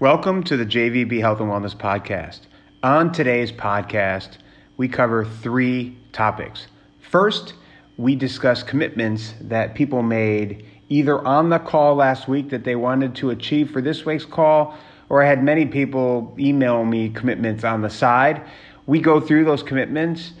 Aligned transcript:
Welcome 0.00 0.44
to 0.44 0.56
the 0.56 0.64
JVB 0.64 1.20
Health 1.20 1.40
and 1.40 1.50
Wellness 1.50 1.76
Podcast. 1.76 2.40
On 2.82 3.12
today's 3.12 3.52
podcast, 3.52 4.38
we 4.78 4.88
cover 4.88 5.26
three 5.26 5.94
topics. 6.12 6.68
First, 7.02 7.52
we 7.98 8.16
discuss 8.16 8.62
commitments 8.62 9.34
that 9.42 9.74
people 9.74 10.02
made 10.02 10.64
either 10.88 11.22
on 11.28 11.50
the 11.50 11.58
call 11.58 11.96
last 11.96 12.28
week 12.28 12.48
that 12.48 12.64
they 12.64 12.76
wanted 12.76 13.14
to 13.16 13.28
achieve 13.28 13.70
for 13.70 13.82
this 13.82 14.06
week's 14.06 14.24
call, 14.24 14.74
or 15.10 15.22
I 15.22 15.26
had 15.26 15.44
many 15.44 15.66
people 15.66 16.34
email 16.38 16.82
me 16.86 17.10
commitments 17.10 17.62
on 17.62 17.82
the 17.82 17.90
side. 17.90 18.42
We 18.86 19.02
go 19.02 19.20
through 19.20 19.44
those 19.44 19.62
commitments. 19.62 20.32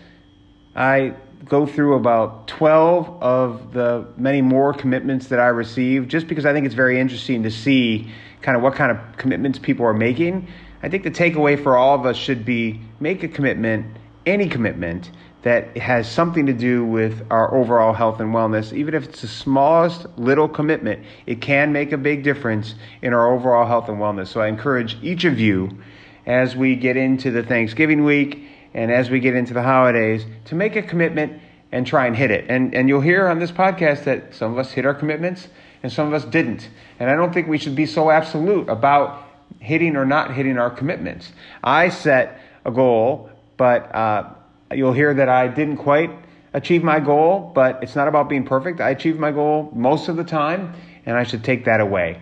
I 0.74 1.16
go 1.44 1.66
through 1.66 1.94
about 1.94 2.46
12 2.48 3.22
of 3.22 3.72
the 3.72 4.06
many 4.16 4.42
more 4.42 4.72
commitments 4.72 5.28
that 5.28 5.40
I 5.40 5.46
received 5.46 6.10
just 6.10 6.28
because 6.28 6.44
I 6.44 6.52
think 6.52 6.66
it's 6.66 6.74
very 6.74 7.00
interesting 7.00 7.42
to 7.44 7.50
see 7.50 8.10
kind 8.42 8.56
of 8.56 8.62
what 8.62 8.74
kind 8.74 8.90
of 8.90 8.98
commitments 9.16 9.58
people 9.58 9.86
are 9.86 9.94
making. 9.94 10.46
I 10.82 10.88
think 10.88 11.02
the 11.02 11.10
takeaway 11.10 11.62
for 11.62 11.76
all 11.76 11.94
of 11.94 12.06
us 12.06 12.16
should 12.16 12.44
be 12.44 12.80
make 13.00 13.22
a 13.22 13.28
commitment, 13.28 13.86
any 14.26 14.48
commitment 14.48 15.10
that 15.42 15.74
has 15.78 16.10
something 16.10 16.44
to 16.46 16.52
do 16.52 16.84
with 16.84 17.26
our 17.30 17.54
overall 17.54 17.94
health 17.94 18.20
and 18.20 18.34
wellness. 18.34 18.74
Even 18.74 18.94
if 18.94 19.04
it's 19.04 19.22
the 19.22 19.28
smallest 19.28 20.06
little 20.18 20.48
commitment, 20.48 21.04
it 21.26 21.40
can 21.40 21.72
make 21.72 21.92
a 21.92 21.98
big 21.98 22.22
difference 22.22 22.74
in 23.00 23.14
our 23.14 23.32
overall 23.32 23.66
health 23.66 23.88
and 23.88 23.98
wellness. 23.98 24.28
So 24.28 24.40
I 24.40 24.48
encourage 24.48 24.98
each 25.02 25.24
of 25.24 25.40
you 25.40 25.78
as 26.26 26.54
we 26.54 26.76
get 26.76 26.98
into 26.98 27.30
the 27.30 27.42
Thanksgiving 27.42 28.04
week 28.04 28.44
and 28.74 28.90
as 28.90 29.10
we 29.10 29.20
get 29.20 29.34
into 29.34 29.54
the 29.54 29.62
holidays 29.62 30.24
to 30.46 30.54
make 30.54 30.76
a 30.76 30.82
commitment 30.82 31.40
and 31.72 31.86
try 31.86 32.06
and 32.06 32.16
hit 32.16 32.30
it. 32.30 32.46
And, 32.48 32.74
and 32.74 32.88
you'll 32.88 33.00
hear 33.00 33.28
on 33.28 33.38
this 33.38 33.52
podcast 33.52 34.04
that 34.04 34.34
some 34.34 34.52
of 34.52 34.58
us 34.58 34.72
hit 34.72 34.84
our 34.84 34.94
commitments 34.94 35.48
and 35.82 35.92
some 35.92 36.06
of 36.06 36.14
us 36.14 36.24
didn't. 36.24 36.68
And 36.98 37.10
I 37.10 37.14
don't 37.14 37.32
think 37.32 37.48
we 37.48 37.58
should 37.58 37.76
be 37.76 37.86
so 37.86 38.10
absolute 38.10 38.68
about 38.68 39.24
hitting 39.58 39.96
or 39.96 40.04
not 40.04 40.34
hitting 40.34 40.58
our 40.58 40.70
commitments. 40.70 41.32
I 41.62 41.88
set 41.88 42.40
a 42.64 42.70
goal, 42.70 43.30
but 43.56 43.94
uh, 43.94 44.30
you'll 44.72 44.92
hear 44.92 45.14
that 45.14 45.28
I 45.28 45.48
didn't 45.48 45.78
quite 45.78 46.10
achieve 46.52 46.82
my 46.82 47.00
goal, 47.00 47.52
but 47.54 47.82
it's 47.82 47.94
not 47.94 48.08
about 48.08 48.28
being 48.28 48.44
perfect. 48.44 48.80
I 48.80 48.90
achieved 48.90 49.18
my 49.18 49.30
goal 49.30 49.70
most 49.74 50.08
of 50.08 50.16
the 50.16 50.24
time, 50.24 50.74
and 51.06 51.16
I 51.16 51.22
should 51.22 51.44
take 51.44 51.64
that 51.66 51.80
away. 51.80 52.20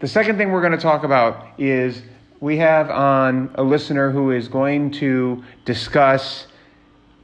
The 0.00 0.08
second 0.08 0.36
thing 0.38 0.50
we're 0.50 0.60
going 0.60 0.72
to 0.72 0.78
talk 0.78 1.04
about 1.04 1.46
is 1.58 2.02
we 2.40 2.58
have 2.58 2.90
on 2.90 3.50
a 3.54 3.62
listener 3.62 4.10
who 4.10 4.30
is 4.30 4.48
going 4.48 4.90
to 4.92 5.42
discuss 5.64 6.46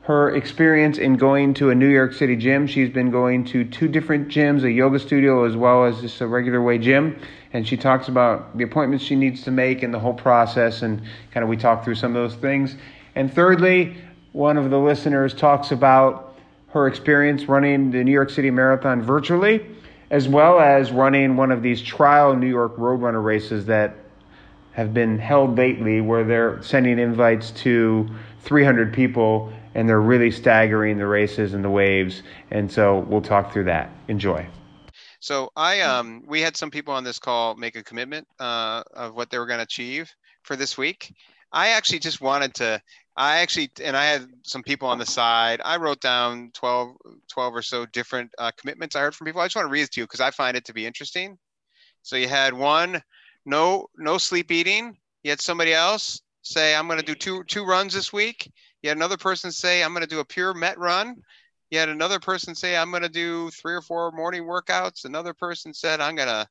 her 0.03 0.35
experience 0.35 0.99
in 0.99 1.17
going 1.17 1.55
to 1.55 1.71
a 1.71 1.75
New 1.75 1.89
York 1.89 2.13
City 2.13 2.35
gym. 2.35 2.67
She's 2.67 2.89
been 2.89 3.11
going 3.11 3.45
to 3.47 3.65
two 3.65 3.89
different 3.89 4.29
gyms, 4.29 4.65
a 4.65 4.73
yoga 4.73 4.99
studio 4.99 5.45
as 5.45 5.55
well 5.55 5.85
as 5.85 6.01
just 6.01 6.21
a 6.21 6.27
regular 6.27 6.61
way 6.61 6.79
gym. 6.79 7.21
And 7.53 7.69
she 7.69 7.77
talks 7.77 8.09
about 8.09 8.57
the 8.57 8.65
appointments 8.65 9.05
she 9.05 9.15
needs 9.15 9.43
to 9.43 9.51
make 9.51 9.83
and 9.83 9.93
the 9.93 9.99
whole 9.99 10.15
process. 10.15 10.83
And 10.83 11.03
kind 11.31 11.45
of 11.45 11.49
we 11.49 11.57
talk 11.57 11.85
through 11.85 11.95
some 11.97 12.17
of 12.17 12.23
those 12.23 12.41
things. 12.41 12.77
And 13.15 13.33
thirdly, 13.33 13.97
one 14.33 14.57
of 14.57 14.71
the 14.71 14.79
listeners 14.79 15.35
talks 15.35 15.71
about 15.71 16.37
her 16.69 16.89
experience 16.89 17.45
running 17.45 17.91
the 17.91 18.03
New 18.03 18.13
York 18.13 18.31
City 18.31 18.51
Marathon 18.51 19.03
virtually, 19.03 19.67
as 20.11 20.27
well 20.27 20.59
as 20.59 20.91
running 20.91 21.37
one 21.37 21.53
of 21.53 21.63
these 21.63 21.83
trial 21.83 22.35
New 22.35 22.49
York 22.49 22.77
Roadrunner 22.77 23.23
races 23.23 23.67
that 23.67 23.95
have 24.73 24.95
been 24.95 25.19
held 25.19 25.57
lately, 25.57 26.01
where 26.01 26.25
they're 26.25 26.63
sending 26.63 26.99
invites 26.99 27.51
to 27.51 28.09
300 28.41 28.93
people 28.93 29.53
and 29.75 29.89
they're 29.89 30.01
really 30.01 30.31
staggering 30.31 30.99
the 30.99 31.07
races 31.07 31.55
and 31.55 31.65
the 31.65 31.71
waves. 31.71 32.23
And 32.51 32.71
so 32.71 33.01
we'll 33.01 33.23
talk 33.23 33.53
through 33.53 33.65
that. 33.65 33.91
Enjoy. 34.09 34.47
So 35.21 35.51
I 35.57 35.81
um 35.81 36.25
we 36.27 36.41
had 36.41 36.57
some 36.57 36.71
people 36.71 36.93
on 36.93 37.05
this 37.05 37.19
call 37.19 37.55
make 37.55 37.77
a 37.77 37.83
commitment 37.83 38.27
uh, 38.41 38.83
of 38.93 39.15
what 39.15 39.31
they 39.31 39.39
were 39.39 39.47
going 39.47 39.59
to 39.59 39.65
achieve 39.65 40.13
for 40.43 40.57
this 40.57 40.77
week. 40.77 41.15
I 41.53 41.69
actually 41.69 42.01
just 42.01 42.21
wanted 42.21 42.55
to 42.55 42.83
I 43.17 43.39
actually 43.39 43.71
and 43.83 43.97
I 43.97 44.05
had 44.07 44.27
some 44.43 44.63
people 44.63 44.89
on 44.89 44.99
the 44.99 45.07
side. 45.07 45.61
I 45.65 45.77
wrote 45.77 46.01
down 46.01 46.51
12 46.55 46.97
12 47.29 47.55
or 47.55 47.63
so 47.63 47.87
different 47.87 48.31
uh, 48.39 48.51
commitments 48.57 48.97
I 48.97 49.01
heard 49.01 49.15
from 49.15 49.27
people. 49.27 49.41
I 49.41 49.47
just 49.47 49.57
want 49.57 49.67
to 49.67 49.73
read 49.73 49.83
it 49.83 49.93
to 49.93 50.01
you 50.01 50.05
because 50.05 50.21
I 50.21 50.33
find 50.33 50.57
it 50.57 50.65
to 50.65 50.75
be 50.75 50.87
interesting. 50.87 51.39
So 52.03 52.17
you 52.17 52.27
had 52.27 52.53
one 52.53 53.01
no 53.45 53.89
no 53.97 54.19
sleep 54.19 54.51
eating. 54.51 54.97
You 55.23 55.31
had 55.31 55.41
somebody 55.41 55.73
else 55.73 56.21
say 56.43 56.75
I'm 56.75 56.87
going 56.87 56.99
to 56.99 57.05
do 57.05 57.15
two 57.15 57.45
two 57.45 57.65
runs 57.65 57.95
this 57.95 58.13
week. 58.13 58.51
You 58.83 58.89
had 58.89 58.99
another 58.99 59.17
person 59.17 59.53
say, 59.53 59.83
I'm 59.83 59.93
going 59.93 60.03
to 60.03 60.09
do 60.09 60.21
a 60.21 60.25
pure 60.25 60.55
MAF 60.55 60.77
run. 60.77 61.17
You 61.71 61.79
had 61.79 61.89
another 61.89 62.19
person 62.19 62.55
say, 62.55 62.77
I'm 62.77 62.91
going 62.91 63.05
to 63.05 63.09
do 63.09 63.49
three 63.51 63.75
or 63.75 63.81
four 63.81 64.11
morning 64.11 64.43
workouts. 64.43 65.05
Another 65.05 65.33
person 65.33 65.73
said, 65.73 66.01
I'm 66.01 66.17
going 66.17 66.29
to 66.29 66.47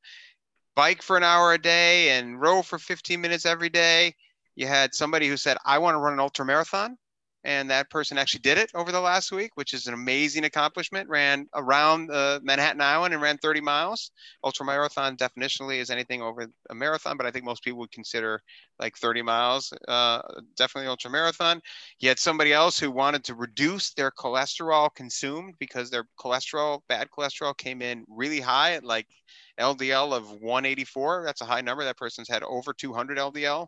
bike 0.75 1.01
for 1.01 1.17
an 1.17 1.23
hour 1.23 1.53
a 1.53 1.61
day 1.61 2.11
and 2.11 2.39
row 2.39 2.61
for 2.61 2.79
15 2.79 3.19
minutes 3.19 3.45
every 3.45 3.69
day. 3.69 4.15
You 4.55 4.65
had 4.67 4.95
somebody 4.95 5.27
who 5.27 5.37
said, 5.37 5.57
I 5.65 5.77
want 5.77 5.95
to 5.95 5.99
run 5.99 6.13
an 6.13 6.19
ultra 6.19 6.45
marathon 6.45 6.97
and 7.43 7.69
that 7.69 7.89
person 7.89 8.17
actually 8.17 8.41
did 8.41 8.57
it 8.57 8.69
over 8.75 8.91
the 8.91 8.99
last 8.99 9.31
week, 9.31 9.51
which 9.55 9.73
is 9.73 9.87
an 9.87 9.93
amazing 9.93 10.45
accomplishment. 10.45 11.09
Ran 11.09 11.47
around 11.55 12.11
uh, 12.11 12.39
Manhattan 12.43 12.81
Island 12.81 13.13
and 13.13 13.21
ran 13.21 13.37
30 13.37 13.61
miles. 13.61 14.11
Ultra 14.43 14.65
marathon 14.65 15.17
definitionally 15.17 15.79
is 15.79 15.89
anything 15.89 16.21
over 16.21 16.47
a 16.69 16.75
marathon, 16.75 17.17
but 17.17 17.25
I 17.25 17.31
think 17.31 17.45
most 17.45 17.63
people 17.63 17.79
would 17.79 17.91
consider 17.91 18.41
like 18.79 18.97
30 18.97 19.21
miles 19.21 19.73
uh, 19.87 20.21
definitely 20.55 20.87
ultra 20.87 21.09
marathon. 21.09 21.61
You 21.99 22.09
had 22.09 22.19
somebody 22.19 22.53
else 22.53 22.79
who 22.79 22.91
wanted 22.91 23.23
to 23.25 23.35
reduce 23.35 23.93
their 23.93 24.11
cholesterol 24.11 24.93
consumed 24.93 25.55
because 25.59 25.89
their 25.89 26.05
cholesterol, 26.19 26.81
bad 26.87 27.09
cholesterol, 27.09 27.57
came 27.57 27.81
in 27.81 28.05
really 28.07 28.39
high 28.39 28.73
at 28.73 28.83
like 28.83 29.07
LDL 29.59 30.13
of 30.13 30.31
184. 30.31 31.23
That's 31.25 31.41
a 31.41 31.45
high 31.45 31.61
number. 31.61 31.83
That 31.83 31.97
person's 31.97 32.29
had 32.29 32.43
over 32.43 32.73
200 32.73 33.17
LDL 33.17 33.67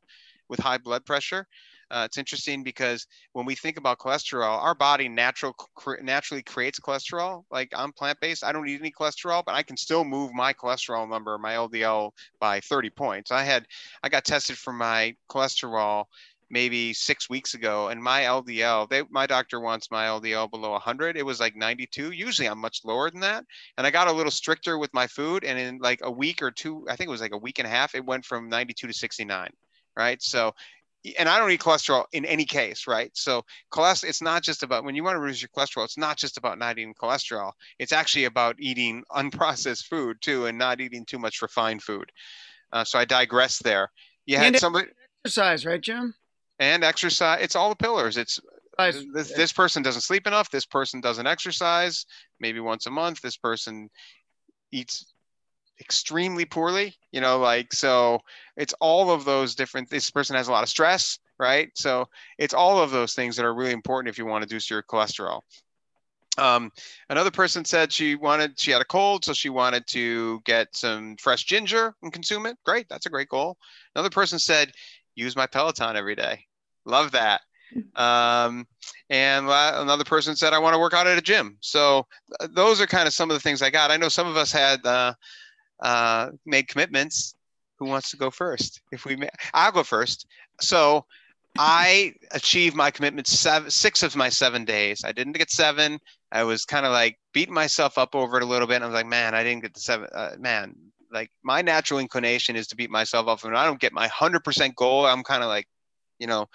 with 0.50 0.60
high 0.60 0.78
blood 0.78 1.06
pressure. 1.06 1.48
Uh, 1.94 2.06
it's 2.06 2.18
interesting 2.18 2.64
because 2.64 3.06
when 3.34 3.46
we 3.46 3.54
think 3.54 3.78
about 3.78 4.00
cholesterol, 4.00 4.60
our 4.64 4.74
body 4.74 5.08
natural 5.08 5.54
cr- 5.54 6.02
naturally 6.02 6.42
creates 6.42 6.80
cholesterol. 6.80 7.44
Like 7.52 7.72
I'm 7.76 7.94
plant 7.94 8.20
based, 8.20 8.44
I 8.44 8.52
don't 8.52 8.68
eat 8.68 8.80
any 8.80 8.92
cholesterol, 8.92 9.44
but 9.46 9.54
I 9.54 9.62
can 9.62 9.78
still 9.78 10.04
move 10.04 10.34
my 10.34 10.54
cholesterol 10.54 11.08
number, 11.08 11.38
my 11.38 11.54
LDL, 11.54 12.10
by 12.40 12.62
30 12.62 12.90
points. 12.90 13.32
I 13.32 13.44
had, 13.44 13.68
I 14.02 14.10
got 14.10 14.26
tested 14.26 14.58
for 14.58 14.74
my 14.74 15.16
cholesterol 15.30 16.06
maybe 16.50 16.94
six 16.94 17.30
weeks 17.30 17.54
ago, 17.54 17.90
and 17.90 18.02
my 18.02 18.22
LDL, 18.22 18.90
they, 18.90 19.04
my 19.12 19.28
doctor 19.28 19.60
wants 19.60 19.92
my 19.92 20.08
LDL 20.08 20.50
below 20.50 20.72
100. 20.72 21.16
It 21.16 21.26
was 21.26 21.40
like 21.40 21.56
92. 21.56 22.10
Usually 22.10 22.50
I'm 22.50 22.58
much 22.58 22.82
lower 22.84 23.12
than 23.12 23.20
that, 23.20 23.46
and 23.78 23.86
I 23.86 23.92
got 23.92 24.08
a 24.08 24.12
little 24.12 24.32
stricter 24.32 24.80
with 24.80 24.92
my 24.96 25.06
food, 25.06 25.44
and 25.44 25.60
in 25.60 25.78
like 25.78 26.00
a 26.02 26.12
week 26.12 26.42
or 26.42 26.50
two, 26.50 26.88
I 26.90 26.96
think 26.96 27.08
it 27.08 27.12
was 27.12 27.22
like 27.22 27.36
a 27.36 27.38
week 27.38 27.60
and 27.60 27.68
a 27.68 27.72
half, 27.72 27.94
it 27.94 28.04
went 28.04 28.26
from 28.26 28.50
92 28.50 28.88
to 28.88 28.94
69 28.94 29.52
right? 29.96 30.22
So 30.24 30.54
and 31.18 31.28
I 31.28 31.38
don't 31.38 31.52
eat 31.52 31.60
cholesterol 31.60 32.06
in 32.14 32.26
any 32.26 32.46
case, 32.46 32.88
right? 32.88 33.12
So 33.14 33.44
cholesterol, 33.72 34.10
it's 34.10 34.22
not 34.22 34.44
just 34.44 34.64
about 34.64 34.84
when 34.84 34.96
you 34.96 35.04
want 35.04 35.16
to 35.16 35.20
reduce 35.20 35.42
your 35.42 35.50
cholesterol, 35.50 35.84
it's 35.84 35.98
not 35.98 36.18
just 36.18 36.38
about 36.38 36.58
not 36.58 36.78
eating 36.78 36.94
cholesterol. 36.94 37.52
It's 37.80 37.92
actually 37.92 38.26
about 38.26 38.56
eating 38.60 39.04
unprocessed 39.12 39.88
food 39.88 40.18
too, 40.22 40.46
and 40.46 40.58
not 40.58 40.82
eating 40.82 41.06
too 41.06 41.20
much 41.20 41.42
refined 41.42 41.84
food. 41.84 42.12
Uh, 42.72 42.84
so 42.84 42.98
I 42.98 43.06
digress 43.06 43.60
there. 43.60 43.92
You 44.26 44.38
had 44.38 44.48
and 44.48 44.58
somebody 44.58 44.88
exercise, 45.26 45.66
right, 45.66 45.82
Jim? 45.82 46.14
And 46.60 46.84
exercise. 46.84 47.40
It's 47.42 47.56
all 47.56 47.70
the 47.70 47.76
pillars. 47.76 48.18
It's 48.18 48.40
this, 49.14 49.34
this 49.34 49.52
person 49.52 49.84
doesn't 49.84 50.02
sleep 50.02 50.26
enough. 50.26 50.50
This 50.50 50.66
person 50.66 51.02
doesn't 51.02 51.28
exercise. 51.28 52.06
Maybe 52.40 52.60
once 52.60 52.86
a 52.86 52.92
month. 52.92 53.22
This 53.22 53.38
person 53.38 53.90
eats 54.72 55.13
extremely 55.80 56.46
poorly 56.46 56.96
you 57.12 57.20
know 57.20 57.40
like 57.40 57.74
so 57.74 58.20
it's 58.58 58.74
all 58.80 59.12
of 59.12 59.26
those 59.26 59.56
different 59.56 59.90
this 59.90 60.12
person 60.12 60.36
has 60.36 60.48
a 60.48 60.52
lot 60.52 60.64
of 60.64 60.70
stress 60.70 61.20
right? 61.40 61.70
So 61.76 62.08
it's 62.38 62.54
all 62.54 62.80
of 62.80 62.92
those 62.92 63.14
things 63.14 63.36
that 63.36 63.46
are 63.46 63.54
really 63.54 63.72
important 63.72 64.10
if 64.10 64.18
you 64.18 64.26
want 64.26 64.42
to 64.44 64.46
reduce 64.46 64.70
your 64.70 64.84
cholesterol. 64.84 65.42
Um, 66.38 66.72
another 67.10 67.30
person 67.30 67.64
said 67.64 67.92
she 67.92 68.16
wanted 68.16 68.60
she 68.60 68.72
had 68.72 68.82
a 68.82 68.86
cold 68.86 69.24
so 69.24 69.34
she 69.34 69.50
wanted 69.50 69.86
to 69.90 70.42
get 70.46 70.68
some 70.76 71.16
fresh 71.18 71.44
ginger 71.44 71.94
and 72.02 72.12
consume 72.12 72.48
it. 72.48 72.58
Great 72.66 72.88
that's 72.90 73.06
a 73.06 73.12
great 73.12 73.30
goal. 73.30 73.58
Another 73.94 74.10
person 74.10 74.40
said 74.40 74.72
use 75.14 75.36
my 75.36 75.46
peloton 75.46 75.96
every 75.96 76.16
day. 76.16 76.44
Love 76.86 77.12
that. 77.12 77.42
Um, 77.96 78.68
and 79.10 79.46
another 79.48 80.04
person 80.04 80.36
said 80.36 80.54
i 80.54 80.60
want 80.60 80.74
to 80.74 80.80
work 80.80 80.94
out 80.94 81.06
at 81.06 81.20
a 81.20 81.22
gym. 81.22 81.58
So 81.60 82.08
th- 82.40 82.52
those 82.54 82.82
are 82.82 82.88
kind 82.88 83.08
of 83.08 83.14
some 83.14 83.30
of 83.30 83.36
the 83.36 83.40
things 83.40 83.62
i 83.62 83.70
got. 83.70 83.92
I 83.92 83.98
know 83.98 84.10
some 84.10 84.28
of 84.28 84.36
us 84.36 84.52
had 84.52 84.84
uh, 84.86 85.14
uh, 85.84 86.32
made 86.46 86.68
commitments. 86.68 87.36
Who 87.78 87.86
wants 87.86 88.10
to 88.12 88.18
go 88.18 88.32
first? 88.32 88.82
If 88.92 89.06
we, 89.06 89.16
may, 89.16 89.30
I'll 89.54 89.72
go 89.72 89.84
first. 89.84 90.26
So 90.62 91.06
I 91.58 92.14
achieved 92.32 92.76
my 92.76 92.90
commitment 92.90 93.28
seven, 93.28 93.70
six 93.70 94.02
of 94.02 94.16
my 94.16 94.30
seven 94.30 94.66
days. 94.66 95.04
I 95.06 95.12
didn't 95.12 95.34
get 95.34 95.52
seven. 95.52 96.00
I 96.32 96.44
was 96.44 96.66
kind 96.66 96.86
of 96.86 96.92
like 96.92 97.20
beating 97.34 97.54
myself 97.54 97.98
up 97.98 98.16
over 98.16 98.38
it 98.38 98.44
a 98.44 98.46
little 98.46 98.68
bit. 98.68 98.82
I 98.82 98.86
was 98.86 98.94
like, 98.94 99.06
man, 99.06 99.36
I 99.36 99.44
didn't 99.44 99.62
get 99.62 99.74
the 99.74 99.80
seven. 99.80 100.08
Uh, 100.14 100.32
man, 100.40 100.76
like 101.12 101.30
my 101.44 101.62
natural 101.62 102.00
inclination 102.00 102.56
is 102.56 102.68
to 102.68 102.76
beat 102.76 102.90
myself 102.90 103.28
up. 103.28 103.44
When 103.44 103.56
I 103.56 103.66
don't 103.66 103.80
get 103.80 103.94
my 103.94 104.08
hundred 104.08 104.44
percent 104.44 104.76
goal, 104.76 105.06
I'm 105.06 105.24
kind 105.24 105.44
of 105.44 105.50
like, 105.50 105.68
you 106.18 106.28
know. 106.28 106.48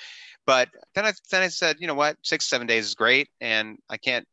But 0.47 0.71
then 0.95 1.05
I 1.05 1.13
then 1.31 1.43
I 1.43 1.49
said, 1.49 1.77
you 1.79 1.87
know 1.87 1.95
what, 1.95 2.17
six 2.23 2.49
seven 2.49 2.67
days 2.67 2.87
is 2.87 2.95
great, 2.95 3.29
and 3.41 3.79
I 3.89 3.99
can't. 3.99 4.27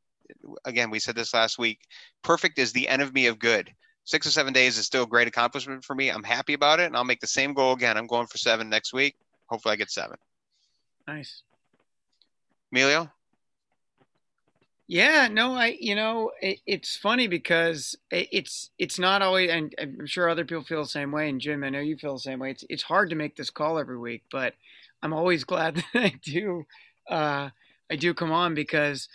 Again, 0.65 0.89
we 0.89 1.00
said 1.00 1.15
this 1.15 1.33
last 1.33 1.59
week. 1.59 1.80
Perfect 2.24 2.57
is 2.57 2.71
the 2.71 2.88
enemy 2.88 3.27
of 3.27 3.38
good. 3.38 3.69
Six 4.06 4.25
or 4.25 4.31
seven 4.31 4.54
days 4.54 4.78
is 4.78 4.86
still 4.86 5.04
a 5.04 5.07
great 5.07 5.28
accomplishment 5.28 5.84
for 5.84 5.96
me. 5.96 6.10
I'm 6.10 6.24
happy 6.24 6.54
about 6.54 6.80
it, 6.80 6.86
and 6.86 6.96
I'll 6.96 7.04
make 7.04 7.19
the 7.19 7.28
same 7.28 7.54
goal 7.54 7.74
again. 7.74 7.98
I'm 7.98 8.07
going 8.07 8.28
for 8.28 8.38
seven 8.38 8.69
next 8.69 8.94
week. 8.94 9.16
Hopefully, 9.48 9.74
I 9.74 9.75
get 9.75 9.92
seven. 9.92 10.18
Nice. 11.07 11.42
Emilio? 12.72 13.12
Yeah, 14.88 15.28
no, 15.31 15.56
I, 15.56 15.78
you 15.80 15.96
know, 15.96 16.31
it, 16.42 16.60
it's 16.68 16.96
funny 16.96 17.28
because 17.28 17.96
it, 18.12 18.28
it's 18.31 18.69
it's 18.78 19.00
not 19.00 19.24
always, 19.24 19.50
and 19.50 19.74
I'm 19.80 20.06
sure 20.06 20.30
other 20.30 20.46
people 20.46 20.63
feel 20.63 20.84
the 20.84 20.90
same 20.90 21.12
way. 21.12 21.28
And 21.28 21.42
Jim, 21.42 21.63
I 21.63 21.69
know 21.69 21.80
you 21.80 21.98
feel 21.98 22.13
the 22.13 22.19
same 22.19 22.40
way. 22.40 22.52
It's 22.52 22.63
it's 22.69 22.84
hard 22.84 23.10
to 23.10 23.16
make 23.16 23.36
this 23.36 23.50
call 23.50 23.80
every 23.80 23.98
week, 23.98 24.24
but 24.31 24.54
I'm 25.02 25.13
always 25.13 25.44
glad 25.46 25.75
that 25.78 25.86
I 25.96 26.13
do. 26.22 26.66
Uh, 27.10 27.50
I 27.90 27.96
do 27.96 28.13
come 28.13 28.31
on 28.31 28.54
because 28.54 29.10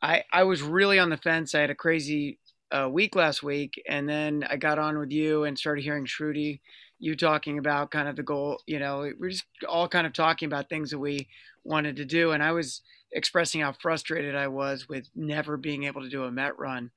I 0.00 0.22
I 0.32 0.44
was 0.44 0.62
really 0.62 1.00
on 1.00 1.10
the 1.10 1.16
fence. 1.16 1.52
I 1.52 1.60
had 1.60 1.70
a 1.70 1.74
crazy 1.74 2.38
uh, 2.70 2.88
week 2.90 3.16
last 3.16 3.42
week, 3.42 3.80
and 3.88 4.08
then 4.08 4.46
I 4.48 4.56
got 4.56 4.78
on 4.78 4.98
with 4.98 5.10
you 5.10 5.44
and 5.44 5.58
started 5.58 5.82
hearing 5.82 6.06
Shruti, 6.06 6.60
you 6.98 7.16
talking 7.16 7.58
about 7.58 7.90
kind 7.90 8.08
of 8.08 8.16
the 8.16 8.22
goal. 8.22 8.60
You 8.66 8.78
know, 8.78 9.10
we're 9.18 9.30
just 9.30 9.46
all 9.68 9.88
kind 9.88 10.06
of 10.06 10.12
talking 10.12 10.46
about 10.46 10.68
things 10.68 10.90
that 10.90 10.98
we 10.98 11.28
wanted 11.64 11.96
to 11.96 12.04
do, 12.04 12.32
and 12.32 12.42
I 12.42 12.52
was 12.52 12.82
expressing 13.12 13.60
how 13.60 13.72
frustrated 13.72 14.34
I 14.34 14.48
was 14.48 14.88
with 14.88 15.08
never 15.14 15.56
being 15.56 15.84
able 15.84 16.02
to 16.02 16.10
do 16.10 16.24
a 16.24 16.30
MAF 16.30 16.58
run, 16.58 16.90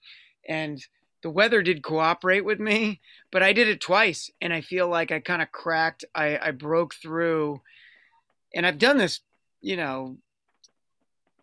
and 0.47 0.85
the 1.21 1.29
weather 1.29 1.61
did 1.61 1.83
cooperate 1.83 2.43
with 2.43 2.59
me, 2.59 2.99
but 3.31 3.43
I 3.43 3.53
did 3.53 3.67
it 3.67 3.79
twice, 3.79 4.31
and 4.41 4.51
I 4.51 4.61
feel 4.61 4.87
like 4.87 5.11
I 5.11 5.19
kind 5.19 5.41
of 5.41 5.51
cracked. 5.51 6.03
I, 6.15 6.37
I 6.41 6.51
broke 6.51 6.95
through, 6.95 7.61
and 8.53 8.65
I've 8.65 8.79
done 8.79 8.97
this, 8.97 9.21
you 9.61 9.77
know, 9.77 10.17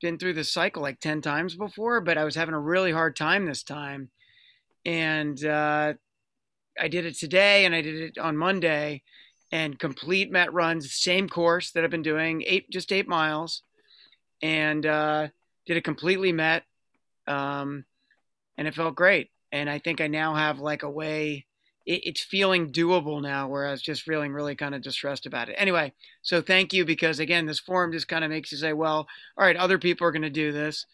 been 0.00 0.19
through 0.19 0.34
this 0.34 0.52
cycle 0.52 0.82
like 0.82 1.00
10 1.00 1.20
times 1.22 1.54
before, 1.54 2.00
but 2.00 2.19
I 2.19 2.25
was 2.25 2.34
having 2.34 2.54
a 2.54 2.60
really 2.60 2.92
hard 2.92 3.16
time 3.16 3.46
this 3.46 3.62
time. 3.62 4.10
And 4.88 5.44
uh, 5.44 5.93
I 6.81 6.88
did 6.88 7.05
it 7.05 7.19
today 7.19 7.67
and 7.67 7.75
I 7.75 7.82
did 7.82 7.94
it 7.96 8.19
on 8.19 8.38
Monday 8.38 9.02
and 9.52 9.79
complete 9.79 10.32
MAF 10.32 10.49
runs, 10.50 10.94
same 10.94 11.29
course 11.29 11.73
that 11.73 11.85
I've 11.85 11.90
been 11.90 12.00
doing, 12.00 12.43
eight 12.46 12.70
just 12.70 12.90
eight 12.90 13.06
miles, 13.06 13.64
and 14.40 14.87
uh, 14.87 15.29
did 15.67 15.76
it 15.76 15.85
completely 15.85 16.32
MAF, 16.32 16.62
um, 17.26 17.85
and 18.56 18.67
it 18.67 18.75
felt 18.75 18.94
great. 18.94 19.31
And 19.52 19.69
I 19.69 19.79
think 19.79 20.00
I 20.00 20.06
now 20.06 20.35
have 20.35 20.58
like 20.58 20.82
a 20.82 20.90
way 20.90 21.44
it, 21.85 22.06
it's 22.06 22.23
feeling 22.23 22.73
doable 22.73 23.20
now, 23.20 23.46
where 23.46 23.67
I 23.67 23.70
was 23.73 23.82
just 23.82 24.02
feeling 24.02 24.32
really 24.32 24.55
kind 24.55 24.75
of 24.75 24.81
distressed 24.81 25.26
about 25.26 25.50
it. 25.50 25.56
Anyway, 25.58 25.93
so 26.23 26.40
thank 26.40 26.73
you 26.73 26.87
because 26.87 27.19
again, 27.19 27.44
this 27.44 27.61
forum 27.61 27.93
just 27.93 28.08
kind 28.08 28.25
of 28.25 28.31
makes 28.31 28.52
you 28.52 28.56
say, 28.56 28.73
well, 28.73 29.06
all 29.37 29.44
right, 29.44 29.56
other 29.56 29.79
people 29.79 30.06
are 30.06 30.12
going 30.12 30.23
to 30.23 30.31
do 30.31 30.50
this. 30.50 30.87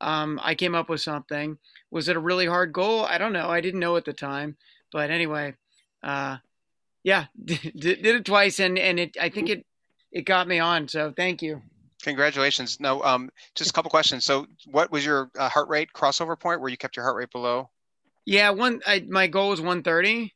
Um, 0.00 0.40
I 0.42 0.54
came 0.54 0.74
up 0.74 0.88
with 0.88 1.00
something. 1.00 1.58
Was 1.90 2.08
it 2.08 2.16
a 2.16 2.20
really 2.20 2.46
hard 2.46 2.72
goal? 2.72 3.04
I 3.04 3.18
don't 3.18 3.32
know. 3.32 3.48
I 3.48 3.60
didn't 3.60 3.80
know 3.80 3.96
at 3.96 4.04
the 4.04 4.12
time, 4.12 4.56
but 4.92 5.10
anyway, 5.10 5.54
uh, 6.02 6.36
yeah, 7.02 7.26
did, 7.44 7.60
did 7.80 8.06
it 8.06 8.24
twice, 8.24 8.60
and 8.60 8.78
and 8.78 8.98
it. 9.00 9.16
I 9.20 9.28
think 9.28 9.48
it 9.48 9.64
it 10.12 10.22
got 10.22 10.48
me 10.48 10.58
on. 10.58 10.88
So 10.88 11.12
thank 11.16 11.42
you. 11.42 11.62
Congratulations. 12.02 12.78
No, 12.78 13.02
um, 13.02 13.30
just 13.54 13.70
a 13.70 13.72
couple 13.72 13.90
questions. 13.90 14.24
So, 14.24 14.46
what 14.66 14.92
was 14.92 15.04
your 15.04 15.30
uh, 15.38 15.48
heart 15.48 15.68
rate 15.68 15.88
crossover 15.94 16.38
point 16.38 16.60
where 16.60 16.70
you 16.70 16.76
kept 16.76 16.96
your 16.96 17.04
heart 17.04 17.16
rate 17.16 17.30
below? 17.32 17.70
Yeah, 18.24 18.50
one. 18.50 18.80
I, 18.86 19.04
my 19.08 19.26
goal 19.26 19.50
was 19.50 19.60
130 19.60 20.34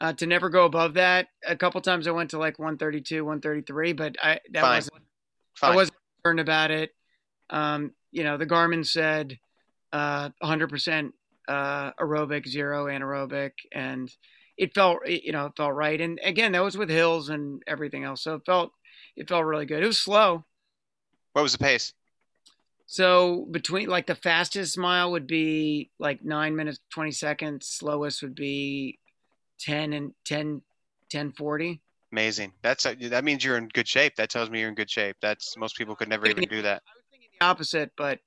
uh, 0.00 0.12
to 0.14 0.26
never 0.26 0.48
go 0.48 0.64
above 0.64 0.94
that. 0.94 1.28
A 1.46 1.56
couple 1.56 1.80
times 1.80 2.06
I 2.06 2.10
went 2.12 2.30
to 2.30 2.38
like 2.38 2.58
132, 2.58 3.24
133, 3.24 3.92
but 3.92 4.16
I 4.22 4.40
that 4.50 4.60
Fine. 4.62 4.76
wasn't 4.76 5.02
Fine. 5.54 5.72
I 5.72 5.76
wasn't 5.76 5.96
concerned 6.22 6.40
about 6.40 6.70
it. 6.70 6.90
Um, 7.50 7.92
you 8.12 8.22
know, 8.24 8.36
the 8.36 8.46
Garmin 8.46 8.86
said 8.86 9.38
uh, 9.92 10.30
100% 10.42 11.12
uh, 11.48 11.92
aerobic, 12.00 12.46
zero 12.46 12.86
anaerobic, 12.86 13.52
and 13.72 14.14
it 14.56 14.74
felt 14.74 14.98
you 15.08 15.32
know 15.32 15.46
it 15.46 15.52
felt 15.56 15.74
right. 15.74 16.00
And 16.00 16.20
again, 16.22 16.52
that 16.52 16.62
was 16.62 16.78
with 16.78 16.90
hills 16.90 17.30
and 17.30 17.62
everything 17.66 18.04
else, 18.04 18.22
so 18.22 18.34
it 18.34 18.42
felt 18.46 18.72
it 19.16 19.28
felt 19.28 19.44
really 19.44 19.66
good. 19.66 19.82
It 19.82 19.86
was 19.86 19.98
slow. 19.98 20.44
What 21.32 21.42
was 21.42 21.52
the 21.52 21.58
pace? 21.58 21.94
So 22.86 23.46
between 23.50 23.88
like 23.88 24.06
the 24.06 24.14
fastest 24.14 24.76
mile 24.76 25.10
would 25.12 25.26
be 25.26 25.90
like 25.98 26.22
nine 26.22 26.54
minutes 26.54 26.78
twenty 26.90 27.10
seconds. 27.10 27.66
Slowest 27.66 28.22
would 28.22 28.34
be 28.34 28.98
10 29.62 29.92
and 29.92 30.12
10, 30.24 30.60
10 31.08 31.32
40. 31.32 31.80
Amazing. 32.10 32.52
That's 32.62 32.84
a, 32.84 32.94
that 32.94 33.24
means 33.24 33.44
you're 33.44 33.56
in 33.56 33.68
good 33.68 33.88
shape. 33.88 34.16
That 34.16 34.28
tells 34.28 34.50
me 34.50 34.60
you're 34.60 34.68
in 34.68 34.74
good 34.74 34.90
shape. 34.90 35.16
That's 35.22 35.56
most 35.56 35.76
people 35.76 35.96
could 35.96 36.08
never 36.08 36.26
even 36.26 36.44
do 36.44 36.62
that. 36.62 36.82
I 37.42 37.52
was 37.52 37.70
thinking 37.70 37.86
the 37.86 37.86
opposite, 37.86 37.92
but 37.96 38.18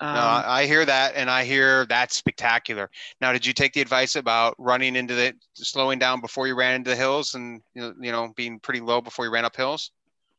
um, 0.00 0.14
no, 0.14 0.20
I 0.20 0.66
hear 0.66 0.84
that, 0.84 1.14
and 1.16 1.28
I 1.28 1.44
hear 1.44 1.84
that's 1.86 2.16
spectacular. 2.16 2.88
Now, 3.20 3.32
did 3.32 3.44
you 3.44 3.52
take 3.52 3.72
the 3.72 3.80
advice 3.80 4.14
about 4.14 4.54
running 4.58 4.94
into 4.94 5.14
the 5.14 5.34
slowing 5.54 5.98
down 5.98 6.20
before 6.20 6.46
you 6.46 6.54
ran 6.54 6.76
into 6.76 6.90
the 6.90 6.96
hills, 6.96 7.34
and 7.34 7.60
you 7.74 7.92
know, 7.98 8.32
being 8.36 8.60
pretty 8.60 8.80
low 8.80 9.00
before 9.00 9.24
you 9.24 9.30
ran 9.32 9.44
up 9.44 9.56
hills? 9.56 9.90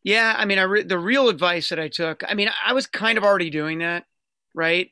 Yeah, 0.04 0.34
I 0.38 0.46
mean, 0.46 0.60
I 0.60 0.64
re- 0.64 0.84
the 0.84 0.98
real 0.98 1.28
advice 1.28 1.70
that 1.70 1.80
I 1.80 1.90
took. 1.90 2.24
I 2.28 2.36
mean, 2.36 2.50
I 2.66 2.72
was 2.72 2.88
kind 2.88 3.18
of 3.18 3.26
already 3.26 3.50
doing 3.50 3.80
that, 3.80 4.06
right? 4.56 4.92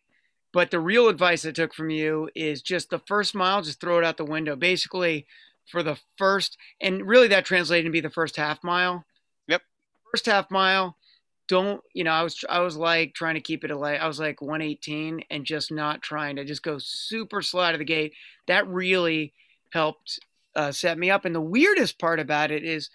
But 0.51 0.69
the 0.69 0.81
real 0.81 1.07
advice 1.07 1.45
I 1.45 1.51
took 1.51 1.73
from 1.73 1.89
you 1.89 2.29
is 2.35 2.61
just 2.61 2.89
the 2.89 2.99
first 2.99 3.33
mile, 3.33 3.61
just 3.61 3.79
throw 3.79 3.99
it 3.99 4.03
out 4.03 4.17
the 4.17 4.25
window. 4.25 4.57
Basically, 4.57 5.27
for 5.65 5.81
the 5.81 5.97
first, 6.17 6.57
and 6.81 7.07
really 7.07 7.29
that 7.29 7.45
translated 7.45 7.85
to 7.85 7.91
be 7.91 8.01
the 8.01 8.09
first 8.09 8.35
half 8.35 8.63
mile. 8.65 9.05
Yep. 9.47 9.61
First 10.11 10.25
half 10.25 10.51
mile, 10.51 10.97
don't 11.47 11.81
you 11.93 12.03
know? 12.03 12.11
I 12.11 12.23
was 12.23 12.43
I 12.49 12.59
was 12.59 12.75
like 12.75 13.13
trying 13.13 13.35
to 13.35 13.41
keep 13.41 13.63
it 13.63 13.71
alive. 13.71 13.99
I 14.01 14.07
was 14.07 14.19
like 14.19 14.41
118 14.41 15.23
and 15.29 15.45
just 15.45 15.71
not 15.71 16.01
trying 16.01 16.35
to 16.35 16.45
just 16.45 16.63
go 16.63 16.77
super 16.77 17.41
slow 17.41 17.61
out 17.61 17.73
of 17.73 17.79
the 17.79 17.85
gate. 17.85 18.13
That 18.47 18.67
really 18.67 19.33
helped 19.71 20.19
uh, 20.55 20.71
set 20.71 20.97
me 20.97 21.09
up. 21.09 21.25
And 21.25 21.33
the 21.33 21.41
weirdest 21.41 21.99
part 21.99 22.19
about 22.19 22.51
it 22.51 22.63
is, 22.63 22.89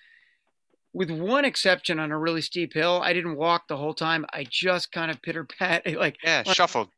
with 0.92 1.10
one 1.10 1.44
exception 1.44 1.98
on 1.98 2.10
a 2.10 2.18
really 2.18 2.42
steep 2.42 2.74
hill, 2.74 3.00
I 3.02 3.12
didn't 3.12 3.36
walk 3.36 3.68
the 3.68 3.76
whole 3.76 3.94
time. 3.94 4.26
I 4.32 4.44
just 4.48 4.92
kind 4.92 5.10
of 5.10 5.22
pitter 5.22 5.44
pat 5.44 5.86
like 5.96 6.16
yeah, 6.22 6.42
shuffled. 6.42 6.88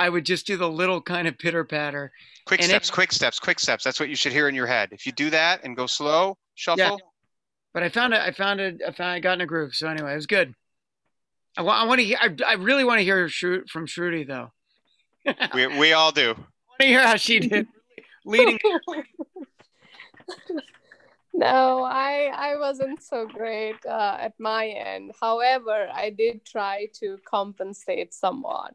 I 0.00 0.08
would 0.08 0.24
just 0.24 0.46
do 0.46 0.56
the 0.56 0.68
little 0.68 1.00
kind 1.00 1.26
of 1.26 1.38
pitter 1.38 1.64
patter. 1.64 2.12
Quick 2.46 2.60
and 2.60 2.68
steps, 2.68 2.88
it, 2.88 2.92
quick 2.92 3.12
steps, 3.12 3.38
quick 3.38 3.58
steps. 3.58 3.84
That's 3.84 3.98
what 3.98 4.08
you 4.08 4.16
should 4.16 4.32
hear 4.32 4.48
in 4.48 4.54
your 4.54 4.66
head. 4.66 4.90
If 4.92 5.06
you 5.06 5.12
do 5.12 5.30
that 5.30 5.64
and 5.64 5.76
go 5.76 5.86
slow, 5.86 6.38
shuffle. 6.54 6.78
Yeah. 6.78 6.96
But 7.74 7.82
I 7.82 7.88
found 7.88 8.14
it. 8.14 8.20
I 8.20 8.30
found 8.30 8.60
it. 8.60 8.80
I 8.86 8.90
found 8.92 9.10
I 9.10 9.20
got 9.20 9.34
in 9.34 9.40
a 9.40 9.46
groove. 9.46 9.74
So 9.74 9.88
anyway, 9.88 10.12
it 10.12 10.16
was 10.16 10.26
good. 10.26 10.54
I, 11.58 11.62
I 11.62 11.84
want 11.84 12.00
to 12.00 12.06
hear. 12.06 12.18
I, 12.20 12.34
I 12.46 12.54
really 12.54 12.84
want 12.84 13.00
to 13.00 13.04
hear 13.04 13.28
from 13.28 13.86
Shruti 13.86 14.26
though. 14.26 14.52
we 15.54 15.66
we 15.66 15.92
all 15.92 16.12
do. 16.12 16.30
I 16.30 16.34
want 16.34 16.80
to 16.80 16.86
hear 16.86 17.06
how 17.06 17.16
she 17.16 17.40
did 17.40 17.66
leading. 18.24 18.58
no, 21.34 21.82
I 21.84 22.30
I 22.34 22.56
wasn't 22.56 23.02
so 23.02 23.26
great 23.26 23.84
uh, 23.84 24.16
at 24.20 24.34
my 24.38 24.68
end. 24.68 25.12
However, 25.20 25.88
I 25.92 26.10
did 26.10 26.44
try 26.44 26.88
to 27.00 27.18
compensate 27.24 28.14
somewhat. 28.14 28.74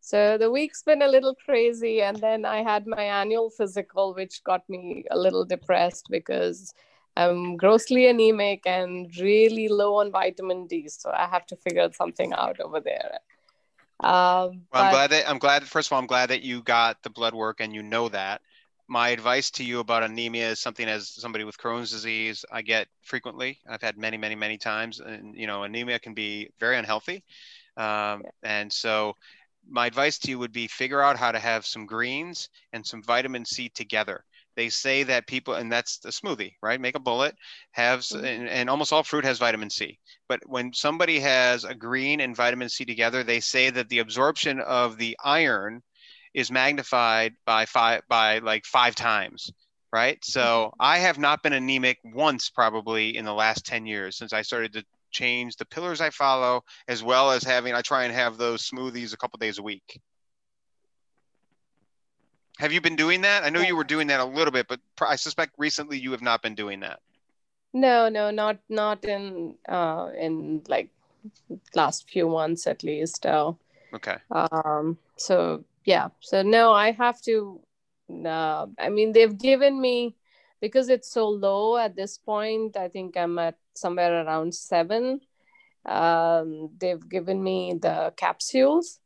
So 0.00 0.38
the 0.38 0.52
week's 0.52 0.84
been 0.84 1.02
a 1.02 1.08
little 1.08 1.34
crazy. 1.34 2.00
And 2.00 2.16
then 2.18 2.44
I 2.44 2.62
had 2.62 2.86
my 2.86 3.02
annual 3.02 3.50
physical, 3.50 4.14
which 4.14 4.44
got 4.44 4.62
me 4.68 5.04
a 5.10 5.18
little 5.18 5.44
depressed 5.44 6.06
because 6.08 6.72
I'm 7.16 7.56
grossly 7.56 8.08
anemic 8.08 8.62
and 8.66 9.10
really 9.18 9.68
low 9.68 9.96
on 9.96 10.10
vitamin 10.10 10.66
D. 10.66 10.88
So 10.88 11.10
I 11.10 11.26
have 11.26 11.46
to 11.46 11.56
figure 11.56 11.88
something 11.92 12.32
out 12.32 12.60
over 12.60 12.80
there. 12.80 13.18
Um, 14.00 14.62
well, 14.72 14.84
I'm 14.84 14.92
glad 14.92 15.10
that 15.10 15.28
I'm 15.28 15.38
glad. 15.38 15.64
First 15.64 15.88
of 15.88 15.94
all, 15.94 15.98
I'm 15.98 16.06
glad 16.06 16.28
that 16.30 16.42
you 16.42 16.62
got 16.62 17.02
the 17.02 17.10
blood 17.10 17.34
work 17.34 17.60
and 17.60 17.74
you 17.74 17.82
know 17.82 18.08
that. 18.10 18.42
My 18.88 19.08
advice 19.08 19.50
to 19.52 19.64
you 19.64 19.80
about 19.80 20.04
anemia 20.04 20.50
is 20.50 20.60
something 20.60 20.86
as 20.86 21.08
somebody 21.08 21.44
with 21.44 21.58
Crohn's 21.58 21.90
disease 21.90 22.44
I 22.52 22.62
get 22.62 22.86
frequently. 23.02 23.58
I've 23.68 23.82
had 23.82 23.96
many, 23.96 24.16
many, 24.16 24.36
many 24.36 24.58
times, 24.58 25.00
and 25.00 25.34
you 25.34 25.46
know, 25.46 25.64
anemia 25.64 25.98
can 25.98 26.14
be 26.14 26.50
very 26.60 26.76
unhealthy. 26.76 27.24
Um, 27.76 28.22
yeah. 28.22 28.30
And 28.44 28.72
so 28.72 29.16
my 29.68 29.86
advice 29.86 30.18
to 30.18 30.30
you 30.30 30.38
would 30.38 30.52
be 30.52 30.66
figure 30.66 31.02
out 31.02 31.16
how 31.16 31.32
to 31.32 31.38
have 31.38 31.66
some 31.66 31.86
greens 31.86 32.48
and 32.72 32.86
some 32.86 33.02
vitamin 33.02 33.44
C 33.44 33.68
together. 33.70 34.24
They 34.56 34.70
say 34.70 35.02
that 35.04 35.26
people, 35.26 35.54
and 35.54 35.70
that's 35.70 35.98
the 35.98 36.08
smoothie, 36.08 36.54
right? 36.62 36.80
Make 36.80 36.96
a 36.96 37.00
bullet, 37.00 37.36
have, 37.72 38.00
mm-hmm. 38.00 38.24
and, 38.24 38.48
and, 38.48 38.70
almost 38.70 38.92
all 38.92 39.02
fruit 39.02 39.24
has 39.24 39.38
vitamin 39.38 39.70
C. 39.70 39.98
But 40.28 40.40
when 40.46 40.72
somebody 40.72 41.20
has 41.20 41.64
a 41.64 41.74
green 41.74 42.20
and 42.20 42.34
vitamin 42.34 42.70
C 42.70 42.84
together, 42.84 43.22
they 43.22 43.40
say 43.40 43.70
that 43.70 43.88
the 43.88 43.98
absorption 43.98 44.60
of 44.60 44.96
the 44.96 45.16
iron 45.22 45.82
is 46.34 46.50
magnified 46.50 47.34
by 47.44 47.66
five, 47.66 48.02
by 48.08 48.38
like 48.38 48.64
five 48.64 48.94
times, 48.94 49.50
right? 49.92 50.18
So 50.24 50.40
mm-hmm. 50.40 50.76
I 50.80 50.98
have 50.98 51.18
not 51.18 51.42
been 51.42 51.52
anemic 51.52 51.98
once 52.02 52.50
probably 52.50 53.16
in 53.16 53.24
the 53.24 53.34
last 53.34 53.66
10 53.66 53.86
years 53.86 54.16
since 54.16 54.32
I 54.32 54.42
started 54.42 54.72
to 54.72 54.84
change 55.10 55.56
the 55.56 55.64
pillars 55.66 56.00
I 56.00 56.10
follow, 56.10 56.62
as 56.88 57.02
well 57.02 57.30
as 57.30 57.42
having, 57.42 57.74
I 57.74 57.82
try 57.82 58.04
and 58.04 58.14
have 58.14 58.36
those 58.36 58.68
smoothies 58.68 59.12
a 59.12 59.16
couple 59.16 59.38
days 59.38 59.58
a 59.58 59.62
week. 59.62 60.00
Have 62.58 62.72
you 62.72 62.80
been 62.80 62.96
doing 62.96 63.22
that? 63.22 63.44
I 63.44 63.50
know 63.50 63.60
you 63.60 63.76
were 63.76 63.84
doing 63.84 64.06
that 64.08 64.20
a 64.20 64.24
little 64.24 64.52
bit, 64.52 64.66
but 64.68 64.80
I 65.00 65.16
suspect 65.16 65.52
recently 65.58 65.98
you 65.98 66.12
have 66.12 66.22
not 66.22 66.42
been 66.42 66.54
doing 66.54 66.80
that. 66.80 67.00
No, 67.72 68.08
no, 68.08 68.30
not 68.30 68.58
not 68.68 69.04
in 69.04 69.56
uh, 69.68 70.08
in 70.18 70.62
like 70.68 70.88
last 71.74 72.08
few 72.08 72.28
months 72.28 72.66
at 72.66 72.82
least. 72.82 73.26
Uh, 73.26 73.52
okay. 73.92 74.16
Um. 74.30 74.96
So 75.16 75.64
yeah. 75.84 76.08
So 76.20 76.42
no, 76.42 76.72
I 76.72 76.92
have 76.92 77.20
to 77.22 77.60
uh, 78.08 78.66
I 78.78 78.88
mean, 78.88 79.12
they've 79.12 79.36
given 79.36 79.80
me 79.80 80.16
because 80.60 80.88
it's 80.88 81.10
so 81.10 81.28
low 81.28 81.76
at 81.76 81.96
this 81.96 82.18
point. 82.18 82.76
I 82.76 82.88
think 82.88 83.16
I'm 83.16 83.38
at 83.38 83.56
somewhere 83.74 84.24
around 84.24 84.54
seven. 84.54 85.20
Um, 85.84 86.70
they've 86.78 87.08
given 87.08 87.42
me 87.42 87.78
the 87.80 88.12
capsules, 88.16 88.98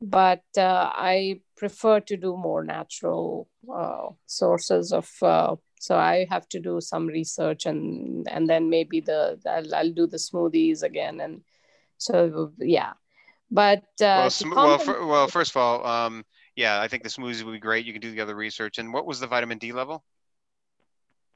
but 0.00 0.44
uh, 0.56 0.90
I 0.94 1.40
prefer 1.56 2.00
to 2.00 2.16
do 2.16 2.36
more 2.36 2.64
natural 2.64 3.48
uh, 3.72 4.08
sources 4.26 4.92
of. 4.92 5.10
Uh, 5.22 5.56
so 5.80 5.96
I 5.96 6.26
have 6.28 6.46
to 6.50 6.60
do 6.60 6.78
some 6.82 7.06
research 7.06 7.64
and 7.64 8.28
and 8.30 8.46
then 8.48 8.68
maybe 8.68 9.00
the 9.00 9.40
I'll, 9.46 9.74
I'll 9.74 9.92
do 9.92 10.06
the 10.06 10.18
smoothies 10.18 10.82
again 10.82 11.20
and 11.20 11.40
so 11.96 12.52
yeah, 12.58 12.92
but 13.50 13.84
uh, 14.00 14.28
well, 14.28 14.30
sm- 14.30 14.54
well, 14.54 14.78
for, 14.78 15.06
well, 15.06 15.26
first 15.26 15.50
of 15.50 15.56
all, 15.56 15.86
um, 15.86 16.24
yeah, 16.56 16.80
I 16.80 16.88
think 16.88 17.02
the 17.02 17.08
smoothies 17.08 17.42
would 17.42 17.52
be 17.52 17.58
great. 17.58 17.84
You 17.84 17.92
can 17.92 18.02
do 18.02 18.10
the 18.10 18.20
other 18.20 18.34
research. 18.34 18.78
And 18.78 18.92
what 18.92 19.06
was 19.06 19.18
the 19.18 19.26
vitamin 19.26 19.58
D 19.58 19.72
level? 19.72 20.04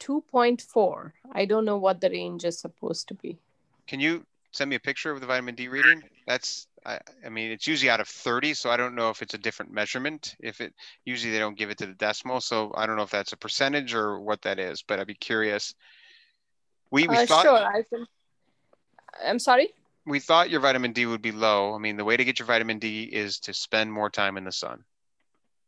2.4. 0.01 1.13
I 1.33 1.45
don't 1.45 1.65
know 1.65 1.79
what 1.79 2.01
the 2.01 2.11
range 2.11 2.45
is 2.45 2.59
supposed 2.59 3.09
to 3.09 3.15
be. 3.15 3.39
Can 3.87 4.01
you 4.01 4.25
send 4.53 4.71
me 4.71 4.77
a 4.77 4.81
picture 4.81 5.11
of 5.11 5.21
the 5.21 5.27
vitamin 5.27 5.55
D 5.55 5.69
reading? 5.69 6.03
That's, 6.27 6.67
I, 6.87 6.99
I 7.25 7.29
mean, 7.29 7.51
it's 7.51 7.67
usually 7.67 7.91
out 7.91 8.01
of 8.01 8.09
30, 8.09 8.55
so 8.55 8.71
I 8.71 8.77
don't 8.77 8.95
know 8.95 9.11
if 9.11 9.23
it's 9.23 9.35
a 9.35 9.39
different 9.39 9.73
measurement. 9.73 10.35
If 10.39 10.61
it, 10.61 10.75
usually 11.05 11.33
they 11.33 11.39
don't 11.39 11.57
give 11.57 11.71
it 11.71 11.79
to 11.79 11.87
the 11.87 11.95
decimal, 11.95 12.41
so 12.41 12.73
I 12.77 12.87
don't 12.87 12.97
know 12.97 13.03
if 13.03 13.11
that's 13.11 13.33
a 13.33 13.37
percentage 13.37 13.95
or 13.95 14.21
what 14.21 14.43
that 14.43 14.59
is, 14.59 14.83
but 14.83 14.99
I'd 14.99 15.07
be 15.07 15.15
curious. 15.15 15.75
We, 16.91 17.07
we 17.09 17.17
uh, 17.17 17.27
thought, 17.27 17.43
sure, 17.43 17.57
I 17.57 17.83
can. 17.83 18.07
I'm 19.25 19.39
sorry? 19.39 19.73
We 20.07 20.21
thought 20.21 20.51
your 20.51 20.61
vitamin 20.61 20.93
D 20.93 21.07
would 21.07 21.23
be 21.23 21.33
low. 21.33 21.75
I 21.75 21.79
mean, 21.79 21.97
the 21.97 22.05
way 22.05 22.17
to 22.17 22.25
get 22.25 22.39
your 22.39 22.47
vitamin 22.47 22.79
D 22.79 23.05
is 23.05 23.39
to 23.41 23.55
spend 23.55 23.91
more 23.91 24.11
time 24.11 24.37
in 24.37 24.45
the 24.45 24.53
sun. 24.53 24.85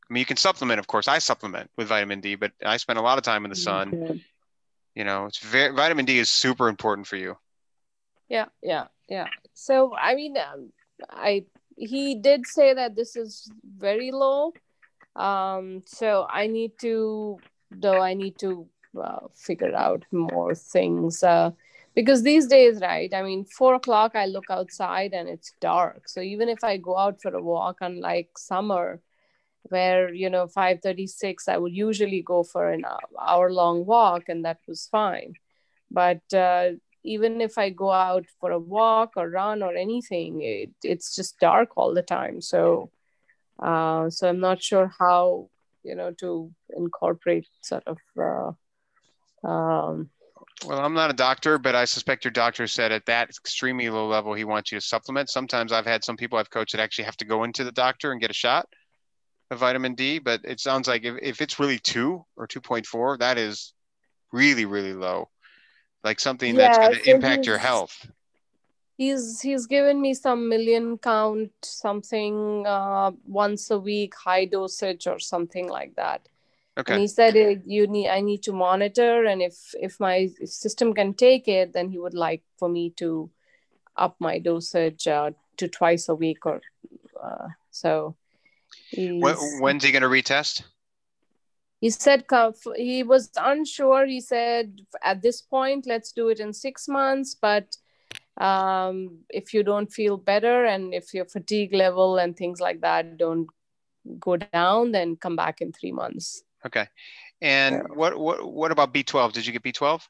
I 0.08 0.12
mean, 0.12 0.20
you 0.20 0.26
can 0.26 0.36
supplement, 0.36 0.78
of 0.78 0.86
course. 0.86 1.08
I 1.08 1.18
supplement 1.18 1.70
with 1.76 1.88
vitamin 1.88 2.20
D, 2.20 2.34
but 2.34 2.52
I 2.64 2.76
spend 2.76 2.98
a 2.98 3.02
lot 3.02 3.18
of 3.18 3.24
time 3.24 3.44
in 3.44 3.50
the 3.50 3.56
sun. 3.56 3.88
Okay. 3.94 4.24
You 4.94 5.04
know, 5.04 5.26
it's 5.26 5.38
very 5.38 5.74
vitamin 5.74 6.04
D 6.04 6.18
is 6.18 6.30
super 6.30 6.68
important 6.68 7.06
for 7.06 7.16
you. 7.16 7.36
Yeah, 8.28 8.46
yeah, 8.62 8.86
yeah. 9.08 9.26
So, 9.54 9.94
I 9.94 10.14
mean, 10.14 10.36
um, 10.36 10.72
I 11.10 11.44
he 11.76 12.14
did 12.14 12.46
say 12.46 12.74
that 12.74 12.96
this 12.96 13.16
is 13.16 13.50
very 13.76 14.10
low. 14.10 14.52
Um, 15.14 15.82
so 15.86 16.26
I 16.28 16.46
need 16.46 16.72
to, 16.80 17.38
though, 17.70 18.00
I 18.00 18.14
need 18.14 18.38
to 18.38 18.66
uh, 19.02 19.28
figure 19.34 19.74
out 19.74 20.04
more 20.10 20.54
things. 20.54 21.22
Uh, 21.22 21.50
because 21.94 22.22
these 22.22 22.46
days, 22.46 22.80
right? 22.80 23.12
I 23.14 23.22
mean, 23.22 23.44
four 23.44 23.74
o'clock, 23.74 24.12
I 24.14 24.26
look 24.26 24.50
outside 24.50 25.12
and 25.14 25.28
it's 25.28 25.52
dark. 25.60 26.08
So 26.08 26.20
even 26.20 26.48
if 26.48 26.62
I 26.62 26.76
go 26.76 26.96
out 26.96 27.22
for 27.22 27.34
a 27.34 27.42
walk, 27.42 27.78
unlike 27.80 28.36
summer, 28.38 29.00
where 29.68 30.12
you 30.12 30.30
know 30.30 30.46
5:36, 30.46 31.48
I 31.48 31.56
would 31.58 31.74
usually 31.74 32.22
go 32.22 32.42
for 32.42 32.70
an 32.70 32.84
hour 33.20 33.52
long 33.52 33.84
walk, 33.86 34.28
and 34.28 34.44
that 34.44 34.60
was 34.66 34.86
fine. 34.86 35.34
But 35.90 36.22
uh, 36.34 36.72
even 37.06 37.40
if 37.40 37.56
I 37.56 37.70
go 37.70 37.90
out 37.90 38.26
for 38.40 38.50
a 38.50 38.58
walk 38.58 39.12
or 39.16 39.30
run 39.30 39.62
or 39.62 39.74
anything, 39.74 40.42
it, 40.42 40.70
it's 40.82 41.14
just 41.14 41.38
dark 41.38 41.70
all 41.76 41.94
the 41.94 42.02
time. 42.02 42.40
So, 42.40 42.90
uh, 43.62 44.10
so 44.10 44.28
I'm 44.28 44.40
not 44.40 44.62
sure 44.62 44.92
how 44.98 45.48
you 45.82 45.94
know 45.94 46.12
to 46.20 46.52
incorporate 46.76 47.46
sort 47.62 47.84
of. 47.86 47.98
Uh, 48.18 49.46
um, 49.46 50.10
well, 50.64 50.80
I'm 50.80 50.94
not 50.94 51.10
a 51.10 51.14
doctor, 51.14 51.58
but 51.58 51.74
I 51.74 51.84
suspect 51.84 52.24
your 52.24 52.32
doctor 52.32 52.66
said 52.66 52.90
at 52.90 53.06
that 53.06 53.28
extremely 53.28 53.90
low 53.90 54.08
level 54.08 54.34
he 54.34 54.44
wants 54.44 54.72
you 54.72 54.80
to 54.80 54.84
supplement. 54.84 55.28
Sometimes 55.28 55.70
I've 55.70 55.86
had 55.86 56.02
some 56.02 56.16
people 56.16 56.38
I've 56.38 56.50
coached 56.50 56.72
that 56.72 56.80
actually 56.80 57.04
have 57.04 57.16
to 57.18 57.24
go 57.26 57.44
into 57.44 57.62
the 57.62 57.72
doctor 57.72 58.10
and 58.10 58.20
get 58.20 58.30
a 58.30 58.34
shot 58.34 58.66
of 59.50 59.58
vitamin 59.58 59.94
D, 59.94 60.18
but 60.18 60.40
it 60.44 60.58
sounds 60.58 60.88
like 60.88 61.04
if, 61.04 61.16
if 61.22 61.40
it's 61.40 61.60
really 61.60 61.78
two 61.78 62.24
or 62.36 62.48
2.4, 62.48 63.18
that 63.18 63.38
is 63.38 63.74
really, 64.32 64.64
really 64.64 64.94
low. 64.94 65.28
Like 66.04 66.20
something 66.20 66.54
Yeah, 66.54 66.68
that's 66.68 66.78
going 66.78 66.92
to 66.92 67.04
so 67.04 67.10
impact 67.16 67.46
your 67.46 67.58
health. 67.58 68.06
he's 68.96 69.40
he's 69.42 69.66
given 69.66 70.00
me 70.00 70.14
some 70.14 70.48
million 70.48 70.96
count 70.98 71.50
something 71.62 72.66
uh, 72.66 73.10
once 73.26 73.70
a 73.70 73.78
week 73.78 74.14
high 74.14 74.44
dosage 74.44 75.06
or 75.06 75.18
something 75.18 75.68
like 75.68 75.94
that 75.96 76.28
Okay. 76.78 76.92
and 76.94 77.00
he 77.02 77.08
said 77.08 77.62
you 77.66 77.86
need 77.86 78.08
i 78.08 78.20
need 78.20 78.42
to 78.42 78.52
monitor 78.52 79.24
and 79.24 79.42
if 79.42 79.74
if 79.80 79.98
my 80.00 80.28
system 80.44 80.94
can 80.94 81.12
take 81.14 81.48
it 81.48 81.72
then 81.72 81.90
he 81.90 81.98
would 81.98 82.14
like 82.14 82.42
for 82.58 82.68
me 82.68 82.90
to 82.90 83.30
up 83.96 84.14
my 84.18 84.38
dosage 84.38 85.06
uh, 85.08 85.30
to 85.56 85.68
twice 85.68 86.08
a 86.08 86.14
week 86.14 86.44
or 86.46 86.60
uh, 87.22 87.48
so 87.70 88.14
When, 88.92 89.34
when's 89.60 89.84
he 89.84 89.92
going 89.92 90.02
to 90.02 90.08
retest? 90.08 90.62
He 91.80 91.90
said 91.90 92.24
he 92.76 93.02
was 93.02 93.30
unsure 93.36 94.06
he 94.06 94.20
said 94.20 94.80
at 95.02 95.22
this 95.22 95.42
point 95.42 95.86
let's 95.86 96.12
do 96.12 96.28
it 96.28 96.40
in 96.40 96.52
six 96.52 96.88
months 96.88 97.34
but 97.34 97.76
um, 98.38 99.20
if 99.30 99.54
you 99.54 99.62
don't 99.62 99.90
feel 99.90 100.18
better 100.18 100.66
and 100.66 100.92
if 100.92 101.14
your 101.14 101.24
fatigue 101.24 101.72
level 101.72 102.18
and 102.18 102.36
things 102.36 102.60
like 102.60 102.80
that 102.82 103.16
don't 103.16 103.46
go 104.20 104.36
down 104.36 104.92
then 104.92 105.16
come 105.16 105.36
back 105.36 105.60
in 105.60 105.72
three 105.72 105.92
months 105.92 106.42
Okay. 106.66 106.88
And 107.40 107.82
what, 107.94 108.18
what, 108.18 108.52
what 108.52 108.72
about 108.72 108.92
B12? 108.92 109.32
Did 109.32 109.46
you 109.46 109.52
get 109.52 109.62
B12? 109.62 110.02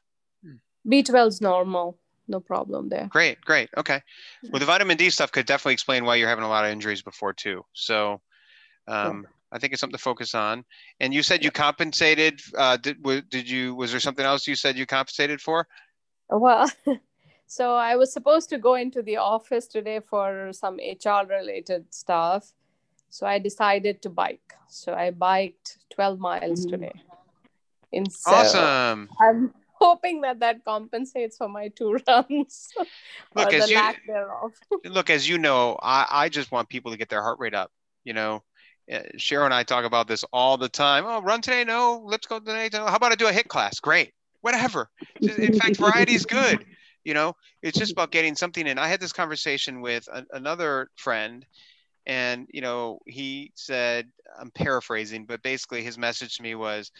b12 0.87 1.27
is 1.27 1.41
normal 1.41 1.99
no 2.29 2.39
problem 2.39 2.87
there 2.87 3.09
Great, 3.11 3.41
great. 3.41 3.69
Okay. 3.75 4.01
Well, 4.51 4.59
the 4.59 4.65
vitamin 4.65 4.95
D 4.95 5.09
stuff 5.09 5.31
could 5.31 5.45
definitely 5.45 5.73
explain 5.73 6.05
why 6.05 6.15
you're 6.15 6.29
having 6.29 6.45
a 6.45 6.49
lot 6.49 6.63
of 6.63 6.71
injuries 6.71 7.01
before 7.01 7.33
too. 7.33 7.65
So, 7.73 8.21
um, 8.87 9.25
I 9.51 9.59
think 9.59 9.71
it's 9.73 9.79
something 9.79 9.97
to 9.97 10.03
focus 10.03 10.35
on. 10.35 10.65
And 10.99 11.13
you 11.13 11.23
said 11.23 11.43
you 11.43 11.51
compensated. 11.51 12.41
Uh, 12.57 12.77
did 12.77 13.01
w- 13.01 13.21
did 13.21 13.49
you? 13.49 13.75
Was 13.75 13.91
there 13.91 13.99
something 13.99 14.25
else 14.25 14.47
you 14.47 14.55
said 14.55 14.77
you 14.77 14.85
compensated 14.85 15.41
for? 15.41 15.67
well 16.29 16.69
so 17.47 17.73
i 17.75 17.95
was 17.95 18.11
supposed 18.11 18.49
to 18.49 18.57
go 18.57 18.75
into 18.75 19.01
the 19.01 19.15
office 19.15 19.65
today 19.65 20.01
for 20.01 20.51
some 20.51 20.75
hr 20.75 21.25
related 21.25 21.85
stuff 21.93 22.51
so 23.09 23.25
i 23.25 23.39
decided 23.39 24.01
to 24.01 24.09
bike 24.09 24.53
so 24.67 24.93
i 24.93 25.09
biked 25.09 25.77
12 25.89 26.19
miles 26.19 26.65
Mhm. 26.65 26.69
today 26.69 26.91
in 27.93 28.09
so 28.09 28.33
Awesome. 28.33 29.07
i'm 29.21 29.53
hoping 29.79 30.19
that 30.19 30.41
that 30.41 30.65
compensates 30.65 31.37
for 31.37 31.47
my 31.47 31.69
two 31.69 31.97
runs 32.07 32.73
Look, 33.33 33.53
or 33.53 33.55
as 33.55 33.67
the 33.67 33.71
you 33.71 33.77
lack 33.79 34.01
thereof 34.05 34.51
look 34.83 35.09
as 35.09 35.29
you 35.29 35.37
know, 35.37 35.77
I 35.81 36.05
I 36.25 36.29
just 36.29 36.51
want 36.51 36.67
people 36.67 36.91
to 36.91 36.97
get 36.97 37.07
their 37.07 37.21
heart 37.21 37.39
rate 37.39 37.53
up. 37.55 37.71
You 38.03 38.13
know, 38.13 38.43
Cheryl 38.89 39.45
and 39.45 39.53
I 39.53 39.63
talk 39.63 39.85
about 39.85 40.07
this 40.07 40.23
all 40.31 40.57
the 40.57 40.69
time. 40.69 41.05
Oh, 41.05 41.21
run 41.21 41.41
today? 41.41 41.63
No. 41.63 42.01
Let's 42.05 42.27
go 42.27 42.39
today. 42.39 42.69
No. 42.71 42.85
How 42.85 42.95
about 42.95 43.11
I 43.11 43.15
do 43.15 43.27
a 43.27 43.31
HIIT 43.31 43.47
class? 43.47 43.79
Great. 43.79 44.13
Whatever. 44.41 44.89
In 45.21 45.59
fact, 45.59 45.77
variety 45.77 46.15
is 46.15 46.25
good. 46.25 46.65
You 47.03 47.13
know, 47.13 47.35
it's 47.61 47.77
just 47.77 47.91
about 47.91 48.11
getting 48.11 48.35
something 48.35 48.67
in. 48.67 48.77
I 48.77 48.87
had 48.87 48.99
this 48.99 49.13
conversation 49.13 49.81
with 49.81 50.07
a, 50.11 50.25
another 50.31 50.89
friend, 50.95 51.45
and 52.05 52.47
you 52.51 52.61
know, 52.61 52.99
he 53.05 53.51
said, 53.55 54.09
I'm 54.37 54.51
paraphrasing, 54.51 55.25
but 55.25 55.41
basically 55.41 55.83
his 55.83 55.97
message 55.97 56.37
to 56.37 56.43
me 56.43 56.55
was, 56.55 56.91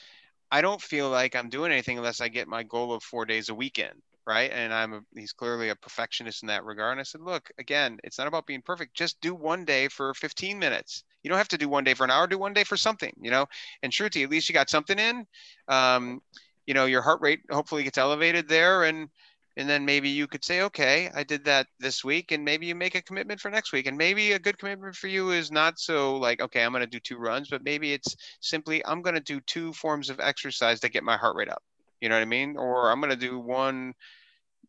I 0.50 0.62
don't 0.62 0.82
feel 0.82 1.10
like 1.10 1.36
I'm 1.36 1.50
doing 1.50 1.72
anything 1.72 1.98
unless 1.98 2.22
I 2.22 2.29
get 2.29 2.48
my 2.48 2.63
goal 2.63 2.94
of 2.94 3.03
four 3.03 3.25
days 3.25 3.50
a 3.50 3.56
weekend. 3.56 4.01
Right. 4.27 4.51
And 4.53 4.74
I'm 4.74 4.93
a, 4.93 5.01
he's 5.15 5.31
clearly 5.31 5.69
a 5.69 5.75
perfectionist 5.75 6.43
in 6.43 6.48
that 6.48 6.65
regard. 6.65 6.91
And 6.91 7.00
I 7.00 7.03
said, 7.03 7.22
look, 7.22 7.50
again, 7.60 7.98
it's 8.03 8.17
not 8.17 8.27
about 8.27 8.46
being 8.46 8.62
perfect. 8.62 8.93
Just 8.93 9.22
do 9.22 9.34
one 9.34 9.63
day 9.63 9.88
for 9.88 10.13
15 10.15 10.60
minutes. 10.60 11.05
You 11.24 11.29
don't 11.29 11.38
have 11.38 11.48
to 11.50 11.57
do 11.57 11.69
one 11.69 11.86
day 11.86 11.93
for 11.93 12.03
an 12.03 12.12
hour, 12.12 12.27
do 12.27 12.38
one 12.38 12.51
day 12.51 12.65
for 12.65 12.75
something, 12.75 13.13
you 13.22 13.31
know, 13.31 13.46
and 13.84 13.91
Shruti, 13.93 14.25
at 14.25 14.29
least 14.29 14.50
you 14.50 14.53
got 14.53 14.69
something 14.69 15.00
in. 15.00 15.25
Um, 15.69 16.22
you 16.65 16.74
know, 16.74 16.88
your 16.88 17.01
heart 17.01 17.22
rate 17.22 17.39
hopefully 17.50 17.84
gets 17.84 17.98
elevated 17.98 18.50
there. 18.50 18.84
And, 18.84 19.07
and 19.55 19.69
then 19.69 19.86
maybe 19.86 20.10
you 20.10 20.27
could 20.27 20.43
say, 20.43 20.62
okay, 20.63 21.10
I 21.15 21.24
did 21.24 21.46
that 21.46 21.67
this 21.79 22.03
week, 22.03 22.34
and 22.34 22.43
maybe 22.43 22.65
you 22.65 22.75
make 22.75 22.96
a 22.96 23.01
commitment 23.01 23.39
for 23.39 23.50
next 23.50 23.72
week. 23.72 23.88
And 23.88 23.98
maybe 23.98 24.34
a 24.34 24.39
good 24.39 24.57
commitment 24.57 24.98
for 24.98 25.07
you 25.07 25.31
is 25.31 25.51
not 25.51 25.79
so 25.79 26.17
like, 26.17 26.41
okay, 26.41 26.63
I'm 26.65 26.74
going 26.74 26.84
to 26.84 26.88
do 26.88 27.00
two 27.00 27.17
runs, 27.17 27.48
but 27.50 27.63
maybe 27.63 27.93
it's 27.93 28.13
simply 28.41 28.86
I'm 28.86 29.01
going 29.01 29.15
to 29.15 29.22
do 29.22 29.39
two 29.39 29.72
forms 29.72 30.10
of 30.10 30.19
exercise 30.19 30.81
that 30.81 30.89
get 30.91 31.03
my 31.05 31.15
heart 31.15 31.38
rate 31.38 31.50
up. 31.50 31.63
You 32.01 32.10
know 32.10 32.15
what 32.15 32.22
I 32.22 32.25
mean? 32.25 32.57
Or 32.57 32.91
I'm 32.91 33.00
going 33.00 33.10
to 33.10 33.15
do 33.15 33.39
one 33.39 33.93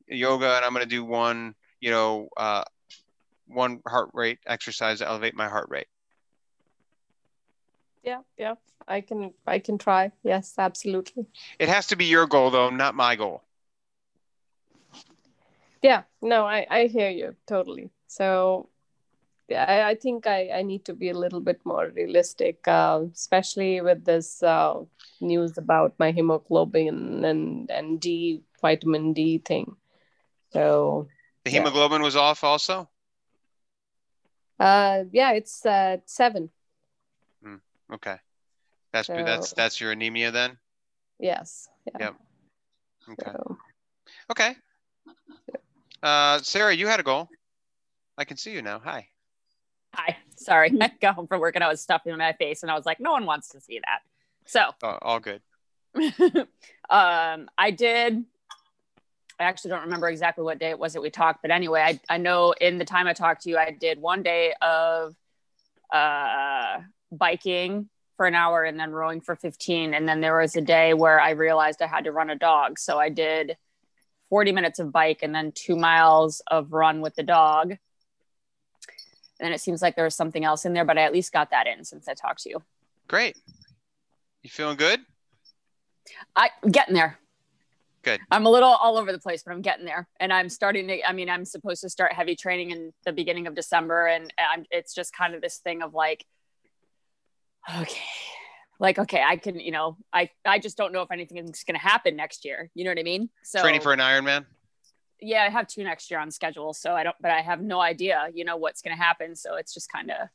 yoga 0.08 0.56
and 0.56 0.64
I'm 0.64 0.72
going 0.72 0.84
to 0.84 0.88
do 0.88 1.04
one, 1.04 1.54
you 1.80 1.90
know, 1.90 2.28
uh, 2.36 2.64
one 3.46 3.80
heart 3.86 4.10
rate 4.12 4.38
exercise 4.46 4.98
to 4.98 5.06
elevate 5.08 5.34
my 5.34 5.48
heart 5.48 5.68
rate. 5.70 5.86
yeah 8.04 8.20
yeah. 8.38 8.54
I 8.86 9.02
can 9.02 9.32
i 9.46 9.58
can 9.58 9.76
try. 9.78 10.12
Yes 10.22 10.54
absolutely. 10.58 11.26
It 11.58 11.68
has 11.68 11.86
to 11.88 11.96
be 11.96 12.06
your 12.06 12.26
goal 12.26 12.50
though, 12.50 12.70
not 12.70 12.94
my 12.94 13.16
goal. 13.16 13.42
yeah 15.82 16.02
no 16.22 16.44
i 16.46 16.66
i 16.70 16.86
hear 16.86 17.10
you 17.10 17.34
totally. 17.46 17.90
So 18.06 18.68
yeah 19.48 19.64
i, 19.68 19.90
I 19.90 19.94
think 19.94 20.26
I, 20.26 20.50
I 20.50 20.62
need 20.62 20.84
to 20.86 20.94
be 20.94 21.10
a 21.10 21.18
little 21.18 21.40
bit 21.40 21.60
more 21.64 21.90
realistic 21.94 22.66
uh, 22.68 23.02
especially 23.14 23.80
with 23.80 24.04
this 24.04 24.42
uh, 24.42 24.74
news 25.20 25.58
about 25.58 25.94
my 25.98 26.10
hemoglobin 26.12 27.24
and 27.24 27.70
and 27.70 28.00
d 28.00 28.42
vitamin 28.62 29.12
d 29.12 29.38
thing 29.38 29.76
so 30.52 31.08
The 31.44 31.50
Yeah. 31.50 31.58
hemoglobin 31.60 32.02
was 32.02 32.16
off 32.16 32.44
also. 32.44 32.88
uh 34.60 35.04
yeah 35.12 35.32
it's 35.32 35.64
uh 35.66 35.98
seven 36.06 36.50
Okay. 37.90 38.16
That's 38.92 39.06
So- 39.06 39.14
that's 39.24 39.52
that's 39.54 39.80
your 39.80 39.92
anemia 39.92 40.30
then. 40.30 40.58
Yes. 41.18 41.68
Yeah. 41.86 41.98
Yep. 42.00 42.14
Okay. 43.12 43.32
So, 43.32 43.58
Okay. 44.30 44.56
Uh, 46.02 46.38
Sarah, 46.42 46.74
you 46.74 46.86
had 46.86 47.00
a 47.00 47.02
goal. 47.02 47.30
I 48.18 48.24
can 48.24 48.36
see 48.36 48.52
you 48.52 48.60
now. 48.60 48.78
Hi. 48.80 49.08
Hi. 49.94 50.18
Sorry. 50.36 50.70
I 50.82 50.92
got 51.00 51.14
home 51.14 51.26
from 51.26 51.40
work 51.40 51.54
and 51.54 51.64
I 51.64 51.68
was 51.68 51.80
stuffing 51.80 52.14
my 52.18 52.34
face 52.34 52.62
and 52.62 52.70
I 52.70 52.74
was 52.74 52.84
like, 52.84 53.00
no 53.00 53.12
one 53.12 53.24
wants 53.24 53.48
to 53.50 53.60
see 53.60 53.80
that. 53.80 54.00
So 54.44 54.70
Oh, 54.82 54.98
all 55.00 55.18
good. 55.20 55.40
um, 56.90 57.48
I 57.56 57.70
did. 57.74 58.24
I 59.40 59.44
actually 59.44 59.70
don't 59.70 59.82
remember 59.82 60.08
exactly 60.08 60.44
what 60.44 60.58
day 60.58 60.70
it 60.70 60.78
was 60.78 60.94
that 60.94 61.00
we 61.00 61.10
talked, 61.10 61.42
but 61.42 61.50
anyway, 61.50 61.80
I, 61.80 62.14
I 62.14 62.18
know 62.18 62.52
in 62.60 62.78
the 62.78 62.84
time 62.84 63.06
I 63.06 63.12
talked 63.12 63.42
to 63.42 63.50
you, 63.50 63.56
I 63.56 63.70
did 63.70 64.00
one 64.00 64.22
day 64.22 64.52
of 64.60 65.14
uh, 65.92 66.78
biking 67.12 67.88
for 68.16 68.26
an 68.26 68.34
hour 68.34 68.64
and 68.64 68.78
then 68.78 68.90
rowing 68.90 69.20
for 69.20 69.36
15. 69.36 69.94
And 69.94 70.08
then 70.08 70.20
there 70.20 70.36
was 70.38 70.56
a 70.56 70.60
day 70.60 70.92
where 70.92 71.20
I 71.20 71.30
realized 71.30 71.80
I 71.80 71.86
had 71.86 72.04
to 72.04 72.12
run 72.12 72.30
a 72.30 72.34
dog. 72.34 72.78
So 72.78 72.98
I 72.98 73.08
did 73.10 73.56
40 74.28 74.52
minutes 74.52 74.80
of 74.80 74.92
bike 74.92 75.20
and 75.22 75.34
then 75.34 75.52
two 75.54 75.76
miles 75.76 76.42
of 76.48 76.72
run 76.72 77.00
with 77.00 77.14
the 77.14 77.22
dog. 77.22 77.76
And 79.40 79.54
it 79.54 79.60
seems 79.60 79.80
like 79.80 79.94
there 79.94 80.04
was 80.04 80.16
something 80.16 80.44
else 80.44 80.64
in 80.64 80.72
there, 80.72 80.84
but 80.84 80.98
I 80.98 81.02
at 81.02 81.12
least 81.12 81.32
got 81.32 81.50
that 81.50 81.68
in 81.68 81.84
since 81.84 82.08
I 82.08 82.14
talked 82.14 82.42
to 82.42 82.50
you. 82.50 82.62
Great. 83.06 83.36
You 84.42 84.50
feeling 84.50 84.76
good? 84.76 85.00
I 86.34 86.50
getting 86.68 86.94
there. 86.94 87.18
Good. 88.08 88.20
I'm 88.30 88.46
a 88.46 88.50
little 88.50 88.70
all 88.70 88.96
over 88.96 89.12
the 89.12 89.18
place, 89.18 89.42
but 89.42 89.52
I'm 89.52 89.60
getting 89.60 89.84
there. 89.84 90.08
And 90.18 90.32
I'm 90.32 90.48
starting 90.48 90.88
to, 90.88 91.06
I 91.06 91.12
mean, 91.12 91.28
I'm 91.28 91.44
supposed 91.44 91.82
to 91.82 91.90
start 91.90 92.14
heavy 92.14 92.36
training 92.36 92.70
in 92.70 92.92
the 93.04 93.12
beginning 93.12 93.46
of 93.46 93.54
December. 93.54 94.06
And 94.06 94.32
I'm, 94.38 94.64
it's 94.70 94.94
just 94.94 95.12
kind 95.12 95.34
of 95.34 95.42
this 95.42 95.58
thing 95.58 95.82
of 95.82 95.92
like, 95.92 96.24
okay, 97.78 98.00
like, 98.80 98.98
okay, 98.98 99.22
I 99.22 99.36
can, 99.36 99.60
you 99.60 99.72
know, 99.72 99.98
I, 100.10 100.30
I 100.46 100.58
just 100.58 100.78
don't 100.78 100.92
know 100.92 101.02
if 101.02 101.10
anything's 101.10 101.64
going 101.64 101.78
to 101.78 101.86
happen 101.86 102.16
next 102.16 102.46
year. 102.46 102.70
You 102.74 102.84
know 102.84 102.90
what 102.92 102.98
I 102.98 103.02
mean? 103.02 103.28
So 103.42 103.60
Training 103.60 103.82
for 103.82 103.92
an 103.92 103.98
Ironman. 103.98 104.46
yeah, 105.20 105.42
I 105.42 105.50
have 105.50 105.66
two 105.66 105.84
next 105.84 106.10
year 106.10 106.20
on 106.20 106.30
schedule. 106.30 106.72
So 106.72 106.94
I 106.94 107.02
don't, 107.02 107.16
but 107.20 107.30
I 107.30 107.42
have 107.42 107.60
no 107.60 107.80
idea, 107.80 108.28
you 108.32 108.44
know, 108.44 108.56
what's 108.56 108.80
going 108.80 108.96
to 108.96 109.02
happen. 109.02 109.36
So 109.36 109.56
it's 109.56 109.74
just 109.74 109.92
kind 109.92 110.10
of, 110.10 110.28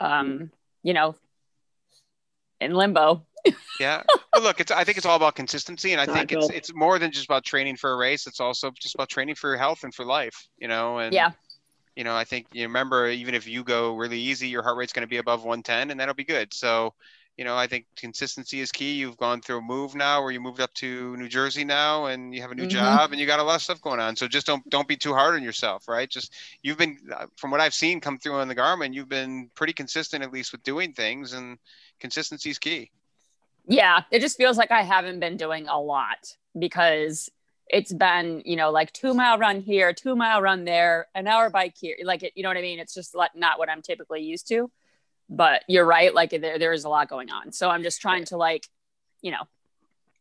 um, 0.00 0.50
you 0.82 0.94
know, 0.94 1.16
in 2.60 2.72
limbo. 2.74 3.26
Yeah. 3.78 4.02
Well, 4.34 4.42
look, 4.42 4.60
it's 4.60 4.70
I 4.70 4.84
think 4.84 4.98
it's 4.98 5.06
all 5.06 5.16
about 5.16 5.34
consistency, 5.36 5.92
and 5.92 6.00
I 6.00 6.06
think 6.06 6.32
it's 6.32 6.50
it's 6.50 6.74
more 6.74 6.98
than 6.98 7.10
just 7.12 7.24
about 7.26 7.44
training 7.44 7.76
for 7.76 7.92
a 7.92 7.96
race. 7.96 8.26
It's 8.26 8.40
also 8.40 8.70
just 8.72 8.94
about 8.94 9.08
training 9.08 9.36
for 9.36 9.50
your 9.50 9.58
health 9.58 9.84
and 9.84 9.94
for 9.94 10.04
life. 10.04 10.48
You 10.58 10.68
know, 10.68 10.98
and 10.98 11.14
Yeah. 11.14 11.30
you 11.96 12.04
know, 12.04 12.16
I 12.16 12.24
think 12.24 12.46
you 12.52 12.64
remember 12.64 13.08
even 13.08 13.34
if 13.34 13.46
you 13.48 13.64
go 13.64 13.96
really 13.96 14.18
easy, 14.20 14.48
your 14.48 14.62
heart 14.62 14.76
rate's 14.78 14.92
going 14.92 15.06
to 15.06 15.08
be 15.08 15.18
above 15.18 15.44
110, 15.44 15.90
and 15.90 16.00
that'll 16.00 16.14
be 16.14 16.24
good. 16.24 16.54
So, 16.54 16.94
you 17.36 17.44
know, 17.44 17.56
I 17.56 17.66
think 17.68 17.86
consistency 17.96 18.60
is 18.60 18.72
key. 18.72 18.94
You've 18.94 19.16
gone 19.16 19.40
through 19.42 19.58
a 19.58 19.62
move 19.62 19.94
now 19.94 20.22
where 20.22 20.32
you 20.32 20.40
moved 20.40 20.60
up 20.60 20.72
to 20.74 21.16
New 21.16 21.28
Jersey 21.28 21.64
now, 21.64 22.06
and 22.06 22.34
you 22.34 22.42
have 22.42 22.52
a 22.52 22.54
new 22.54 22.66
Mhm. 22.66 22.70
job, 22.70 23.12
and 23.12 23.20
you 23.20 23.26
got 23.26 23.40
a 23.40 23.44
lot 23.44 23.56
of 23.56 23.62
stuff 23.62 23.80
going 23.80 24.00
on. 24.00 24.16
So 24.16 24.28
just 24.28 24.46
don't 24.46 24.68
don't 24.70 24.88
be 24.88 24.96
too 24.96 25.14
hard 25.14 25.34
on 25.36 25.42
yourself, 25.42 25.88
right? 25.88 26.08
Just 26.10 26.34
you've 26.62 26.78
been, 26.78 26.98
uh, 27.12 27.26
from 27.36 27.50
what 27.50 27.60
I've 27.60 27.74
seen 27.74 28.00
come 28.00 28.18
through 28.18 28.34
on 28.34 28.48
the 28.48 28.56
Garmin, 28.56 28.94
you've 28.94 29.08
been 29.08 29.50
pretty 29.54 29.72
consistent 29.72 30.24
at 30.24 30.32
least 30.32 30.52
with 30.52 30.62
doing 30.64 30.92
things, 30.94 31.32
and 31.32 31.58
consistency 32.00 32.50
is 32.50 32.58
key. 32.58 32.90
Yeah 33.68 34.02
it 34.10 34.20
just 34.20 34.36
feels 34.36 34.56
like 34.56 34.70
i 34.70 34.82
haven't 34.82 35.20
been 35.20 35.36
doing 35.36 35.68
a 35.68 35.80
lot 35.80 36.36
because 36.58 37.30
it's 37.68 37.92
been 37.92 38.42
you 38.44 38.56
know 38.56 38.70
like 38.70 38.92
two 38.92 39.14
mile 39.14 39.38
run 39.38 39.60
here 39.60 39.92
two 39.92 40.16
mile 40.16 40.40
run 40.40 40.64
there 40.64 41.06
an 41.14 41.26
hour 41.26 41.50
bike 41.50 41.74
here 41.78 41.96
like 42.04 42.22
it, 42.22 42.32
you 42.34 42.42
know 42.42 42.48
what 42.48 42.56
i 42.56 42.62
mean 42.62 42.78
it's 42.78 42.94
just 42.94 43.14
like 43.14 43.34
not 43.34 43.58
what 43.58 43.68
i'm 43.68 43.82
typically 43.82 44.22
used 44.22 44.48
to 44.48 44.70
but 45.28 45.62
you're 45.68 45.84
right 45.84 46.14
like 46.14 46.30
there, 46.30 46.58
there 46.58 46.72
is 46.72 46.84
a 46.84 46.88
lot 46.88 47.08
going 47.08 47.30
on 47.30 47.52
so 47.52 47.68
i'm 47.68 47.82
just 47.82 48.00
trying 48.00 48.24
to 48.24 48.36
like 48.36 48.66
you 49.22 49.30
know 49.30 49.46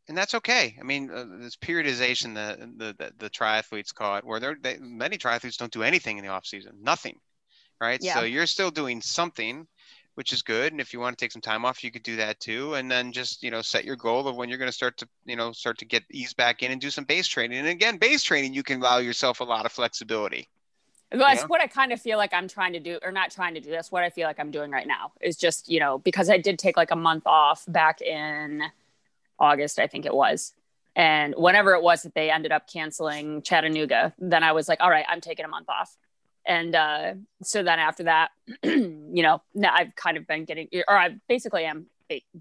and 0.08 0.18
that's 0.18 0.36
okay. 0.36 0.78
I 0.80 0.84
mean, 0.84 1.12
uh, 1.12 1.26
this 1.40 1.58
periodization 1.58 2.36
that 2.36 2.60
the, 2.60 2.96
the 2.98 3.14
the 3.18 3.30
triathletes 3.30 3.94
call 3.94 4.16
it, 4.16 4.24
where 4.24 4.40
they, 4.40 4.78
many 4.80 5.18
triathletes 5.18 5.58
don't 5.58 5.72
do 5.72 5.84
anything 5.84 6.18
in 6.18 6.24
the 6.24 6.30
off 6.30 6.46
season, 6.46 6.78
nothing, 6.82 7.20
right? 7.82 8.00
Yeah. 8.02 8.16
So 8.16 8.24
you're 8.24 8.46
still 8.46 8.72
doing 8.72 9.02
something, 9.02 9.68
which 10.18 10.34
is 10.34 10.42
good. 10.42 10.72
And 10.74 10.82
if 10.82 10.94
you 10.94 11.00
want 11.00 11.18
to 11.18 11.24
take 11.24 11.32
some 11.32 11.42
time 11.44 11.64
off, 11.64 11.84
you 11.84 11.92
could 11.92 12.04
do 12.04 12.16
that 12.18 12.40
too. 12.40 12.74
And 12.74 12.90
then 12.92 13.12
just 13.12 13.44
you 13.44 13.52
know 13.52 13.62
set 13.62 13.86
your 13.86 13.96
goal 13.96 14.28
of 14.28 14.36
when 14.36 14.50
you're 14.50 14.58
going 14.58 14.68
to 14.70 14.80
start 14.82 14.98
to 14.98 15.08
you 15.26 15.36
know 15.36 15.52
start 15.52 15.78
to 15.78 15.86
get 15.86 16.04
ease 16.12 16.34
back 16.34 16.64
in 16.64 16.72
and 16.72 16.82
do 16.82 16.90
some 16.90 17.04
base 17.06 17.28
training. 17.28 17.60
And 17.60 17.68
again, 17.68 17.98
base 17.98 18.24
training, 18.24 18.54
you 18.56 18.64
can 18.64 18.82
allow 18.82 18.98
yourself 18.98 19.40
a 19.40 19.44
lot 19.44 19.66
of 19.68 19.72
flexibility. 19.72 20.50
that's 21.12 21.42
Yeah. 21.42 21.46
what 21.48 21.62
i 21.62 21.68
kind 21.68 21.94
of 21.94 22.02
feel 22.02 22.18
like 22.18 22.34
i'm 22.34 22.50
trying 22.50 22.74
to 22.74 22.80
do 22.82 23.00
or 23.02 23.12
not 23.14 23.32
trying 23.32 23.54
to 23.54 23.62
do 23.62 23.70
that's 23.72 23.92
what 23.94 24.04
i 24.04 24.10
feel 24.10 24.28
like 24.28 24.40
i'm 24.42 24.52
doing 24.52 24.72
right 24.72 24.88
now 24.88 25.14
is 25.22 25.38
just 25.38 25.70
you 25.70 25.80
know 25.80 26.00
because 26.00 26.30
i 26.30 26.38
did 26.38 26.60
take 26.60 26.76
like 26.76 26.92
a 26.92 26.98
month 26.98 27.26
off 27.26 27.64
back 27.70 28.02
in 28.02 28.62
august 29.40 29.80
i 29.80 29.88
think 29.88 30.06
it 30.06 30.14
was 30.14 30.54
and 30.98 31.34
whenever 31.38 31.74
it 31.76 31.82
was 31.82 32.02
that 32.04 32.14
they 32.14 32.30
ended 32.30 32.52
up 32.52 32.68
canceling 32.68 33.42
chattanooga 33.42 34.14
then 34.20 34.44
i 34.44 34.52
was 34.52 34.68
like 34.68 34.80
all 34.82 34.90
right 34.90 35.06
i'm 35.08 35.22
taking 35.22 35.46
a 35.46 35.48
month 35.48 35.70
off 35.70 35.96
and 36.48 36.76
uh, 36.76 37.14
so 37.44 37.62
then 37.62 37.80
after 37.80 38.04
that 38.04 38.32
you 38.64 39.24
know 39.24 39.42
now 39.54 39.74
i've 39.74 39.96
kind 39.96 40.18
of 40.18 40.26
been 40.26 40.46
getting 40.46 40.68
or 40.88 40.98
i 40.98 41.16
basically 41.28 41.66
am 41.66 41.88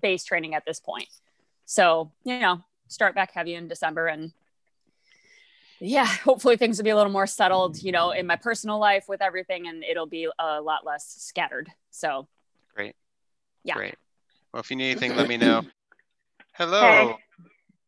base 0.01 0.25
training 0.25 0.55
at 0.55 0.65
this 0.65 0.81
point 0.81 1.09
so 1.65 2.11
you 2.25 2.39
know 2.39 2.61
start 2.89 3.15
back 3.15 3.33
heavy 3.33 3.55
in 3.55 3.69
december 3.69 4.07
and 4.07 4.33
yeah 5.81 6.07
hopefully 6.25 6.57
things 6.57 6.79
will 6.79 6.85
be 6.85 6.91
a 6.91 6.97
little 6.97 7.13
more 7.13 7.27
settled 7.27 7.83
you 7.83 7.93
know 7.93 8.13
in 8.13 8.27
my 8.27 8.37
personal 8.37 8.79
life 8.79 9.07
with 9.09 9.21
everything 9.21 9.67
and 9.67 9.83
it'll 9.85 10.07
be 10.07 10.29
a 10.39 10.61
lot 10.61 10.87
less 10.87 11.17
scattered 11.19 11.71
so 11.91 12.29
great. 12.75 12.95
Yeah. 13.65 13.75
Great. 13.75 13.95
Well, 14.53 14.61
if 14.61 14.71
you 14.71 14.77
need 14.77 14.91
anything, 14.91 15.17
let 15.17 15.29
me 15.29 15.37
know. 15.37 15.63
Hello. 16.53 17.17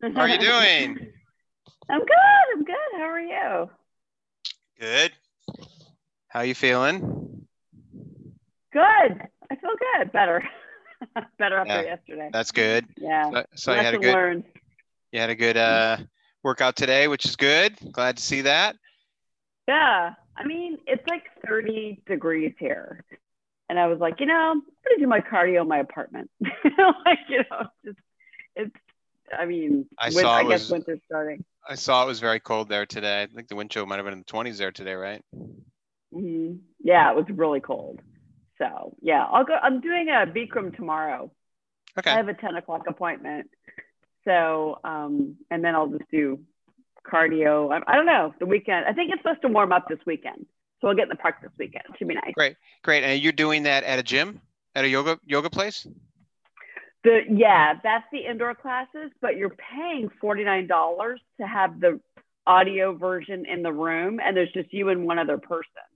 How 0.03 0.21
are 0.21 0.29
you 0.29 0.39
doing? 0.39 0.99
I'm 1.91 2.01
good. 2.01 2.47
I'm 2.55 2.65
good. 2.65 2.75
How 2.97 3.03
are 3.03 3.21
you? 3.21 3.71
Good. 4.81 5.13
How 6.29 6.41
you 6.43 6.55
feeling? 6.55 7.47
Good. 8.73 8.83
I 8.83 9.57
feel 9.57 9.71
good. 9.99 10.12
Better. 10.12 10.43
Better 11.38 11.57
after 11.59 11.73
Yeah. 11.73 11.83
yesterday. 11.83 12.31
That's 12.33 12.53
good. 12.53 12.87
Yeah. 12.97 13.31
So, 13.31 13.45
so 13.55 13.73
you 13.75 13.81
had 13.81 13.95
a 13.95 13.99
good 13.99 14.12
learned. 14.14 14.45
you 15.12 15.21
had 15.21 15.31
a 15.31 15.35
good 15.35 15.57
uh 15.57 15.99
workout 16.43 16.77
today, 16.77 17.09
which 17.09 17.25
is 17.25 17.37
good. 17.37 17.77
Glad 17.93 18.17
to 18.19 18.23
see 18.23 18.43
that. 18.43 18.77
Yeah. 19.67 20.14
I 20.37 20.45
mean, 20.47 20.79
it's 20.87 21.07
like 21.09 21.25
30 21.47 22.03
degrees 22.07 22.55
here. 22.59 23.05
And 23.69 23.79
I 23.79 23.87
was 23.87 23.99
like, 23.99 24.21
you 24.21 24.27
know, 24.27 24.35
I'm 24.35 24.61
going 24.61 24.97
to 24.97 25.01
do 25.01 25.07
my 25.07 25.21
cardio 25.21 25.62
in 25.62 25.69
my 25.69 25.79
apartment. 25.79 26.31
like, 26.41 27.19
you 27.29 27.38
know, 27.51 27.67
just, 27.85 27.99
it's, 28.57 28.75
I 29.37 29.45
mean, 29.45 29.87
I 29.99 30.09
saw 30.11 30.37
I 30.37 30.41
it 30.43 30.49
guess 30.49 30.61
was- 30.62 30.71
winter's 30.71 31.01
starting. 31.07 31.45
I 31.69 31.75
saw 31.75 32.03
it 32.03 32.07
was 32.07 32.19
very 32.21 32.41
cold 32.41 32.71
there 32.71 32.87
today. 32.87 33.23
I 33.25 33.27
think 33.27 33.49
the 33.49 33.57
wind 33.57 33.71
chill 33.71 33.85
might 33.85 33.97
have 33.97 34.05
been 34.07 34.14
in 34.14 34.21
the 34.21 34.25
20s 34.33 34.57
there 34.57 34.73
today, 34.73 34.95
right? 34.95 35.23
Hmm 36.12 36.55
Yeah, 36.83 37.11
it 37.11 37.16
was 37.16 37.27
really 37.31 37.61
cold. 37.61 38.01
So, 38.59 38.97
yeah, 39.01 39.25
I'll 39.25 39.44
go. 39.44 39.55
I'm 39.62 39.81
doing 39.81 40.09
a 40.09 40.27
Bikram 40.27 40.77
tomorrow. 40.77 41.31
Okay. 41.99 42.11
I 42.11 42.16
have 42.16 42.29
a 42.29 42.35
10 42.35 42.57
o'clock 42.57 42.85
appointment. 42.88 43.51
So, 44.25 44.79
um, 44.85 45.37
and 45.51 45.64
then 45.64 45.75
I'll 45.75 45.88
just 45.88 46.11
do 46.11 46.40
cardio. 47.11 47.73
I, 47.73 47.92
I 47.92 47.97
don't 47.97 48.07
know, 48.07 48.35
the 48.38 48.47
weekend. 48.47 48.85
I 48.87 48.92
think 48.92 49.11
it's 49.12 49.23
supposed 49.23 49.42
to 49.42 49.49
warm 49.49 49.73
up 49.73 49.88
this 49.88 49.99
weekend. 50.07 50.47
So 50.81 50.88
I'll 50.88 50.94
get 50.94 51.05
in 51.05 51.09
the 51.09 51.16
park 51.16 51.37
this 51.42 51.51
weekend. 51.59 51.85
Should 51.99 52.09
be 52.09 52.14
nice. 52.14 52.35
Great, 52.35 52.57
great. 52.83 53.05
And 53.05 53.21
you're 53.23 53.33
doing 53.33 53.64
that 53.64 53.85
at 53.85 53.99
a 53.99 54.03
gym? 54.03 54.40
At 54.75 54.85
a 54.85 54.88
yoga 54.88 55.18
yoga 55.27 55.51
place? 55.51 55.87
The 57.05 57.21
yeah, 57.29 57.75
that's 57.83 58.05
the 58.12 58.27
indoor 58.27 58.55
classes, 58.55 59.11
but 59.21 59.37
you're 59.37 59.55
paying 59.75 60.11
$49 60.23 61.18
to 61.40 61.47
have 61.47 61.81
the 61.81 62.01
audio 62.47 62.94
version 62.94 63.44
in 63.47 63.62
the 63.62 63.73
room 63.73 64.21
and 64.25 64.37
there's 64.37 64.53
just 64.53 64.73
you 64.73 64.88
and 64.88 65.05
one 65.05 65.18
other 65.18 65.38
person. 65.38 65.88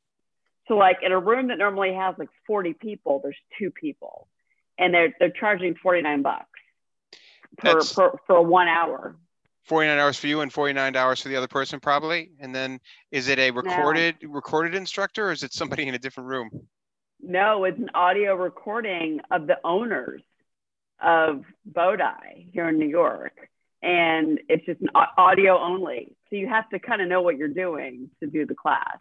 So 0.69 0.75
like 0.77 0.99
in 1.03 1.13
a 1.13 1.19
room 1.19 1.49
that 1.49 1.59
normally 1.59 1.95
has 1.95 2.15
like 2.19 2.29
40 2.47 2.75
people, 2.75 3.21
there's 3.23 3.37
two 3.59 3.71
people. 3.71 4.29
And 4.79 4.95
they're 4.95 5.15
they're 5.19 5.31
charging 5.31 5.75
49 5.75 6.23
bucks 6.23 6.47
per, 7.59 7.69
That's- 7.69 7.93
per 7.93 8.13
for 8.27 8.43
one 8.43 8.69
hour. 8.69 9.17
49 9.65 9.97
hours 9.97 10.19
for 10.19 10.27
you 10.27 10.41
and 10.41 10.53
49 10.53 10.97
hours 10.97 11.21
for 11.21 11.29
the 11.29 11.37
other 11.37 11.47
person 11.47 11.79
probably. 11.79 12.33
And 12.41 12.55
then 12.55 12.81
is 13.13 13.29
it 13.29 13.39
a 13.39 13.51
recorded 13.53 14.17
recorded 14.23 14.75
instructor 14.75 15.29
or 15.29 15.33
is 15.33 15.43
it 15.45 15.53
somebody 15.53 15.87
in 15.87 15.95
a 15.95 15.99
different 15.99 16.29
room? 16.29 16.51
No, 17.21 17.65
it's 17.65 17.79
an 17.79 17.91
audio 17.95 18.35
recording 18.35 19.21
of 19.31 19.47
the 19.47 19.59
owners 19.65 20.23
of 21.01 21.45
Bode 21.65 22.01
here 22.53 22.69
in 22.69 22.79
New 22.79 22.89
York. 22.89 23.49
And 23.83 24.41
it's 24.49 24.67
just 24.67 24.81
an 24.81 24.89
audio 25.17 25.59
only. 25.59 26.17
So 26.31 26.37
you 26.37 26.49
have 26.49 26.69
to 26.71 26.79
kind 26.79 27.01
of 27.01 27.09
know 27.09 27.23
what 27.23 27.37
you're 27.37 27.49
doing 27.49 28.11
to 28.21 28.29
do 28.29 28.47
the 28.47 28.55
class. 28.55 28.99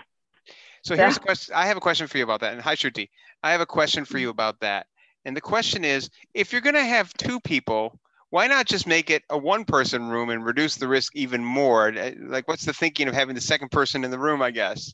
So 0.84 0.96
here's 0.96 1.15
Yeah. 1.15 1.22
a 1.22 1.26
question. 1.26 1.56
I 1.56 1.67
have 1.67 1.78
a 1.78 1.82
question 1.82 2.08
for 2.08 2.17
you 2.17 2.24
about 2.24 2.41
that. 2.41 2.54
And 2.54 2.62
hi, 2.62 2.76
Shruti. 2.76 3.10
I 3.44 3.52
have 3.52 3.62
a 3.62 3.65
question 3.65 4.06
for 4.06 4.17
you 4.17 4.30
about 4.30 4.60
that. 4.62 4.88
And 5.26 5.36
the 5.38 5.41
question 5.41 5.86
is, 5.86 6.10
if 6.34 6.52
you're 6.52 6.62
going 6.62 6.76
to 6.76 6.84
have 6.84 7.13
two 7.13 7.39
people, 7.39 8.00
why 8.30 8.48
not 8.48 8.65
just 8.65 8.88
make 8.88 9.10
it 9.10 9.24
a 9.30 9.38
one-person 9.38 10.10
room 10.10 10.30
and 10.30 10.44
reduce 10.44 10.78
the 10.78 10.88
risk 10.88 11.15
even 11.15 11.44
more? 11.44 11.89
Uh, 11.89 12.12
Like, 12.17 12.48
what's 12.48 12.65
the 12.65 12.74
thinking 12.74 13.08
of 13.08 13.13
having 13.13 13.36
the 13.36 13.41
second 13.41 13.70
person 13.70 14.04
in 14.04 14.12
the 14.12 14.17
room? 14.20 14.41
I 14.41 14.52
guess. 14.52 14.94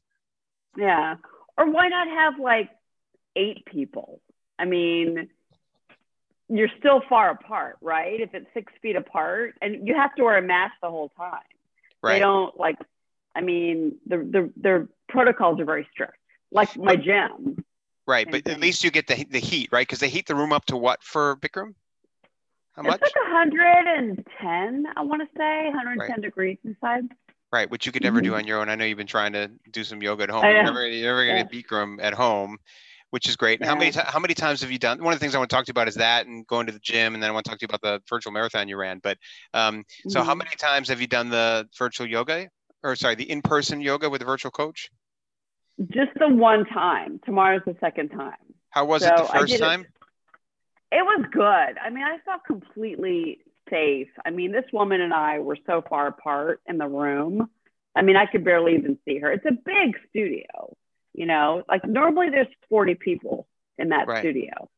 Yeah. 0.76 1.16
Or 1.58 1.70
why 1.70 1.88
not 1.88 2.08
have 2.08 2.40
like 2.40 2.70
eight 3.36 3.66
people? 3.66 4.22
I 4.60 4.66
mean, 4.66 5.30
you're 6.50 6.70
still 6.80 7.02
far 7.08 7.30
apart, 7.32 7.78
right? 7.82 8.20
If 8.20 8.34
it's 8.34 8.48
six 8.54 8.74
feet 8.82 8.96
apart, 8.96 9.56
and 9.62 9.88
you 9.88 9.96
have 9.96 10.16
to 10.16 10.24
wear 10.24 10.38
a 10.38 10.42
mask 10.42 10.74
the 10.82 10.90
whole 10.90 11.10
time. 11.10 11.40
Right. 12.02 12.16
They 12.16 12.20
don't 12.20 12.58
like. 12.60 12.78
I 13.36 13.42
mean, 13.42 13.98
the 14.06 14.18
the 14.18 14.54
their 14.56 14.88
protocols 15.08 15.60
are 15.60 15.66
very 15.66 15.88
strict. 15.92 16.18
Like 16.52 16.76
my 16.78 16.96
gym. 16.96 17.64
Right. 18.06 18.30
But 18.30 18.48
at 18.48 18.60
least 18.60 18.84
you 18.84 18.92
get 18.92 19.08
the 19.08 19.26
the 19.30 19.40
heat, 19.40 19.70
right? 19.72 19.86
Because 19.86 20.00
they 20.00 20.10
heat 20.10 20.28
the 20.28 20.36
room 20.36 20.54
up 20.54 20.66
to 20.66 20.78
what 20.78 21.04
for 21.04 21.36
Bikram? 21.38 21.74
How 22.76 22.84
much? 22.84 23.02
It's 23.02 23.16
like 23.16 23.34
110, 23.34 24.86
I 24.96 25.02
want 25.02 25.22
to 25.22 25.28
say, 25.38 25.66
110 25.66 26.22
degrees 26.22 26.58
inside. 26.64 27.06
Right, 27.52 27.70
which 27.70 27.86
you 27.86 27.92
could 27.92 28.04
never 28.04 28.22
do 28.22 28.36
on 28.36 28.46
your 28.46 28.60
own. 28.60 28.70
I 28.70 28.76
know 28.76 28.86
you've 28.86 28.98
been 28.98 29.08
trying 29.08 29.34
to 29.34 29.50
do 29.72 29.84
some 29.84 30.02
yoga 30.02 30.24
at 30.24 30.30
home. 30.30 30.44
You're 30.44 30.64
never, 30.64 30.88
you're 30.88 31.08
never 31.08 31.26
going 31.26 31.48
to 31.48 31.56
Bikram 31.56 31.98
at 32.02 32.14
home, 32.14 32.58
which 33.12 33.28
is 33.30 33.36
great. 33.38 33.60
And 33.62 33.68
how 33.68 33.76
many 33.76 33.90
Yeah. 33.92 34.04
how 34.06 34.20
many 34.20 34.34
times 34.34 34.62
have 34.62 34.70
you 34.70 34.78
done? 34.78 35.02
One 35.04 35.14
of 35.14 35.20
the 35.20 35.24
things 35.24 35.34
I 35.34 35.38
want 35.38 35.50
to 35.50 35.56
talk 35.56 35.66
to 35.66 35.70
you 35.70 35.72
about 35.72 35.88
is 35.88 35.96
that, 35.96 36.28
and 36.28 36.46
going 36.46 36.66
to 36.68 36.74
the 36.74 36.80
gym, 36.80 37.14
and 37.14 37.24
then 37.24 37.30
I 37.30 37.34
want 37.34 37.46
to 37.46 37.50
talk 37.50 37.60
to 37.60 37.64
you 37.64 37.74
about 37.74 37.82
the 37.82 38.02
virtual 38.10 38.32
marathon 38.34 38.68
you 38.68 38.78
ran. 38.78 39.00
But 39.00 39.18
um, 39.54 39.86
so, 40.10 40.24
how 40.24 40.34
Mhm. 40.34 40.40
many 40.40 40.56
times 40.58 40.90
have 40.90 41.00
you 41.02 41.08
done 41.08 41.30
the 41.30 41.68
virtual 41.78 42.06
yoga, 42.06 42.50
or 42.84 42.96
sorry, 42.96 43.16
the 43.16 43.30
in 43.30 43.42
person 43.42 43.82
yoga 43.82 44.10
with 44.10 44.22
a 44.22 44.26
virtual 44.26 44.52
coach? 44.52 44.90
Just 45.92 46.12
the 46.20 46.28
one 46.30 46.66
time. 46.66 47.20
Tomorrow's 47.26 47.62
the 47.66 47.76
second 47.80 48.10
time. 48.10 48.34
How 48.70 48.86
was 48.86 49.04
it 49.04 49.16
the 49.16 49.24
first 49.26 49.52
did 49.52 49.62
it- 49.62 49.64
time? 49.64 49.86
It 50.92 51.04
was 51.04 51.26
good. 51.32 51.42
I 51.44 51.90
mean, 51.90 52.04
I 52.06 52.18
felt 52.26 52.46
completely 52.46 53.40
safe. 53.70 54.08
I 54.26 54.30
mean, 54.30 54.54
this 54.54 54.64
woman 54.72 55.02
and 55.02 55.14
I 55.14 55.40
were 55.40 55.58
so 55.66 55.84
far 55.88 56.08
apart 56.08 56.62
in 56.66 56.78
the 56.78 56.88
room. 56.88 57.50
I 57.94 58.04
mean, 58.04 58.16
I 58.16 58.26
could 58.26 58.46
barely 58.46 58.76
even 58.76 58.98
see 59.04 59.18
her. 59.20 59.30
It's 59.32 59.46
a 59.46 59.52
big 59.52 59.98
studio, 60.10 60.76
you 61.14 61.26
know, 61.26 61.64
like 61.68 61.86
normally 61.86 62.30
there's 62.30 62.48
40 62.70 62.96
people 62.96 63.48
in 63.78 63.90
that 63.90 64.08
Right. 64.08 64.20
studio. 64.20 64.70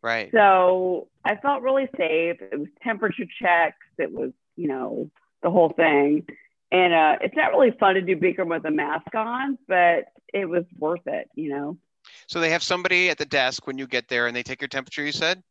Right. 0.00 0.30
So 0.32 1.08
I 1.24 1.36
felt 1.36 1.62
really 1.62 1.88
safe. 1.98 2.40
It 2.40 2.58
was 2.58 2.68
temperature 2.82 3.26
checks. 3.40 3.76
It 3.98 4.10
was, 4.10 4.32
you 4.56 4.68
know, 4.68 5.10
the 5.42 5.50
whole 5.50 5.68
thing. 5.70 6.26
And 6.70 6.94
uh, 6.94 7.16
it's 7.20 7.36
not 7.36 7.50
really 7.50 7.72
fun 7.78 7.94
to 7.96 8.00
do 8.00 8.16
Bikram 8.16 8.48
with 8.48 8.64
a 8.64 8.70
mask 8.70 9.14
on, 9.14 9.58
but 9.68 10.06
it 10.32 10.46
was 10.48 10.64
worth 10.78 11.06
it, 11.06 11.28
you 11.34 11.50
know. 11.50 11.78
So 12.26 12.40
they 12.40 12.50
have 12.50 12.62
somebody 12.62 13.10
at 13.10 13.18
the 13.18 13.24
desk 13.26 13.66
when 13.66 13.78
you 13.78 13.86
get 13.86 14.08
there, 14.08 14.26
and 14.26 14.36
they 14.36 14.42
take 14.42 14.60
your 14.60 14.68
temperature. 14.68 15.04
You 15.04 15.12
said, 15.12 15.42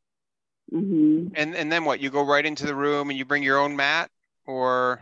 hmm 0.69 1.27
and 1.35 1.55
and 1.55 1.71
then 1.71 1.85
what? 1.85 1.99
You 1.99 2.09
go 2.09 2.23
right 2.25 2.45
into 2.45 2.65
the 2.65 2.75
room, 2.75 3.09
and 3.09 3.17
you 3.17 3.25
bring 3.25 3.43
your 3.43 3.59
own 3.59 3.75
mat, 3.75 4.09
or 4.45 5.01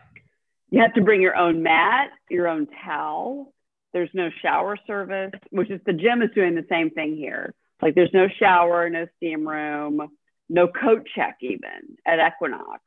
You 0.69 0.81
have 0.81 0.93
to 0.93 1.01
bring 1.01 1.21
your 1.21 1.35
own 1.35 1.63
mat, 1.63 2.09
your 2.29 2.47
own 2.47 2.67
towel. 2.85 3.53
There's 3.93 4.09
no 4.13 4.29
shower 4.41 4.77
service, 4.85 5.33
which 5.51 5.69
is 5.71 5.81
the 5.85 5.93
gym 5.93 6.21
is 6.21 6.29
doing 6.35 6.55
the 6.55 6.65
same 6.69 6.91
thing 6.91 7.15
here. 7.15 7.53
Like 7.81 7.95
there's 7.95 8.13
no 8.13 8.27
shower, 8.39 8.89
no 8.89 9.07
steam 9.17 9.47
room, 9.47 10.09
no 10.49 10.67
coat 10.67 11.07
check 11.15 11.37
even 11.41 11.97
at 12.05 12.19
Equinox. 12.19 12.81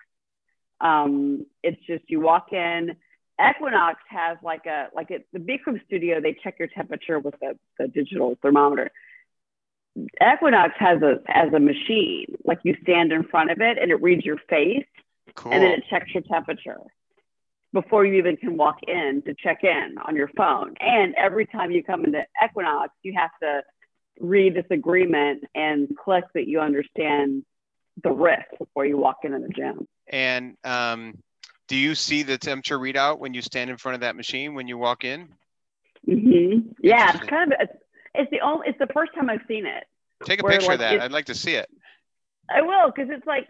Um, 0.81 1.47
it's 1.63 1.81
just 1.87 2.05
you 2.09 2.21
walk 2.21 2.53
in. 2.53 2.97
Equinox 3.41 4.01
has 4.09 4.39
like 4.43 4.67
a 4.67 4.89
like 4.95 5.11
at 5.11 5.23
the 5.33 5.39
Bikram 5.39 5.85
studio, 5.87 6.21
they 6.21 6.37
check 6.43 6.57
your 6.59 6.69
temperature 6.69 7.19
with 7.19 7.35
the, 7.41 7.59
the 7.79 7.89
digital 7.89 8.37
thermometer. 8.43 8.91
Equinox 10.23 10.75
has 10.79 11.03
a 11.03 11.21
as 11.29 11.53
a 11.53 11.61
machine, 11.61 12.37
like 12.45 12.61
you 12.63 12.77
stand 12.83 13.13
in 13.13 13.25
front 13.25 13.51
of 13.51 13.61
it 13.61 13.79
and 13.79 13.91
it 13.91 14.03
reads 14.03 14.25
your 14.25 14.39
face 14.49 14.87
cool. 15.35 15.53
and 15.53 15.63
then 15.63 15.73
it 15.73 15.85
checks 15.91 16.13
your 16.15 16.23
temperature 16.23 16.81
before 17.73 18.05
you 18.05 18.15
even 18.15 18.37
can 18.37 18.57
walk 18.57 18.79
in 18.87 19.23
to 19.27 19.35
check 19.35 19.65
in 19.65 19.97
on 20.07 20.15
your 20.15 20.29
phone. 20.37 20.75
And 20.81 21.15
every 21.17 21.47
time 21.47 21.71
you 21.71 21.83
come 21.83 22.05
into 22.05 22.25
Equinox, 22.45 22.93
you 23.03 23.15
have 23.17 23.31
to 23.43 23.63
read 24.21 24.55
this 24.55 24.67
agreement 24.71 25.45
and 25.55 25.89
click 25.97 26.25
that 26.35 26.47
you 26.47 26.61
understand 26.61 27.45
the 28.03 28.11
risk 28.11 28.47
before 28.59 28.85
you 28.87 28.97
walk 28.99 29.19
into 29.25 29.39
the 29.39 29.49
gym. 29.49 29.87
And 30.09 30.57
um, 30.65 31.19
do 31.73 31.79
you 31.79 31.95
see 31.95 32.23
the 32.23 32.37
temperature 32.37 32.79
readout 32.79 33.19
when 33.19 33.33
you 33.33 33.41
stand 33.41 33.71
in 33.71 33.79
front 33.79 33.95
of 33.95 34.03
that 34.03 34.15
machine 34.15 34.53
when 34.53 34.69
you 34.69 34.77
walk 34.77 35.05
in? 35.05 35.27
hmm 36.05 36.59
Yeah, 36.83 37.13
it's 37.15 37.31
kind 37.31 37.51
of 37.51 37.61
it's, 37.61 37.73
it's 38.15 38.31
the 38.31 38.41
only 38.43 38.69
it's 38.69 38.79
the 38.79 38.89
first 38.93 39.15
time 39.15 39.31
I've 39.31 39.41
seen 39.49 39.65
it. 39.65 39.85
Take 40.23 40.41
a 40.41 40.45
picture 40.45 40.67
like, 40.67 40.75
of 40.75 40.79
that. 40.81 41.01
I'd 41.01 41.13
like 41.13 41.25
to 41.27 41.35
see 41.35 41.55
it. 41.55 41.71
I 42.55 42.61
will 42.61 42.93
because 42.95 43.09
it's 43.11 43.27
like 43.27 43.49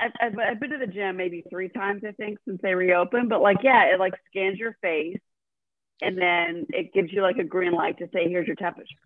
I've, 0.00 0.10
I've, 0.20 0.36
I've 0.36 0.58
been 0.58 0.70
to 0.70 0.78
the 0.78 0.88
gym 0.88 1.16
maybe 1.16 1.44
three 1.48 1.68
times 1.68 2.02
I 2.04 2.10
think 2.10 2.40
since 2.44 2.60
they 2.60 2.74
reopened, 2.74 3.28
but 3.28 3.40
like 3.40 3.58
yeah, 3.62 3.84
it 3.84 4.00
like 4.00 4.14
scans 4.30 4.58
your 4.58 4.76
face 4.82 5.20
and 6.02 6.18
then 6.18 6.66
it 6.70 6.92
gives 6.92 7.12
you 7.12 7.22
like 7.22 7.38
a 7.38 7.44
green 7.44 7.72
light 7.72 7.98
to 7.98 8.08
say 8.12 8.28
here's 8.28 8.48
your 8.48 8.56
temperature. 8.56 8.96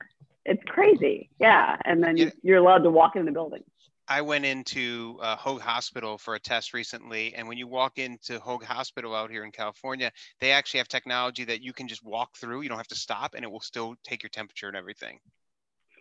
It's 0.47 0.63
crazy, 0.69 1.29
yeah, 1.39 1.77
and 1.85 2.03
then 2.03 2.17
Yeah. 2.17 2.31
you're 2.43 2.57
allowed 2.57 2.85
to 2.85 2.91
walk 2.91 3.15
in 3.15 3.27
the 3.27 3.31
building. 3.31 3.65
I 4.09 4.23
went 4.23 4.45
into 4.47 5.19
uh, 5.21 5.37
Hoag 5.37 5.61
Hospital 5.61 6.17
for 6.17 6.35
a 6.35 6.41
test 6.41 6.73
recently, 6.73 7.35
and 7.35 7.47
when 7.47 7.59
you 7.59 7.67
walk 7.67 7.99
into 7.99 8.41
Hoag 8.41 8.65
Hospital 8.65 9.15
out 9.15 9.31
here 9.31 9.45
in 9.45 9.53
California, 9.53 10.11
they 10.41 10.53
actually 10.53 10.79
have 10.79 10.89
technology 10.89 11.45
that 11.45 11.63
you 11.63 11.73
can 11.73 11.89
just 11.89 12.03
walk 12.03 12.37
through. 12.37 12.63
You 12.63 12.69
don't 12.71 12.79
have 12.79 12.89
to 12.89 12.95
stop, 12.95 13.35
and 13.35 13.45
it 13.45 13.51
will 13.51 13.61
still 13.61 13.97
take 14.05 14.23
your 14.23 14.31
temperature 14.31 14.69
and 14.69 14.77
everything. 14.77 15.19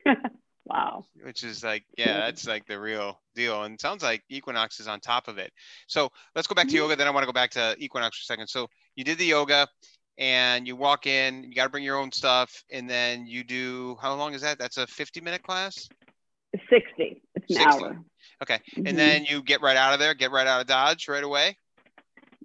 Wow. 0.66 1.06
Which 1.24 1.44
is 1.46 1.64
like, 1.64 1.86
yeah, 1.98 2.26
that's 2.26 2.46
like 2.46 2.66
the 2.66 2.78
real 2.78 3.22
deal. 3.36 3.64
And 3.64 3.76
it 3.76 3.82
sounds 3.82 4.04
like 4.04 4.22
Equinox 4.30 4.82
is 4.82 4.88
on 4.90 5.00
top 5.00 5.30
of 5.30 5.38
it. 5.38 5.54
So 5.88 6.12
let's 6.36 6.46
go 6.46 6.56
back 6.56 6.68
to 6.68 6.74
Mhm. 6.74 6.78
yoga. 6.78 6.96
Then 6.98 7.08
I 7.08 7.12
want 7.12 7.24
to 7.24 7.26
go 7.26 7.32
back 7.32 7.52
to 7.52 7.74
Equinox 7.80 8.18
for 8.18 8.24
a 8.24 8.26
second. 8.26 8.48
So 8.48 8.68
you 8.96 9.06
did 9.06 9.18
the 9.18 9.26
yoga, 9.26 9.70
and 10.18 10.68
you 10.68 10.76
walk 10.76 11.08
in. 11.08 11.44
You 11.46 11.56
got 11.56 11.64
to 11.64 11.70
bring 11.70 11.86
your 11.86 11.98
own 11.98 12.12
stuff, 12.12 12.66
and 12.70 12.90
then 12.90 13.26
you 13.28 13.46
do. 13.46 13.96
How 14.02 14.14
long 14.16 14.34
is 14.34 14.42
that? 14.42 14.60
That's 14.60 14.76
a 14.76 14.86
50 14.88 15.22
minute 15.22 15.42
class. 15.42 15.88
60. 16.70 16.82
It's 16.98 17.17
an 17.50 17.56
60. 17.56 17.66
hour. 17.66 18.04
Okay. 18.42 18.60
Mhm. 18.78 18.90
And 18.90 18.98
then 18.98 19.26
you 19.26 19.42
get 19.42 19.62
right 19.62 19.78
out 19.78 19.94
of 19.94 20.00
there. 20.00 20.14
Get 20.14 20.32
right 20.32 20.48
out 20.48 20.62
of 20.62 20.68
Dodge 20.68 21.08
right 21.08 21.24
away. 21.24 21.58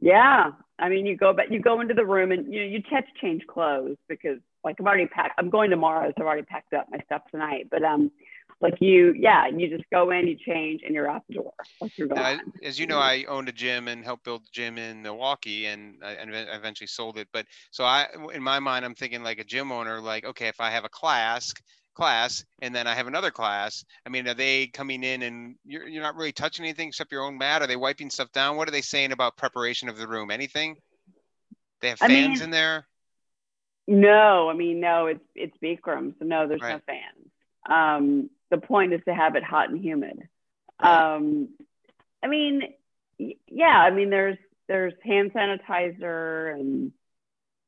Yeah. 0.01 0.53
I 0.79 0.89
mean, 0.89 1.07
you 1.07 1.17
go 1.17 1.33
but 1.33 1.53
you 1.53 1.61
go 1.61 1.81
into 1.81 1.95
the 1.95 2.05
room 2.05 2.33
and 2.33 2.53
you 2.53 2.61
know, 2.61 2.67
you 2.67 2.83
have 2.91 3.05
to 3.05 3.21
change 3.21 3.47
clothes 3.47 3.97
because 4.09 4.39
like 4.65 4.77
I'm 4.79 4.87
already 4.87 5.07
packed. 5.07 5.35
I'm 5.39 5.51
going 5.51 5.71
tomorrow, 5.71 6.09
so 6.09 6.23
I've 6.23 6.27
already 6.27 6.43
packed 6.43 6.73
up 6.73 6.87
my 6.91 6.99
stuff 7.07 7.23
tonight. 7.31 7.69
But 7.71 7.83
um, 7.83 8.11
like 8.61 8.81
you, 8.81 9.13
yeah, 9.19 9.49
you 9.49 9.69
just 9.69 9.89
go 9.91 10.11
in, 10.11 10.29
you 10.29 10.37
change, 10.37 10.83
and 10.85 10.95
you're 10.95 11.11
out 11.11 11.25
the 11.29 11.35
door. 11.35 11.53
Like 11.81 11.91
you're 11.97 12.07
Now, 12.09 12.39
as 12.63 12.79
you 12.79 12.87
know, 12.87 12.99
I 12.99 13.25
owned 13.29 13.49
a 13.49 13.53
gym 13.53 13.89
and 13.89 14.05
helped 14.05 14.25
build 14.25 14.43
a 14.43 14.51
gym 14.53 14.79
in 14.79 15.03
Milwaukee, 15.03 15.67
and 15.67 15.97
I 16.03 16.13
and 16.13 16.35
I 16.35 16.55
eventually 16.55 16.87
sold 16.87 17.19
it. 17.19 17.27
But 17.33 17.47
so 17.73 17.85
I, 17.85 18.07
in 18.33 18.43
my 18.43 18.61
mind, 18.61 18.85
I'm 18.85 18.95
thinking 18.95 19.25
like 19.25 19.41
a 19.41 19.45
gym 19.45 19.73
owner, 19.73 20.01
like 20.01 20.25
okay, 20.25 20.47
if 20.47 20.61
I 20.61 20.71
have 20.71 20.85
a 20.85 20.89
class, 20.89 21.53
class, 21.95 22.45
and 22.61 22.75
then 22.75 22.87
I 22.87 22.95
have 22.95 23.07
another 23.07 23.31
class. 23.31 23.85
I 24.07 24.09
mean, 24.09 24.27
are 24.29 24.35
they 24.35 24.67
coming 24.67 25.03
in 25.05 25.23
and 25.23 25.57
you're 25.65 25.87
you're 25.89 26.03
not 26.03 26.17
really 26.17 26.33
touching 26.33 26.65
anything 26.65 26.89
except 26.89 27.13
your 27.13 27.23
own 27.23 27.39
mat? 27.39 27.63
Are 27.63 27.67
they 27.67 27.77
wiping 27.77 28.11
stuff 28.11 28.33
down? 28.33 28.57
What 28.57 28.69
are 28.69 28.73
they 28.73 28.83
saying 28.83 29.13
about 29.13 29.37
preparation 29.37 29.89
of 29.89 29.97
the 29.97 30.09
room? 30.09 30.31
Anything? 30.31 30.77
They 31.81 31.89
have 31.89 31.99
I 32.01 32.09
fans 32.09 32.39
mean- 32.39 32.43
in 32.45 32.51
there. 32.51 32.87
No, 33.89 34.49
I 34.49 34.55
mean, 34.55 34.79
no, 34.81 35.07
it's 35.07 35.25
it's 35.35 35.57
Bikram, 35.63 36.15
so 36.19 36.25
no, 36.25 36.47
there's 36.47 36.61
no 36.61 36.81
fans. 36.87 37.31
Um, 37.69 38.31
the 38.51 38.59
point 38.59 38.93
is 38.93 39.01
to 39.07 39.15
have 39.15 39.35
it 39.35 39.43
hot 39.43 39.71
and 39.71 39.81
humid. 39.81 40.29
Right. 40.81 41.15
Um, 41.17 41.49
I 42.23 42.29
mean, 42.29 42.63
yeah, 43.19 43.77
I 43.79 43.91
mean, 43.91 44.09
there's 44.11 44.39
there's 44.69 44.95
hand 45.03 45.33
sanitizer 45.33 46.55
and 46.55 46.93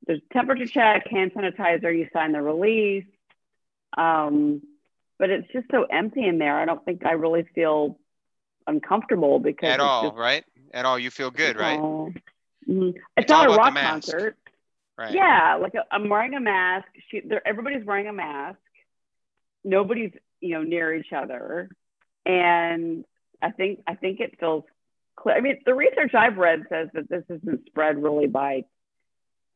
there's 0.06 0.20
temperature 0.32 0.66
check, 0.66 1.08
hand 1.08 1.32
sanitizer. 1.34 1.96
You 1.96 2.08
sign 2.12 2.30
the 2.32 2.42
release, 2.42 3.04
um, 3.96 4.62
but 5.18 5.30
it's 5.30 5.46
just 5.52 5.66
so 5.70 5.85
empty 5.85 6.26
in 6.26 6.38
there. 6.38 6.59
I 6.59 6.64
don't 6.64 6.85
think 6.85 7.04
I 7.07 7.12
really 7.12 7.46
feel 7.54 7.98
uncomfortable 8.66 9.38
because 9.38 9.70
At 9.70 9.80
all, 9.80 10.11
just- 10.11 10.16
right? 10.16 10.44
At 10.72 10.87
all, 10.87 10.98
you 10.98 11.11
feel 11.11 11.30
good, 11.30 11.57
right? 11.57 11.78
Mhm. 11.78 12.16
It's, 12.66 12.98
It's 13.16 13.28
not 13.28 13.46
a 13.46 13.54
rock 13.54 13.74
concert. 13.76 14.37
Right. 14.96 15.12
Yeah, 15.12 15.59
like 15.61 15.74
i 15.74 15.80
I'm 15.94 16.09
wearing 16.09 16.35
a 16.35 16.40
mask. 16.40 16.87
She, 17.11 17.22
everybody's 17.44 17.85
wearing 17.85 18.07
a 18.07 18.12
mask. 18.12 18.59
Nobody's, 19.64 20.12
you 20.40 20.54
know, 20.54 20.62
near 20.62 20.94
each 20.94 21.12
other, 21.12 21.68
and 22.24 23.04
I 23.42 23.50
think 23.50 23.80
I 23.87 23.94
think 23.94 24.20
it 24.20 24.38
feels 24.38 24.64
clear. 25.16 25.37
I 25.37 25.40
mean, 25.40 25.61
the 25.66 25.74
research 25.74 26.14
I've 26.14 26.37
read 26.37 26.64
says 26.68 26.88
that 26.94 27.09
this 27.09 27.24
isn't 27.28 27.66
spread 27.66 28.00
really 28.02 28.26
by 28.26 28.64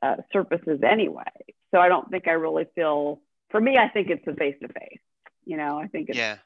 uh, 0.03 0.16
surfaces 0.33 0.81
anyway. 0.83 1.22
So 1.70 1.79
I 1.79 1.88
don't 1.88 2.11
think 2.11 2.27
I 2.27 2.33
really 2.33 2.66
feel. 2.74 3.20
For 3.50 3.61
me, 3.61 3.78
I 3.78 3.88
think 3.88 4.08
it's 4.11 4.26
a 4.26 4.34
face 4.34 4.56
to 4.62 4.68
face. 4.68 5.00
You 5.44 5.56
know, 5.56 5.78
I 5.78 5.87
think 5.88 6.11
it's 6.11 6.20
Yeah. 6.20 6.38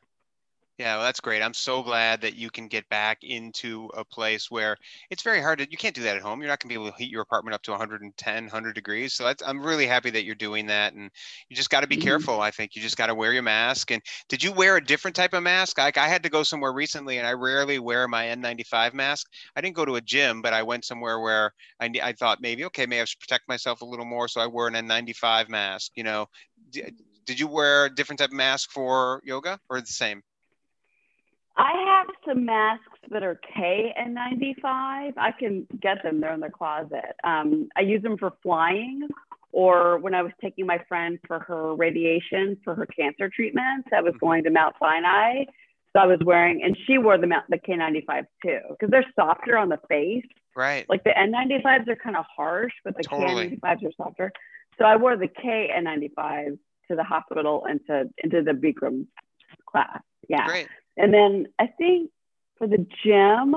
Yeah, 0.78 0.96
well, 0.96 1.04
that's 1.04 1.20
great. 1.20 1.42
I'm 1.42 1.54
so 1.54 1.82
glad 1.82 2.22
that 2.22 2.36
you 2.36 2.50
can 2.50 2.68
get 2.68 2.88
back 2.88 3.18
into 3.22 3.90
a 3.96 4.04
place 4.04 4.50
where 4.50 4.76
it's 5.10 5.22
very 5.22 5.40
hard 5.40 5.58
to, 5.60 5.70
you 5.70 5.76
can't 5.76 5.94
do 5.94 6.02
that 6.04 6.16
at 6.16 6.22
home. 6.22 6.40
You're 6.40 6.48
not 6.48 6.60
going 6.60 6.70
to 6.70 6.74
be 6.78 6.82
able 6.82 6.90
to 6.90 6.98
heat 6.98 7.10
your 7.10 7.22
apartment 7.22 7.54
up 7.54 7.62
to 7.64 7.72
110, 7.72 8.44
100 8.44 8.74
degrees. 8.74 9.14
So 9.14 9.24
that's, 9.24 9.42
I'm 9.46 9.64
really 9.64 9.86
happy 9.86 10.10
that 10.10 10.24
you're 10.24 10.34
doing 10.34 10.66
that. 10.68 10.94
And 10.94 11.10
you 11.48 11.56
just 11.56 11.70
got 11.70 11.82
to 11.82 11.86
be 11.86 11.96
Mhm. 11.96 11.98
careful. 11.98 12.40
I 12.40 12.50
think 12.50 12.74
you 12.74 12.82
just 12.82 12.96
got 12.96 13.08
to 13.08 13.14
wear 13.14 13.32
your 13.34 13.42
mask. 13.42 13.92
And 13.92 14.02
did 14.28 14.42
you 14.42 14.52
wear 14.52 14.76
a 14.76 14.84
different 14.84 15.14
type 15.16 15.34
of 15.34 15.42
mask? 15.44 15.78
Like 15.78 15.98
I 15.98 16.08
had 16.08 16.24
to 16.24 16.30
go 16.30 16.42
somewhere 16.42 16.72
recently 16.72 17.18
and 17.18 17.26
I 17.26 17.32
rarely 17.34 17.78
wear 17.78 18.08
my 18.08 18.28
N95 18.28 18.94
mask. 18.94 19.28
I 19.56 19.60
didn't 19.60 19.76
go 19.76 19.84
to 19.84 19.96
a 19.96 20.00
gym, 20.00 20.42
but 20.42 20.54
I 20.54 20.62
went 20.64 20.84
somewhere 20.86 21.20
where 21.20 21.52
I, 21.80 21.90
I 22.02 22.12
thought 22.14 22.40
maybe, 22.40 22.64
okay, 22.66 22.86
maybe 22.86 23.02
I 23.02 23.04
should 23.04 23.20
protect 23.20 23.48
myself 23.48 23.82
a 23.82 23.86
little 23.86 24.06
more. 24.06 24.28
So 24.28 24.40
I 24.40 24.46
wore 24.48 24.68
an 24.68 24.74
N95 24.74 25.48
mask, 25.48 25.92
you 25.96 26.04
know. 26.04 26.26
Did 26.72 27.38
you 27.38 27.46
wear 27.46 27.86
a 27.86 27.94
different 27.94 28.18
type 28.18 28.30
of 28.30 28.36
mask 28.36 28.70
for 28.70 29.20
yoga 29.24 29.58
or 29.68 29.80
the 29.80 29.86
same? 29.86 30.22
I 31.56 31.72
have 31.86 32.06
some 32.26 32.46
masks 32.46 32.98
that 33.10 33.22
are 33.22 33.38
KN95. 33.56 34.64
I 34.64 35.32
can 35.38 35.66
get 35.80 36.02
them. 36.02 36.20
They're 36.20 36.32
in 36.32 36.40
the 36.40 36.50
closet. 36.50 37.14
Um, 37.24 37.68
I 37.76 37.82
use 37.82 38.02
them 38.02 38.16
for 38.16 38.32
flying 38.42 39.08
or 39.52 39.98
when 39.98 40.14
I 40.14 40.22
was 40.22 40.32
taking 40.40 40.66
my 40.66 40.78
friend 40.88 41.18
for 41.26 41.40
her 41.40 41.74
radiation 41.74 42.56
for 42.64 42.74
her 42.74 42.86
cancer 42.86 43.28
treatments. 43.28 43.88
I 43.94 44.00
was 44.00 44.14
going 44.18 44.44
to 44.44 44.50
Mount 44.50 44.74
Sinai. 44.80 45.44
So 45.94 46.00
I 46.00 46.06
was 46.06 46.20
wearing, 46.24 46.62
and 46.62 46.74
she 46.86 46.96
wore 46.96 47.18
the, 47.18 47.28
the 47.50 47.58
K95 47.58 48.24
too, 48.42 48.60
because 48.70 48.90
they're 48.90 49.04
softer 49.14 49.58
on 49.58 49.68
the 49.68 49.78
face. 49.88 50.24
Right. 50.56 50.88
Like 50.88 51.04
the 51.04 51.10
N95s 51.10 51.86
are 51.88 51.96
kind 51.96 52.16
of 52.16 52.24
harsh, 52.34 52.72
but 52.82 52.96
the 52.96 53.02
totally. 53.02 53.58
K95s 53.62 53.84
are 53.84 53.92
softer. 53.98 54.32
So 54.78 54.84
I 54.84 54.96
wore 54.96 55.16
the 55.16 55.28
KN95 55.28 56.58
to 56.88 56.96
the 56.96 57.04
hospital 57.04 57.64
and 57.68 57.80
to 57.86 58.10
into 58.22 58.42
the 58.42 58.52
Bikram 58.52 59.06
class. 59.66 60.00
Yeah. 60.28 60.46
Great. 60.46 60.68
And 60.96 61.12
then 61.12 61.46
I 61.58 61.66
think 61.66 62.10
for 62.58 62.66
the 62.66 62.86
gym, 63.04 63.56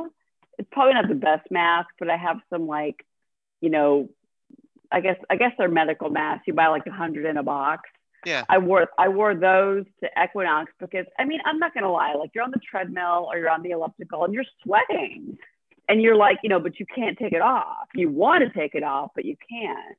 it's 0.58 0.70
probably 0.72 0.94
not 0.94 1.08
the 1.08 1.16
best 1.16 1.50
mask, 1.52 1.90
but 2.00 2.10
I 2.10 2.18
have 2.18 2.38
some 2.50 2.68
like, 2.68 3.06
you 3.62 3.70
know, 3.70 4.10
I 4.92 5.02
guess 5.02 5.18
I 5.30 5.36
guess 5.36 5.52
they're 5.58 5.70
medical 5.70 6.10
masks. 6.10 6.44
You 6.48 6.54
buy 6.54 6.68
like 6.68 6.86
a 6.88 6.92
hundred 6.92 7.26
in 7.26 7.38
a 7.38 7.44
box. 7.44 7.90
Yeah. 8.26 8.44
I 8.50 8.58
wore 8.58 8.88
I 8.98 9.10
wore 9.10 9.36
those 9.36 9.86
to 10.02 10.10
Equinox 10.22 10.72
because 10.80 11.06
I 11.20 11.26
mean 11.26 11.40
I'm 11.46 11.60
not 11.60 11.74
gonna 11.74 11.92
lie, 11.92 12.14
like 12.14 12.32
you're 12.34 12.44
on 12.44 12.52
the 12.52 12.60
treadmill 12.60 13.28
or 13.30 13.38
you're 13.38 13.50
on 13.50 13.62
the 13.62 13.72
elliptical 13.72 14.24
and 14.24 14.34
you're 14.34 14.46
sweating. 14.64 15.38
And 15.88 16.02
you're 16.02 16.16
like, 16.16 16.40
you 16.42 16.50
know, 16.50 16.60
but 16.60 16.80
you 16.80 16.86
can't 16.96 17.16
take 17.16 17.32
it 17.32 17.42
off. 17.42 17.88
You 17.94 18.10
want 18.10 18.44
to 18.44 18.50
take 18.60 18.74
it 18.74 18.82
off, 18.82 19.12
but 19.14 19.24
you 19.24 19.36
can't. 19.48 19.96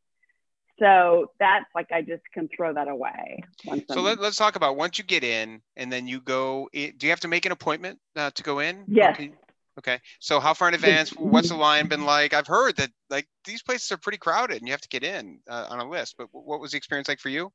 So 0.78 1.30
that's 1.40 1.64
like 1.74 1.90
I 1.92 2.02
just 2.02 2.22
can 2.34 2.48
throw 2.54 2.74
that 2.74 2.88
away. 2.88 3.42
so 3.90 4.02
let, 4.02 4.18
us 4.20 4.36
talk 4.36 4.56
about 4.56 4.76
once 4.76 4.98
you 4.98 5.04
get 5.04 5.24
in 5.24 5.62
and 5.76 5.90
then 5.90 6.06
you 6.06 6.20
go. 6.20 6.68
do 6.72 6.92
you 7.00 7.10
have 7.10 7.20
to 7.20 7.28
make 7.28 7.46
an 7.46 7.52
appointment 7.52 7.98
uh, 8.14 8.30
to 8.32 8.42
go 8.42 8.58
in? 8.58 8.84
Yes. 8.86 9.14
Okay. 9.14 9.32
okay. 9.78 10.00
So 10.20 10.38
how 10.38 10.52
far 10.52 10.68
in 10.68 10.74
advance? 10.74 11.10
What's 11.10 11.48
the 11.48 11.56
line 11.56 11.88
been 11.88 12.04
like? 12.04 12.34
I've 12.34 12.46
heard 12.46 12.76
that 12.76 12.90
like 13.08 13.26
these 13.44 13.62
places 13.62 13.90
are 13.92 13.96
pretty 13.96 14.18
crowded 14.18 14.58
and 14.58 14.68
you 14.68 14.72
have 14.72 14.82
to 14.82 14.88
get 14.88 15.02
in 15.02 15.40
uh, 15.48 15.66
on 15.70 15.80
a 15.80 15.88
list. 15.88 16.16
But 16.18 16.28
what 16.32 16.60
was 16.60 16.72
the 16.72 16.76
experience 16.76 17.08
like 17.08 17.20
for 17.20 17.30
you? 17.30 17.52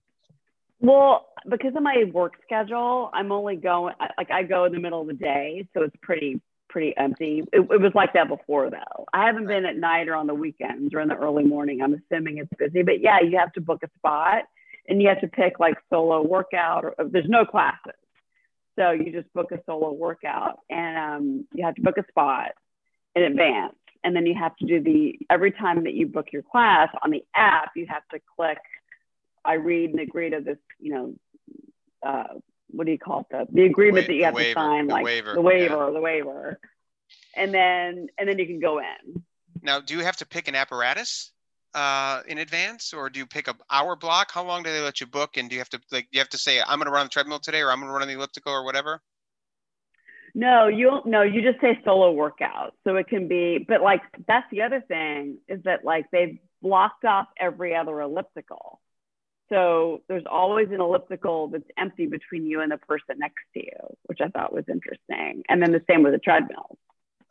Well, 0.79 1.27
because 1.47 1.75
of 1.75 1.83
my 1.83 2.05
work 2.11 2.33
schedule, 2.43 3.11
I'm 3.13 3.31
only 3.31 3.55
going 3.55 3.93
like 4.17 4.31
I 4.31 4.41
go 4.41 4.65
in 4.65 4.71
the 4.71 4.79
middle 4.79 5.01
of 5.01 5.07
the 5.07 5.13
day, 5.13 5.67
so 5.75 5.83
it's 5.83 5.95
pretty 6.01 6.41
pretty 6.71 6.95
empty. 6.97 7.43
It, 7.51 7.59
it, 7.59 7.81
was 7.81 7.91
like 7.93 8.13
that 8.13 8.27
before 8.27 8.69
though. 8.69 9.05
I 9.13 9.25
haven't 9.25 9.47
been 9.47 9.65
at 9.65 9.77
night 9.77 10.07
or 10.07 10.15
on 10.15 10.27
the 10.27 10.33
weekends 10.33 10.93
or 10.93 11.01
in 11.01 11.09
the 11.09 11.15
early 11.15 11.43
morning. 11.43 11.81
I'm 11.81 11.93
assuming 11.93 12.37
it's 12.37 12.49
busy, 12.57 12.81
but 12.81 13.01
yeah, 13.01 13.19
you 13.21 13.37
have 13.37 13.53
to 13.53 13.61
book 13.61 13.83
a 13.83 13.89
spot 13.97 14.43
and 14.87 15.01
you 15.01 15.09
have 15.09 15.21
to 15.21 15.27
pick 15.27 15.59
like 15.59 15.75
solo 15.89 16.25
workout 16.25 16.85
or 16.85 16.95
there's 17.05 17.29
no 17.29 17.45
classes. 17.45 17.93
So 18.79 18.91
you 18.91 19.11
just 19.11 19.31
book 19.33 19.51
a 19.51 19.59
solo 19.65 19.91
workout 19.91 20.59
and 20.69 20.97
um, 20.97 21.47
you 21.53 21.65
have 21.65 21.75
to 21.75 21.81
book 21.81 21.97
a 21.97 22.05
spot 22.09 22.51
in 23.15 23.23
advance. 23.23 23.75
And 24.03 24.15
then 24.15 24.25
you 24.25 24.33
have 24.33 24.55
to 24.57 24.65
do 24.65 24.81
the, 24.81 25.19
every 25.29 25.51
time 25.51 25.83
that 25.83 25.93
you 25.93 26.07
book 26.07 26.27
your 26.33 26.41
class 26.41 26.89
on 27.03 27.11
the 27.11 27.23
app, 27.35 27.71
you 27.75 27.85
have 27.87 28.07
to 28.11 28.19
click, 28.35 28.57
I 29.45 29.53
read 29.53 29.91
and 29.91 29.99
agree 29.99 30.31
to 30.31 30.41
this, 30.41 30.57
you 30.79 30.91
know, 30.93 31.13
uh, 32.01 32.39
what 32.71 32.85
do 32.85 32.91
you 32.91 32.99
call 32.99 33.21
it? 33.21 33.27
The, 33.31 33.47
the 33.51 33.65
agreement 33.65 34.07
the 34.07 34.13
that 34.13 34.17
you 34.17 34.25
have 34.25 34.33
waiver, 34.33 34.53
to 34.53 34.59
sign, 34.59 34.87
the 34.87 34.93
like 34.93 35.05
waiver, 35.05 35.33
the 35.33 35.41
waiver, 35.41 35.85
yeah. 35.85 35.91
the 35.91 36.01
waiver, 36.01 36.59
and 37.35 37.53
then 37.53 38.07
and 38.17 38.27
then 38.27 38.39
you 38.39 38.45
can 38.45 38.59
go 38.59 38.79
in. 38.79 39.23
Now, 39.61 39.79
do 39.79 39.95
you 39.95 40.03
have 40.03 40.17
to 40.17 40.25
pick 40.25 40.47
an 40.47 40.55
apparatus 40.55 41.31
uh, 41.73 42.21
in 42.27 42.37
advance, 42.37 42.93
or 42.93 43.09
do 43.09 43.19
you 43.19 43.25
pick 43.25 43.47
a 43.47 43.55
hour 43.69 43.95
block? 43.95 44.31
How 44.31 44.43
long 44.43 44.63
do 44.63 44.71
they 44.71 44.81
let 44.81 44.99
you 44.99 45.07
book? 45.07 45.37
And 45.37 45.49
do 45.49 45.55
you 45.55 45.59
have 45.59 45.69
to 45.69 45.79
like 45.91 46.07
you 46.11 46.19
have 46.19 46.29
to 46.29 46.37
say 46.37 46.61
I'm 46.61 46.77
going 46.79 46.85
to 46.85 46.91
run 46.91 47.05
the 47.05 47.09
treadmill 47.09 47.39
today, 47.39 47.61
or 47.61 47.71
I'm 47.71 47.79
going 47.79 47.87
to 47.87 47.93
run 47.93 48.01
on 48.01 48.07
the 48.07 48.15
elliptical, 48.15 48.53
or 48.53 48.63
whatever? 48.63 49.01
No, 50.33 50.67
you 50.67 51.01
no, 51.05 51.21
you 51.23 51.41
just 51.41 51.61
say 51.61 51.79
solo 51.83 52.11
workout. 52.11 52.73
So 52.85 52.95
it 52.95 53.07
can 53.07 53.27
be, 53.27 53.65
but 53.67 53.81
like 53.81 54.01
that's 54.27 54.47
the 54.51 54.61
other 54.61 54.81
thing 54.81 55.37
is 55.47 55.61
that 55.63 55.83
like 55.83 56.05
they've 56.11 56.37
blocked 56.61 57.05
off 57.05 57.27
every 57.39 57.75
other 57.75 57.99
elliptical. 58.01 58.79
So 59.51 60.01
there's 60.07 60.23
always 60.31 60.69
an 60.69 60.79
elliptical 60.79 61.49
that's 61.49 61.69
empty 61.77 62.05
between 62.05 62.45
you 62.45 62.61
and 62.61 62.71
the 62.71 62.77
person 62.77 63.17
next 63.17 63.43
to 63.53 63.59
you, 63.59 63.97
which 64.03 64.19
I 64.21 64.29
thought 64.29 64.53
was 64.53 64.63
interesting. 64.69 65.43
And 65.49 65.61
then 65.61 65.73
the 65.73 65.83
same 65.89 66.03
with 66.03 66.13
the 66.13 66.19
treadmills. 66.19 66.77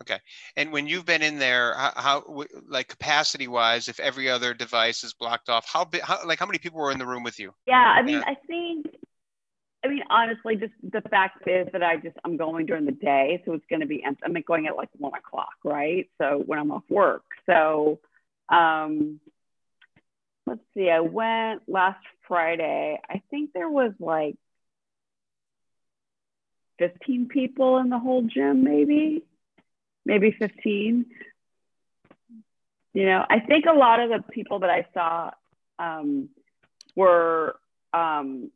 Okay. 0.03 0.19
And 0.57 0.71
when 0.71 0.87
you've 0.87 1.07
been 1.07 1.23
in 1.23 1.39
there, 1.39 1.75
how, 1.75 1.93
how 1.97 2.45
like 2.69 2.89
capacity 2.89 3.49
wise, 3.49 3.89
if 3.89 3.99
every 4.01 4.29
other 4.29 4.53
device 4.53 5.03
is 5.03 5.15
blocked 5.15 5.49
off, 5.49 5.67
how 5.67 5.85
big, 5.85 6.03
how, 6.03 6.19
like 6.27 6.39
how 6.39 6.47
many 6.47 6.59
people 6.59 6.79
were 6.79 6.93
in 6.93 6.99
the 6.99 7.07
room 7.07 7.23
with 7.23 7.39
you? 7.39 7.55
Yeah. 7.67 7.77
I 7.77 8.03
mean, 8.03 8.17
yeah. 8.17 8.25
I 8.27 8.35
think, 8.47 8.87
I 9.83 9.89
mean, 9.89 10.03
honestly, 10.11 10.57
just 10.57 10.75
the 10.83 11.01
fact 11.09 11.49
is 11.49 11.69
that 11.73 11.83
I 11.83 11.97
just, 11.97 12.17
I'm 12.23 12.37
going 12.37 12.67
during 12.67 12.85
the 12.85 12.93
day. 12.93 13.43
So 13.47 13.55
it's 13.55 13.65
going 13.71 13.81
to 13.81 13.87
be, 13.87 14.05
empty. 14.05 14.23
I'm 14.27 14.35
going 14.47 14.67
at 14.67 14.77
like 14.77 14.91
one 14.99 15.15
o'clock, 15.15 15.55
right? 15.65 16.11
So 16.21 16.43
when 16.45 16.59
I'm 16.59 16.71
off 16.71 16.85
work. 16.91 17.25
So, 17.47 17.99
um, 18.51 19.21
let's 20.51 20.63
see, 20.75 20.91
I 20.91 20.99
went 20.99 21.63
last 21.69 22.05
Friday. 22.27 23.01
I 23.09 23.23
think 23.31 23.53
there 23.53 23.69
was 23.71 23.93
like 24.01 24.35
15 26.81 27.29
people 27.29 27.79
in 27.79 27.89
the 27.89 28.01
whole 28.01 28.23
gym, 28.23 28.65
maybe, 28.65 29.23
maybe 30.05 30.35
15. 30.37 31.07
You 32.93 33.07
know, 33.07 33.25
I 33.31 33.39
think 33.39 33.67
a 33.67 33.73
lot 33.73 34.01
of 34.01 34.11
the 34.11 34.25
people 34.29 34.59
that 34.61 34.71
I 34.71 34.87
saw 34.93 35.31
um, 35.79 36.31
were, 36.97 37.55
um, 37.93 38.51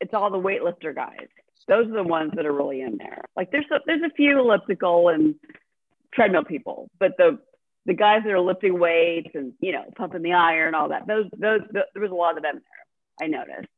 it's 0.00 0.14
all 0.14 0.30
the 0.30 0.38
weightlifter 0.38 0.94
guys. 0.94 1.26
Those 1.66 1.88
are 1.88 1.94
the 1.94 2.04
ones 2.04 2.34
that 2.36 2.46
are 2.46 2.52
really 2.52 2.82
in 2.82 2.98
there. 2.98 3.22
Like 3.34 3.50
there's 3.50 3.66
a, 3.72 3.80
there's 3.84 4.02
a 4.02 4.14
few 4.14 4.38
elliptical 4.38 5.08
and 5.08 5.34
treadmill 6.14 6.44
people, 6.44 6.88
but 7.00 7.16
the 7.18 7.40
the 7.86 7.94
guys 7.94 8.22
that 8.24 8.32
are 8.32 8.40
lifting 8.40 8.78
weights 8.78 9.30
and 9.34 9.52
you 9.60 9.72
know 9.72 9.84
pumping 9.96 10.22
the 10.22 10.32
iron, 10.32 10.74
all 10.74 10.88
that. 10.90 11.06
Those 11.06 11.26
those, 11.38 11.60
those 11.72 11.84
there 11.94 12.02
was 12.02 12.10
a 12.10 12.14
lot 12.14 12.36
of 12.36 12.42
them 12.42 12.54
there. 12.54 13.26
I 13.26 13.30
noticed 13.30 13.68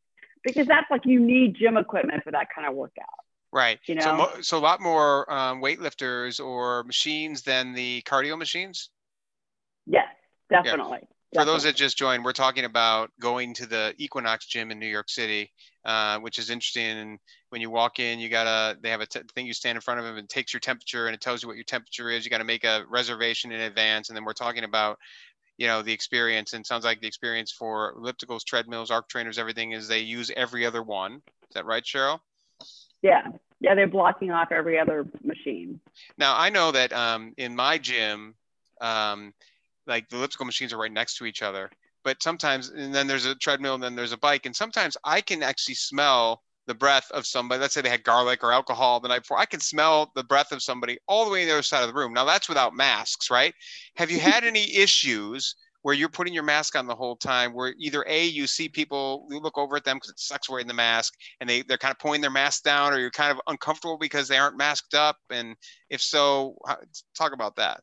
because 0.42 0.66
that's 0.66 0.90
like 0.90 1.04
you 1.04 1.20
need 1.20 1.56
gym 1.58 1.76
equipment 1.76 2.24
for 2.24 2.32
that 2.32 2.48
kind 2.54 2.66
of 2.66 2.74
workout. 2.74 3.06
Right. 3.52 3.78
You 3.86 3.94
know? 3.94 4.02
So, 4.02 4.16
mo- 4.16 4.40
so 4.40 4.58
a 4.58 4.60
lot 4.60 4.80
more 4.80 5.30
um, 5.32 5.62
weightlifters 5.62 6.44
or 6.44 6.84
machines 6.84 7.42
than 7.42 7.72
the 7.72 8.02
cardio 8.02 8.36
machines. 8.36 8.90
Yes, 9.86 10.06
definitely. 10.50 11.00
Yeah. 11.32 11.42
For 11.42 11.46
those 11.46 11.62
that 11.64 11.76
just 11.76 11.96
joined, 11.98 12.24
we're 12.24 12.32
talking 12.32 12.64
about 12.64 13.10
going 13.20 13.54
to 13.54 13.66
the 13.66 13.94
Equinox 13.98 14.46
gym 14.46 14.70
in 14.70 14.78
New 14.78 14.86
York 14.86 15.10
City, 15.10 15.50
uh, 15.88 16.18
which 16.18 16.38
is 16.38 16.50
interesting. 16.50 16.86
And 16.86 17.18
when 17.48 17.60
you 17.60 17.70
walk 17.70 17.98
in, 17.98 18.18
you 18.18 18.28
gotta 18.28 18.78
they 18.80 18.90
have 18.90 19.00
a 19.00 19.06
t- 19.06 19.20
thing 19.34 19.46
you 19.46 19.54
stand 19.54 19.76
in 19.76 19.80
front 19.80 19.98
of 19.98 20.06
them 20.06 20.16
and 20.16 20.28
takes 20.28 20.52
your 20.52 20.60
temperature 20.60 21.06
and 21.06 21.14
it 21.14 21.20
tells 21.20 21.42
you 21.42 21.48
what 21.48 21.56
your 21.56 21.64
temperature 21.64 22.10
is. 22.10 22.24
You 22.24 22.30
got 22.30 22.38
to 22.38 22.44
make 22.44 22.64
a 22.64 22.84
reservation 22.88 23.52
in 23.52 23.60
advance, 23.60 24.08
and 24.08 24.16
then 24.16 24.24
we're 24.24 24.32
talking 24.34 24.64
about 24.64 24.98
you 25.56 25.66
know 25.66 25.82
the 25.82 25.92
experience 25.92 26.52
and 26.52 26.64
sounds 26.64 26.84
like 26.84 27.00
the 27.00 27.08
experience 27.08 27.50
for 27.50 27.94
ellipticals 27.96 28.44
treadmills 28.44 28.92
arc 28.92 29.08
trainers 29.08 29.38
everything 29.38 29.72
is 29.72 29.88
they 29.88 29.98
use 29.98 30.30
every 30.36 30.64
other 30.64 30.84
one 30.84 31.14
is 31.14 31.54
that 31.54 31.66
right 31.66 31.82
cheryl 31.82 32.20
yeah 33.02 33.26
yeah 33.58 33.74
they're 33.74 33.88
blocking 33.88 34.30
off 34.30 34.52
every 34.52 34.78
other 34.78 35.04
machine 35.24 35.80
now 36.16 36.32
i 36.38 36.48
know 36.48 36.70
that 36.70 36.92
um, 36.92 37.34
in 37.38 37.56
my 37.56 37.76
gym 37.76 38.36
um, 38.80 39.34
like 39.88 40.08
the 40.08 40.16
elliptical 40.16 40.46
machines 40.46 40.72
are 40.72 40.78
right 40.78 40.92
next 40.92 41.16
to 41.16 41.24
each 41.24 41.42
other. 41.42 41.70
But 42.04 42.22
sometimes, 42.22 42.70
and 42.70 42.94
then 42.94 43.06
there's 43.06 43.26
a 43.26 43.34
treadmill, 43.34 43.74
and 43.74 43.82
then 43.82 43.96
there's 43.96 44.12
a 44.12 44.18
bike, 44.18 44.46
and 44.46 44.54
sometimes 44.54 44.96
I 45.04 45.20
can 45.20 45.42
actually 45.42 45.74
smell 45.74 46.42
the 46.66 46.74
breath 46.74 47.10
of 47.12 47.26
somebody. 47.26 47.60
Let's 47.60 47.74
say 47.74 47.80
they 47.80 47.88
had 47.88 48.04
garlic 48.04 48.44
or 48.44 48.52
alcohol 48.52 49.00
the 49.00 49.08
night 49.08 49.20
before. 49.20 49.38
I 49.38 49.46
can 49.46 49.60
smell 49.60 50.12
the 50.14 50.22
breath 50.22 50.52
of 50.52 50.62
somebody 50.62 50.98
all 51.08 51.24
the 51.24 51.30
way 51.30 51.42
on 51.42 51.48
the 51.48 51.54
other 51.54 51.62
side 51.62 51.82
of 51.82 51.88
the 51.88 51.98
room. 51.98 52.12
Now 52.12 52.24
that's 52.24 52.48
without 52.48 52.74
masks, 52.74 53.30
right? 53.30 53.54
Have 53.96 54.10
you 54.10 54.20
had 54.20 54.44
any 54.44 54.76
issues? 54.76 55.54
where 55.82 55.94
you're 55.94 56.08
putting 56.08 56.34
your 56.34 56.42
mask 56.42 56.76
on 56.76 56.88
the 56.88 56.94
whole 56.94 57.14
time 57.14 57.54
where 57.54 57.72
either 57.78 58.04
a 58.08 58.26
you 58.26 58.48
see 58.48 58.68
people 58.68 59.26
you 59.30 59.38
look 59.38 59.56
over 59.56 59.76
at 59.76 59.84
them 59.84 59.96
because 59.96 60.10
it 60.10 60.18
sucks 60.18 60.50
wearing 60.50 60.66
the 60.66 60.74
mask 60.74 61.14
and 61.40 61.48
they, 61.48 61.62
they're 61.62 61.78
kind 61.78 61.92
of 61.92 61.98
pulling 62.00 62.20
their 62.20 62.32
mask 62.32 62.64
down 62.64 62.92
or 62.92 62.98
you're 62.98 63.12
kind 63.12 63.30
of 63.30 63.40
uncomfortable 63.46 63.96
because 63.96 64.26
they 64.26 64.36
aren't 64.36 64.58
masked 64.58 64.94
up 64.94 65.16
and 65.30 65.54
if 65.88 66.02
so 66.02 66.58
talk 67.14 67.32
about 67.32 67.54
that 67.54 67.80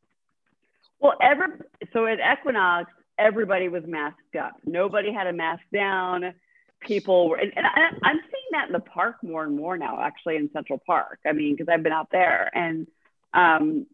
well, 1.00 1.14
ever 1.22 1.60
so 1.94 2.08
at 2.08 2.18
Equinox, 2.20 2.92
everybody 3.18 3.70
was 3.70 3.84
masked 3.86 4.36
up. 4.40 4.56
Nobody 4.66 5.12
had 5.14 5.28
a 5.28 5.34
mask 5.34 5.64
down. 5.74 6.34
People 6.82 7.30
were, 7.30 7.38
and, 7.38 7.52
and 7.56 7.66
I, 7.66 8.08
I'm 8.08 8.20
seeing 8.20 8.52
that 8.52 8.68
in 8.68 8.74
the 8.74 8.80
park 8.80 9.18
more 9.24 9.44
and 9.44 9.56
more 9.56 9.78
now. 9.78 10.00
Actually, 10.02 10.36
in 10.36 10.50
Central 10.54 10.82
Park. 10.86 11.20
I 11.26 11.32
mean, 11.32 11.56
because 11.56 11.72
I've 11.72 11.84
been 11.84 11.94
out 11.94 12.10
there, 12.12 12.50
and 12.54 12.88
um, 13.34 13.88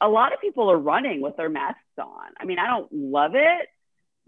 a 0.00 0.08
lot 0.08 0.32
of 0.32 0.40
people 0.40 0.70
are 0.70 0.78
running 0.78 1.20
with 1.20 1.36
their 1.36 1.48
masks 1.48 1.80
on. 1.98 2.32
I 2.38 2.44
mean, 2.44 2.58
I 2.58 2.66
don't 2.66 2.92
love 2.92 3.32
it, 3.34 3.68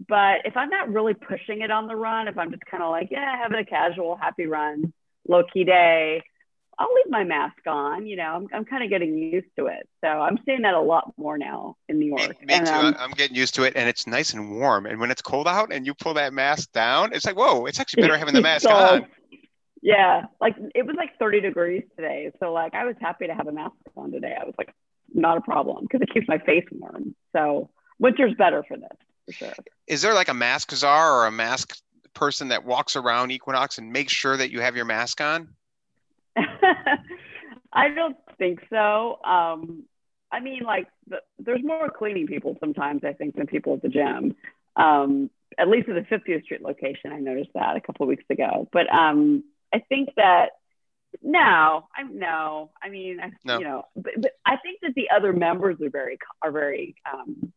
but 0.07 0.45
if 0.45 0.55
I'm 0.55 0.69
not 0.69 0.91
really 0.91 1.13
pushing 1.13 1.61
it 1.61 1.71
on 1.71 1.87
the 1.87 1.95
run, 1.95 2.27
if 2.27 2.37
I'm 2.37 2.51
just 2.51 2.65
kind 2.65 2.83
of 2.83 2.89
like, 2.89 3.09
yeah, 3.11 3.37
having 3.37 3.59
a 3.59 3.65
casual, 3.65 4.15
happy 4.15 4.45
run, 4.45 4.93
low 5.27 5.43
key 5.53 5.65
day, 5.65 6.23
I'll 6.79 6.93
leave 6.95 7.11
my 7.11 7.25
mask 7.25 7.67
on. 7.67 8.07
You 8.07 8.15
know, 8.15 8.23
I'm, 8.23 8.47
I'm 8.53 8.65
kind 8.65 8.83
of 8.83 8.89
getting 8.89 9.17
used 9.17 9.49
to 9.57 9.67
it. 9.67 9.87
So 10.01 10.07
I'm 10.07 10.39
seeing 10.45 10.61
that 10.61 10.73
a 10.73 10.79
lot 10.79 11.13
more 11.17 11.37
now 11.37 11.75
in 11.89 11.99
New 11.99 12.07
York. 12.07 12.39
Me, 12.39 12.45
me 12.47 12.53
and, 12.53 12.65
too. 12.65 12.73
Um, 12.73 12.95
I'm 12.97 13.11
getting 13.11 13.35
used 13.35 13.53
to 13.55 13.63
it, 13.63 13.73
and 13.75 13.89
it's 13.89 14.07
nice 14.07 14.33
and 14.33 14.57
warm. 14.57 14.85
And 14.85 14.99
when 14.99 15.11
it's 15.11 15.21
cold 15.21 15.47
out 15.47 15.73
and 15.73 15.85
you 15.85 15.93
pull 15.93 16.13
that 16.13 16.33
mask 16.33 16.71
down, 16.71 17.13
it's 17.13 17.25
like, 17.25 17.37
whoa, 17.37 17.65
it's 17.65 17.79
actually 17.79 18.01
better 18.01 18.17
having 18.17 18.33
the 18.33 18.41
mask 18.49 18.67
on. 18.69 19.05
Yeah, 19.81 20.23
like 20.41 20.55
it 20.75 20.85
was 20.85 20.95
like 20.97 21.17
30 21.19 21.41
degrees 21.41 21.83
today. 21.95 22.31
So 22.39 22.51
like 22.51 22.73
I 22.73 22.85
was 22.85 22.95
happy 22.99 23.27
to 23.27 23.33
have 23.33 23.47
a 23.47 23.51
mask 23.51 23.75
on 23.95 24.11
today. 24.11 24.35
I 24.39 24.45
was 24.45 24.55
like, 24.57 24.73
not 25.13 25.37
a 25.37 25.41
problem 25.41 25.85
because 25.85 26.01
it 26.01 26.13
keeps 26.13 26.27
my 26.27 26.37
face 26.37 26.65
warm. 26.71 27.15
So 27.33 27.69
winter's 27.97 28.33
better 28.37 28.63
for 28.67 28.77
this 28.77 28.89
for 29.25 29.33
sure. 29.33 29.53
Is 29.87 30.01
there 30.01 30.13
like 30.13 30.29
a 30.29 30.33
mask 30.33 30.71
czar 30.71 31.19
or 31.19 31.27
a 31.27 31.31
mask 31.31 31.77
person 32.13 32.49
that 32.49 32.65
walks 32.65 32.95
around 32.95 33.31
Equinox 33.31 33.77
and 33.77 33.91
makes 33.91 34.13
sure 34.13 34.35
that 34.35 34.51
you 34.51 34.61
have 34.61 34.75
your 34.75 34.85
mask 34.85 35.21
on? 35.21 35.49
I 37.73 37.89
don't 37.89 38.17
think 38.37 38.59
so. 38.69 39.19
Um, 39.23 39.83
I 40.31 40.39
mean, 40.39 40.63
like 40.63 40.87
the, 41.07 41.17
there's 41.39 41.63
more 41.63 41.89
cleaning 41.89 42.27
people 42.27 42.57
sometimes 42.59 43.01
I 43.03 43.13
think 43.13 43.35
than 43.35 43.47
people 43.47 43.73
at 43.75 43.81
the 43.81 43.89
gym. 43.89 44.35
Um, 44.75 45.29
at 45.57 45.67
least 45.67 45.89
at 45.89 45.95
the 45.95 46.15
50th 46.15 46.43
Street 46.43 46.61
location, 46.61 47.11
I 47.11 47.19
noticed 47.19 47.51
that 47.55 47.75
a 47.75 47.81
couple 47.81 48.03
of 48.03 48.07
weeks 48.09 48.23
ago. 48.29 48.69
But 48.71 48.91
um, 48.93 49.43
I 49.73 49.79
think 49.89 50.09
that 50.15 50.49
no, 51.23 51.87
I'm 51.95 52.19
no. 52.19 52.71
I 52.81 52.89
mean, 52.89 53.19
I, 53.19 53.31
No. 53.43 53.57
you 53.57 53.65
know, 53.65 53.85
but, 53.95 54.13
but 54.17 54.31
I 54.45 54.57
think 54.57 54.79
that 54.83 54.93
the 54.95 55.09
other 55.15 55.33
members 55.33 55.77
are 55.81 55.89
very 55.89 56.19
are 56.43 56.51
very 56.51 56.95
um, 57.11 57.51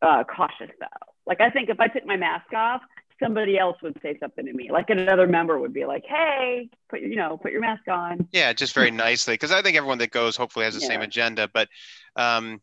uh, 0.00 0.24
cautious 0.24 0.70
though. 0.78 0.86
Like 1.26 1.40
I 1.40 1.50
think 1.50 1.68
if 1.68 1.80
I 1.80 1.88
took 1.88 2.06
my 2.06 2.16
mask 2.16 2.52
off, 2.54 2.82
somebody 3.22 3.58
else 3.58 3.76
would 3.82 3.96
say 4.02 4.16
something 4.18 4.46
to 4.46 4.52
me. 4.52 4.70
Like 4.70 4.90
another 4.90 5.26
member 5.26 5.58
would 5.58 5.72
be 5.72 5.84
like, 5.84 6.04
"Hey, 6.06 6.68
put 6.88 7.00
your- 7.00 7.10
you 7.10 7.16
know, 7.16 7.36
put 7.36 7.52
your 7.52 7.60
mask 7.60 7.86
on." 7.88 8.28
Yeah, 8.32 8.52
just 8.52 8.74
very 8.74 8.90
nicely, 8.90 9.34
because 9.34 9.52
I 9.52 9.62
think 9.62 9.76
everyone 9.76 9.98
that 9.98 10.10
goes 10.10 10.36
hopefully 10.36 10.64
has 10.64 10.74
the 10.74 10.80
same 10.80 11.00
agenda. 11.02 11.48
But, 11.52 11.68
um, 12.16 12.60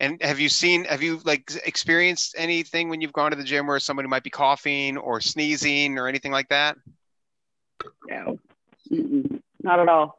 and 0.00 0.22
have 0.22 0.40
you 0.40 0.48
seen, 0.48 0.84
have 0.84 1.02
you 1.02 1.20
like 1.24 1.50
experienced 1.64 2.34
anything 2.38 2.88
when 2.88 3.00
you've 3.00 3.12
gone 3.12 3.30
to 3.30 3.36
the 3.36 3.44
gym 3.44 3.66
where 3.66 3.80
somebody 3.80 4.08
might 4.08 4.22
be 4.22 4.30
coughing 4.30 4.96
or 4.96 5.20
sneezing 5.20 5.98
or 5.98 6.08
anything 6.08 6.32
like 6.32 6.48
that? 6.48 6.76
No, 8.08 8.38
Mm-mm. 8.90 9.42
not 9.62 9.80
at 9.80 9.88
all. 9.88 10.18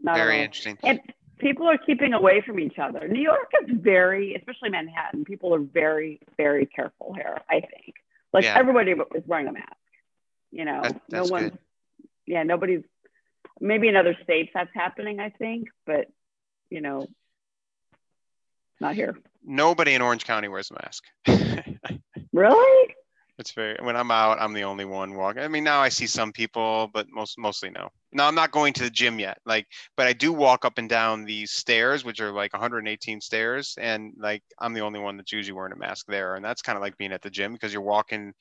Not 0.00 0.16
Very 0.16 0.34
at 0.34 0.38
all. 0.38 0.44
interesting. 0.44 0.78
And 0.84 1.00
people 1.38 1.68
are 1.68 1.78
keeping 1.78 2.12
away 2.14 2.40
from 2.40 2.60
each 2.60 2.78
other. 2.78 3.08
New 3.08 3.20
York 3.20 3.50
is 3.62 3.70
very, 3.78 4.34
especially 4.34 4.70
Manhattan, 4.70 5.24
people 5.24 5.54
are 5.54 5.60
very, 5.60 6.20
very 6.36 6.66
careful 6.66 7.14
here, 7.14 7.40
I 7.48 7.60
think. 7.60 7.94
Like 8.38 8.44
Yeah. 8.44 8.56
everybody 8.56 8.92
is 8.92 9.24
wearing 9.26 9.48
a 9.48 9.52
mask. 9.52 9.66
You 10.52 10.64
know, 10.64 10.82
That- 10.82 11.02
no 11.10 11.24
one. 11.24 11.42
good. 11.48 11.58
yeah, 12.24 12.44
nobody's, 12.44 12.84
maybe 13.60 13.88
in 13.88 13.96
other 13.96 14.16
states 14.22 14.52
that's 14.54 14.70
happening, 14.72 15.18
I 15.18 15.30
think, 15.30 15.66
but, 15.86 16.06
you 16.70 16.80
know, 16.80 17.08
not 18.80 18.94
here. 18.94 19.18
Nobody 19.42 19.94
in 19.94 20.02
Orange 20.02 20.24
County 20.24 20.46
wears 20.46 20.70
a 20.70 20.74
mask. 20.74 21.04
Really? 22.32 22.94
It's 23.38 23.52
very 23.52 23.76
when 23.80 23.96
I'm 23.96 24.10
out, 24.10 24.40
I'm 24.40 24.52
the 24.52 24.64
only 24.64 24.84
one 24.84 25.14
walking. 25.14 25.42
I 25.42 25.48
mean, 25.48 25.64
now 25.64 25.80
I 25.80 25.88
see 25.88 26.06
some 26.06 26.32
people, 26.32 26.88
but 26.92 27.08
most 27.08 27.38
mostly 27.38 27.70
no. 27.70 27.88
No, 28.12 28.24
I'm 28.24 28.34
not 28.34 28.52
going 28.52 28.72
to 28.74 28.84
the 28.84 28.90
gym 28.90 29.18
yet. 29.18 29.38
Like, 29.44 29.66
but 29.96 30.06
I 30.06 30.14
do 30.14 30.32
walk 30.32 30.64
up 30.64 30.78
and 30.78 30.88
down 30.88 31.24
these 31.24 31.52
stairs, 31.52 32.04
which 32.04 32.20
are 32.20 32.32
like 32.32 32.52
118 32.54 33.20
stairs, 33.20 33.74
and 33.78 34.14
like 34.18 34.42
I'm 34.58 34.72
the 34.72 34.80
only 34.80 34.98
one 34.98 35.16
that's 35.16 35.32
usually 35.32 35.52
wearing 35.52 35.72
a 35.74 35.76
mask 35.76 36.06
there, 36.08 36.34
and 36.34 36.44
that's 36.44 36.62
kind 36.62 36.76
of 36.76 36.82
like 36.82 36.96
being 36.96 37.12
at 37.12 37.20
the 37.22 37.30
gym 37.30 37.52
because 37.52 37.72
you're 37.72 37.82
walking 37.82 38.32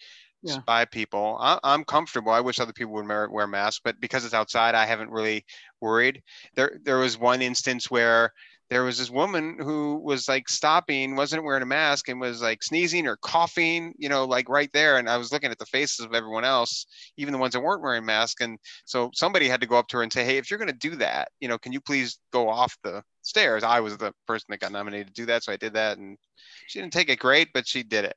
Yeah. 0.41 0.62
by 0.65 0.86
people. 0.86 1.38
I, 1.39 1.60
I'm 1.63 1.83
comfortable. 1.83 2.31
I 2.31 2.41
wish 2.41 2.60
other 2.60 2.73
people 2.73 2.93
would 2.93 3.07
wear, 3.07 3.29
wear 3.29 3.47
masks, 3.47 3.81
but 3.83 3.99
because 3.99 4.25
it's 4.25 4.33
outside, 4.33 4.75
I 4.75 4.86
haven't 4.86 5.12
really 5.12 5.45
worried. 5.81 6.21
There, 6.55 6.79
there 6.83 6.97
was 6.99 7.17
one 7.17 7.41
instance 7.41 7.91
where 7.91 8.31
there 8.69 8.84
was 8.84 8.97
this 8.97 9.10
woman 9.10 9.58
who 9.60 10.01
was 10.03 10.27
like 10.27 10.49
stopping, 10.49 11.15
wasn't 11.15 11.43
wearing 11.43 11.63
a 11.63 11.67
mask, 11.67 12.10
and 12.10 12.19
was 12.19 12.41
like 12.41 12.62
sneezing 12.63 13.08
or 13.08 13.17
coughing, 13.17 13.93
you 13.97 14.10
know, 14.10 14.25
like 14.25 14.49
right 14.49 14.69
there. 14.73 14.97
And 14.97 15.10
I 15.10 15.17
was 15.17 15.32
looking 15.32 15.51
at 15.51 15.58
the 15.58 15.65
faces 15.65 16.06
of 16.06 16.13
everyone 16.13 16.43
else, 16.43 16.86
even 17.17 17.32
the 17.32 17.38
ones 17.38 17.53
that 17.53 17.62
weren't 17.62 17.82
wearing 17.82 18.06
masks. 18.06 18.41
And 18.41 18.58
so 18.86 19.10
somebody 19.13 19.47
had 19.47 19.62
to 19.62 19.67
go 19.67 19.77
up 19.77 19.88
to 19.89 19.97
her 19.97 20.03
and 20.03 20.12
say, 20.12 20.25
Hey, 20.25 20.38
if 20.38 20.51
you're 20.51 20.60
going 20.60 20.71
to 20.71 20.89
do 20.89 20.95
that, 20.97 21.30
you 21.39 21.47
know, 21.47 21.58
can 21.58 21.71
you 21.71 21.80
please 21.80 22.19
go 22.34 22.49
off 22.49 22.77
the 22.84 23.01
stairs? 23.21 23.63
I 23.63 23.80
was 23.80 23.97
the 23.97 24.12
person 24.27 24.47
that 24.49 24.60
got 24.60 24.71
nominated 24.71 25.08
to 25.08 25.13
do 25.13 25.25
that. 25.27 25.43
So 25.43 25.53
I 25.53 25.58
did 25.58 25.73
that. 25.73 25.97
And 25.97 26.17
she 26.67 26.80
didn't 26.80 26.93
take 26.93 27.10
it 27.10 27.19
great, 27.19 27.49
but 27.53 27.67
she 27.67 27.84
did 27.84 28.06
it. 28.06 28.15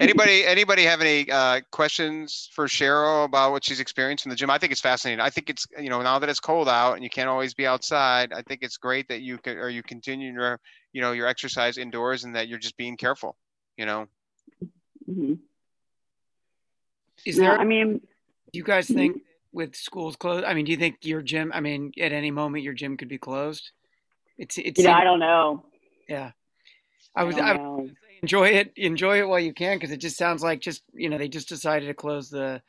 Anybody, 0.00 0.44
anybody 0.44 0.82
have 0.82 1.00
any 1.00 1.30
uh, 1.30 1.60
questions 1.70 2.50
for 2.52 2.66
Cheryl 2.66 3.24
about 3.24 3.52
what 3.52 3.64
she's 3.64 3.80
experienced 3.80 4.26
in 4.26 4.30
the 4.30 4.36
gym? 4.36 4.50
I 4.50 4.58
think 4.58 4.72
it's 4.72 4.80
fascinating. 4.80 5.20
I 5.20 5.30
think 5.30 5.50
it's 5.50 5.66
you 5.78 5.88
know 5.88 6.02
now 6.02 6.18
that 6.18 6.28
it's 6.28 6.40
cold 6.40 6.68
out 6.68 6.94
and 6.94 7.04
you 7.04 7.10
can't 7.10 7.28
always 7.28 7.54
be 7.54 7.66
outside. 7.66 8.32
I 8.32 8.42
think 8.42 8.62
it's 8.62 8.76
great 8.76 9.08
that 9.08 9.20
you 9.20 9.38
can 9.38 9.56
or 9.58 9.68
you 9.68 9.82
continue 9.82 10.32
your 10.32 10.58
you 10.92 11.00
know 11.00 11.12
your 11.12 11.26
exercise 11.26 11.78
indoors 11.78 12.24
and 12.24 12.34
that 12.34 12.48
you're 12.48 12.58
just 12.58 12.76
being 12.76 12.96
careful. 12.96 13.36
You 13.76 13.86
know, 13.86 14.06
Mhm. 15.08 15.38
Is 17.26 17.38
No, 17.38 17.44
there? 17.44 17.58
I 17.58 17.64
mean, 17.64 17.98
do 18.52 18.58
you 18.58 18.64
guys 18.64 18.86
think 18.88 19.22
with 19.52 19.76
schools 19.76 20.16
closed? 20.16 20.44
I 20.44 20.54
mean, 20.54 20.64
do 20.64 20.72
you 20.72 20.78
think 20.78 20.96
your 21.02 21.22
gym? 21.22 21.52
I 21.54 21.60
mean, 21.60 21.92
at 22.00 22.12
any 22.12 22.30
moment 22.30 22.64
your 22.64 22.74
gym 22.74 22.96
could 22.96 23.08
be 23.08 23.18
closed. 23.18 23.70
It's 24.38 24.58
it's. 24.58 24.78
you 24.78 24.86
know, 24.86 24.92
I 24.92 25.04
don't 25.04 25.20
know. 25.20 25.64
yeah. 26.08 26.32
I 27.14 27.24
was. 27.24 27.36
don't 27.36 27.44
I, 27.44 27.52
know. 27.54 27.88
Enjoy 28.24 28.48
it 28.48 28.72
enjoy 28.76 29.18
it 29.18 29.28
while 29.28 29.38
you 29.48 29.52
can 29.52 29.76
because 29.76 29.90
it 29.90 29.98
just 30.00 30.16
sounds 30.16 30.42
like 30.42 30.60
just 30.60 30.82
you 30.94 31.08
know 31.10 31.18
they 31.18 31.28
just 31.28 31.48
decided 31.48 31.86
to 31.86 31.94
close 31.94 32.30
the 32.30 32.60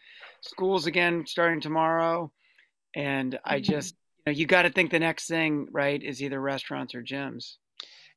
schools 0.41 0.85
again 0.85 1.23
starting 1.25 1.61
tomorrow 1.61 2.31
and 2.95 3.39
i 3.45 3.55
Mm-hmm. 3.59 3.71
just 3.73 3.95
you 4.17 4.23
know 4.33 4.37
you 4.39 4.45
got 4.45 4.63
to 4.63 4.69
think 4.69 4.91
the 4.91 4.99
next 4.99 5.27
thing 5.27 5.67
right 5.71 6.01
is 6.03 6.21
either 6.21 6.39
restaurants 6.41 6.93
or 6.95 7.01
gyms 7.01 7.55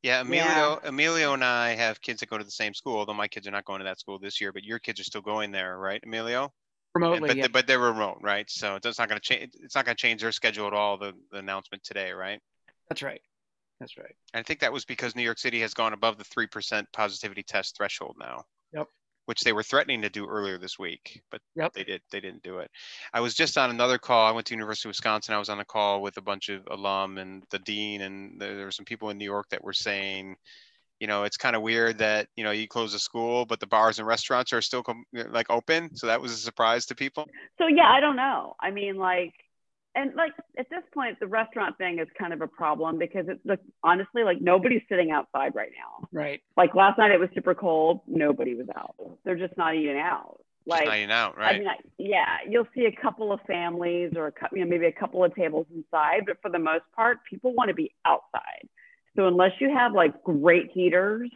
yeah. 0.00 0.20
Emilio, 0.20 0.44
Yeah. 0.80 0.88
Emilio 0.90 1.32
and 1.34 1.42
I 1.44 1.74
have 1.74 2.00
kids 2.00 2.20
that 2.20 2.28
go 2.30 2.38
to 2.38 2.44
the 2.44 2.52
same 2.62 2.72
school. 2.72 2.98
Although 2.98 3.14
my 3.24 3.26
kids 3.26 3.48
are 3.48 3.50
not 3.50 3.64
going 3.64 3.80
to 3.80 3.84
that 3.90 3.98
school 3.98 4.16
this 4.20 4.40
year, 4.40 4.52
but 4.52 4.62
your 4.62 4.78
kids 4.78 5.00
are 5.00 5.04
still 5.10 5.22
going 5.32 5.50
there, 5.50 5.76
right, 5.76 6.00
Emilio? 6.06 6.52
And- 6.94 7.20
but 7.20 7.34
yeah. 7.36 7.42
they- 7.42 7.48
but 7.48 7.66
they're 7.66 7.80
remote, 7.80 8.18
right? 8.22 8.48
So 8.48 8.76
it's 8.76 8.96
not 9.00 9.08
going 9.08 9.20
to 9.20 9.26
change. 9.28 9.50
It's 9.60 9.74
not 9.74 9.84
going 9.86 9.96
to 9.96 10.00
change 10.00 10.20
their 10.22 10.30
schedule 10.30 10.68
at 10.68 10.72
all. 10.72 10.98
The, 10.98 11.14
the 11.32 11.38
announcement 11.38 11.82
today, 11.82 12.12
right? 12.12 12.40
that's 12.88 13.02
right 13.02 13.20
that's 13.80 13.96
right 13.96 14.14
I 14.34 14.42
think 14.42 14.60
that 14.60 14.72
was 14.72 14.84
because 14.84 15.14
New 15.14 15.22
York 15.22 15.38
City 15.38 15.60
has 15.60 15.74
gone 15.74 15.92
above 15.92 16.18
the 16.18 16.24
3% 16.24 16.84
positivity 16.92 17.42
test 17.42 17.76
threshold 17.76 18.16
now. 18.18 18.44
Yep. 18.72 18.86
Which 19.26 19.42
they 19.42 19.52
were 19.52 19.62
threatening 19.62 20.02
to 20.02 20.08
do 20.08 20.26
earlier 20.26 20.58
this 20.58 20.78
week, 20.78 21.20
but 21.30 21.40
Yep. 21.54 21.74
they 21.74 21.84
did 21.84 22.02
they 22.10 22.20
didn't 22.20 22.42
do 22.42 22.58
it. 22.58 22.70
I 23.12 23.20
was 23.20 23.34
just 23.34 23.58
on 23.58 23.70
another 23.70 23.98
call. 23.98 24.26
I 24.26 24.30
went 24.30 24.46
to 24.46 24.54
University 24.54 24.88
of 24.88 24.90
Wisconsin. 24.90 25.34
I 25.34 25.38
was 25.38 25.50
on 25.50 25.60
a 25.60 25.64
call 25.64 26.02
with 26.02 26.16
a 26.16 26.22
bunch 26.22 26.48
of 26.48 26.66
alum 26.70 27.18
and 27.18 27.44
the 27.50 27.58
dean 27.58 28.02
and 28.02 28.40
there, 28.40 28.56
there 28.56 28.64
were 28.64 28.70
some 28.72 28.86
people 28.86 29.10
in 29.10 29.18
New 29.18 29.24
York 29.26 29.46
that 29.50 29.62
were 29.62 29.74
saying, 29.74 30.36
you 31.00 31.06
know, 31.06 31.24
it's 31.24 31.36
kind 31.36 31.54
of 31.54 31.62
weird 31.62 31.98
that, 31.98 32.28
you 32.36 32.44
know, 32.44 32.50
you 32.50 32.66
close 32.66 32.94
a 32.94 32.98
school, 32.98 33.46
but 33.46 33.60
the 33.60 33.66
bars 33.66 33.98
and 33.98 34.08
restaurants 34.08 34.52
are 34.52 34.62
still 34.62 34.82
com- 34.82 35.04
like 35.12 35.48
open. 35.50 35.94
So 35.94 36.06
that 36.08 36.20
was 36.20 36.32
a 36.32 36.36
surprise 36.36 36.86
to 36.86 36.94
people. 36.94 37.28
So 37.58 37.66
yeah, 37.68 37.88
I 37.88 38.00
don't 38.00 38.16
know. 38.16 38.54
I 38.60 38.70
mean, 38.70 38.96
like, 38.96 39.34
and 39.98 40.14
like 40.14 40.32
at 40.56 40.70
this 40.70 40.82
point, 40.94 41.18
the 41.18 41.26
restaurant 41.26 41.76
thing 41.76 41.98
is 41.98 42.06
kind 42.18 42.32
of 42.32 42.40
a 42.40 42.46
problem 42.46 42.98
because 42.98 43.26
it's 43.28 43.44
like 43.44 43.60
honestly, 43.82 44.22
like 44.22 44.40
nobody's 44.40 44.82
sitting 44.88 45.10
outside 45.10 45.54
right 45.54 45.70
now. 45.76 46.08
right 46.12 46.40
Like 46.56 46.74
last 46.74 46.98
night, 46.98 47.10
it 47.10 47.18
was 47.18 47.28
super 47.34 47.54
cold. 47.54 48.00
Nobody 48.06 48.54
was 48.54 48.68
out. 48.76 48.94
They're 49.24 49.36
just 49.36 49.56
not 49.56 49.74
eating 49.74 49.98
out. 49.98 50.38
Just 50.68 50.80
Like, 50.80 50.86
nighting 50.86 51.10
out, 51.10 51.34
I 51.36 51.40
right? 51.40 51.58
mean, 51.58 51.68
I, 51.68 51.76
yeah, 51.98 52.36
you'll 52.48 52.68
see 52.74 52.84
a 52.84 52.92
couple 53.02 53.32
of 53.32 53.40
families 53.46 54.12
or 54.14 54.28
a, 54.28 54.32
you 54.52 54.60
know, 54.60 54.66
maybe 54.70 54.86
a 54.86 54.92
couple 54.92 55.24
of 55.24 55.34
tables 55.34 55.66
inside, 55.74 56.24
but 56.26 56.36
for 56.42 56.50
the 56.50 56.58
most 56.58 56.84
part, 56.94 57.18
people 57.28 57.54
want 57.54 57.68
to 57.68 57.74
be 57.74 57.92
outside. 58.04 58.68
So 59.16 59.26
unless 59.26 59.52
you 59.60 59.70
have 59.74 59.94
like 59.94 60.22
great 60.22 60.70
heaters, 60.72 61.30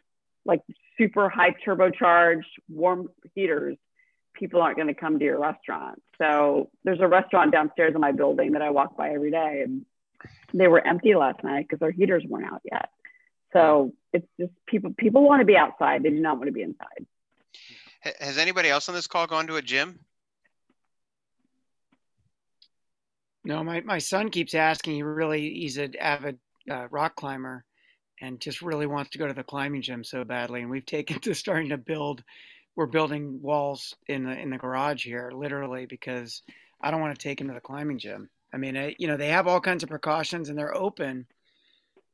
like 0.45 0.61
super 0.99 1.29
high 1.29 1.55
turbocharged 1.67 2.43
warm 2.69 3.09
heaters, 3.35 3.77
people 4.43 4.61
aren't 4.61 4.75
going 4.75 4.89
to 4.89 4.95
come 4.95 5.21
to 5.21 5.25
your 5.25 5.39
restaurant. 5.39 6.03
So 6.19 6.69
there's 6.83 6.99
a 7.01 7.07
restaurant 7.07 7.53
downstairs 7.53 7.95
in 7.95 8.01
my 8.01 8.11
building 8.11 8.53
that 8.53 8.63
I 8.63 8.71
walk 8.71 8.97
by 8.97 9.11
every 9.11 9.31
day, 9.31 9.63
and 9.65 9.87
they 10.53 10.67
were 10.67 10.85
empty 10.85 11.15
last 11.15 11.45
night 11.45 11.67
because 11.69 11.79
their 11.79 11.93
heaters 11.93 12.25
weren't 12.29 12.53
out 12.53 12.61
yet. 12.65 12.89
So 13.53 13.93
it's 14.13 14.27
just 14.41 14.51
people 14.67 14.93
people 14.99 15.23
want 15.23 15.43
to 15.43 15.47
be 15.47 15.57
outside; 15.57 16.03
they 16.03 16.11
do 16.11 16.19
not 16.19 16.39
want 16.39 16.49
to 16.49 16.53
be 16.53 16.63
inside. 16.63 17.07
Has 18.19 18.37
anybody 18.37 18.69
else 18.69 18.89
on 18.89 18.97
this 18.97 19.07
call 19.07 19.29
gone 19.29 19.47
to 19.47 19.57
a 19.57 19.63
gym? 19.63 20.01
no 23.45 23.65
my, 23.65 23.81
my 23.81 23.99
son 23.99 24.31
keeps 24.31 24.55
asking 24.55 24.95
he 24.95 25.03
really 25.03 25.53
he's 25.55 25.77
an 25.77 25.95
avid 25.99 26.39
uh, 26.71 26.87
rock 26.91 27.17
climber 27.17 27.65
and 28.21 28.41
just 28.41 28.63
really 28.63 28.87
wants 28.87 29.11
to 29.11 29.19
go 29.19 29.27
to 29.27 29.35
the 29.35 29.43
climbing 29.43 29.83
gym 29.83 30.05
so 30.05 30.23
badly 30.23 30.61
and 30.61 30.71
we've 30.71 30.87
taken 30.87 31.19
to 31.21 31.35
starting 31.35 31.71
to 31.71 31.77
build 31.77 32.23
we're 32.77 32.87
building 32.87 33.41
walls 33.43 33.95
in 34.07 34.25
the 34.25 34.39
in 34.39 34.51
the 34.51 34.59
garage 34.59 35.05
here 35.05 35.31
literally 35.35 35.87
because 35.87 36.43
i 36.81 36.91
don't 36.91 37.01
want 37.01 37.15
to 37.17 37.23
take 37.23 37.41
him 37.41 37.49
to 37.49 37.55
the 37.55 37.61
climbing 37.61 37.99
gym. 37.99 38.29
I 38.53 38.57
mean 38.57 38.77
I, 38.77 38.95
you 38.99 39.07
know 39.07 39.17
they 39.17 39.29
have 39.29 39.47
all 39.47 39.61
kinds 39.61 39.83
of 39.83 39.89
precautions 39.89 40.49
and 40.49 40.59
they're 40.59 40.77
open 40.77 41.27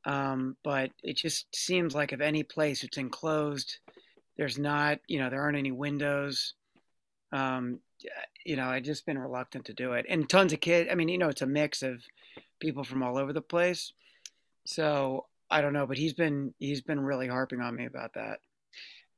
um, 0.05 0.55
but 0.63 0.91
it 1.03 1.17
just 1.17 1.53
seems 1.53 1.93
like 1.93 2.13
if 2.13 2.21
any 2.21 2.43
place 2.43 2.83
it's 2.83 2.97
enclosed 2.97 3.79
there's 4.37 4.57
not 4.57 4.99
you 5.07 5.19
know 5.19 5.29
there 5.29 5.41
aren't 5.41 5.57
any 5.57 5.71
windows. 5.71 6.53
Um, 7.31 7.79
you 8.45 8.55
know 8.55 8.67
I've 8.67 8.83
just 8.83 9.05
been 9.05 9.17
reluctant 9.17 9.65
to 9.65 9.73
do 9.73 9.93
it. 9.93 10.05
And 10.07 10.29
tons 10.29 10.53
of 10.53 10.61
kids 10.61 10.89
i 10.91 10.95
mean 10.95 11.09
you 11.09 11.17
know 11.17 11.29
it's 11.29 11.41
a 11.41 11.47
mix 11.47 11.83
of 11.83 12.01
people 12.59 12.83
from 12.83 13.03
all 13.03 13.17
over 13.17 13.33
the 13.33 13.41
place. 13.41 13.93
So 14.65 15.25
i 15.51 15.61
don't 15.61 15.73
know 15.73 15.87
but 15.87 15.97
he's 15.97 16.13
been 16.13 16.53
he's 16.59 16.81
been 16.81 16.99
really 16.99 17.27
harping 17.27 17.59
on 17.59 17.75
me 17.75 17.85
about 17.85 18.13
that 18.13 18.39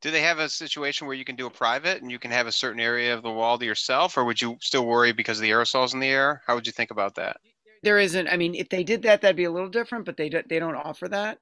do 0.01 0.09
they 0.09 0.21
have 0.21 0.39
a 0.39 0.49
situation 0.49 1.07
where 1.07 1.15
you 1.15 1.23
can 1.23 1.35
do 1.35 1.45
a 1.45 1.49
private 1.49 2.01
and 2.01 2.11
you 2.11 2.19
can 2.19 2.31
have 2.31 2.47
a 2.47 2.51
certain 2.51 2.79
area 2.79 3.13
of 3.13 3.21
the 3.21 3.31
wall 3.31 3.57
to 3.57 3.65
yourself, 3.65 4.17
or 4.17 4.25
would 4.25 4.41
you 4.41 4.57
still 4.59 4.85
worry 4.85 5.11
because 5.11 5.37
of 5.37 5.43
the 5.43 5.51
aerosols 5.51 5.93
in 5.93 5.99
the 5.99 6.07
air? 6.07 6.41
How 6.45 6.55
would 6.55 6.65
you 6.65 6.73
think 6.73 6.91
about 6.91 7.15
that? 7.15 7.37
There 7.83 7.99
isn't. 7.99 8.27
I 8.27 8.37
mean, 8.37 8.55
if 8.55 8.69
they 8.69 8.83
did 8.83 9.03
that, 9.03 9.21
that'd 9.21 9.35
be 9.35 9.43
a 9.43 9.51
little 9.51 9.69
different, 9.69 10.05
but 10.05 10.17
they 10.17 10.29
do, 10.29 10.41
they 10.47 10.59
don't 10.59 10.75
offer 10.75 11.07
that. 11.07 11.37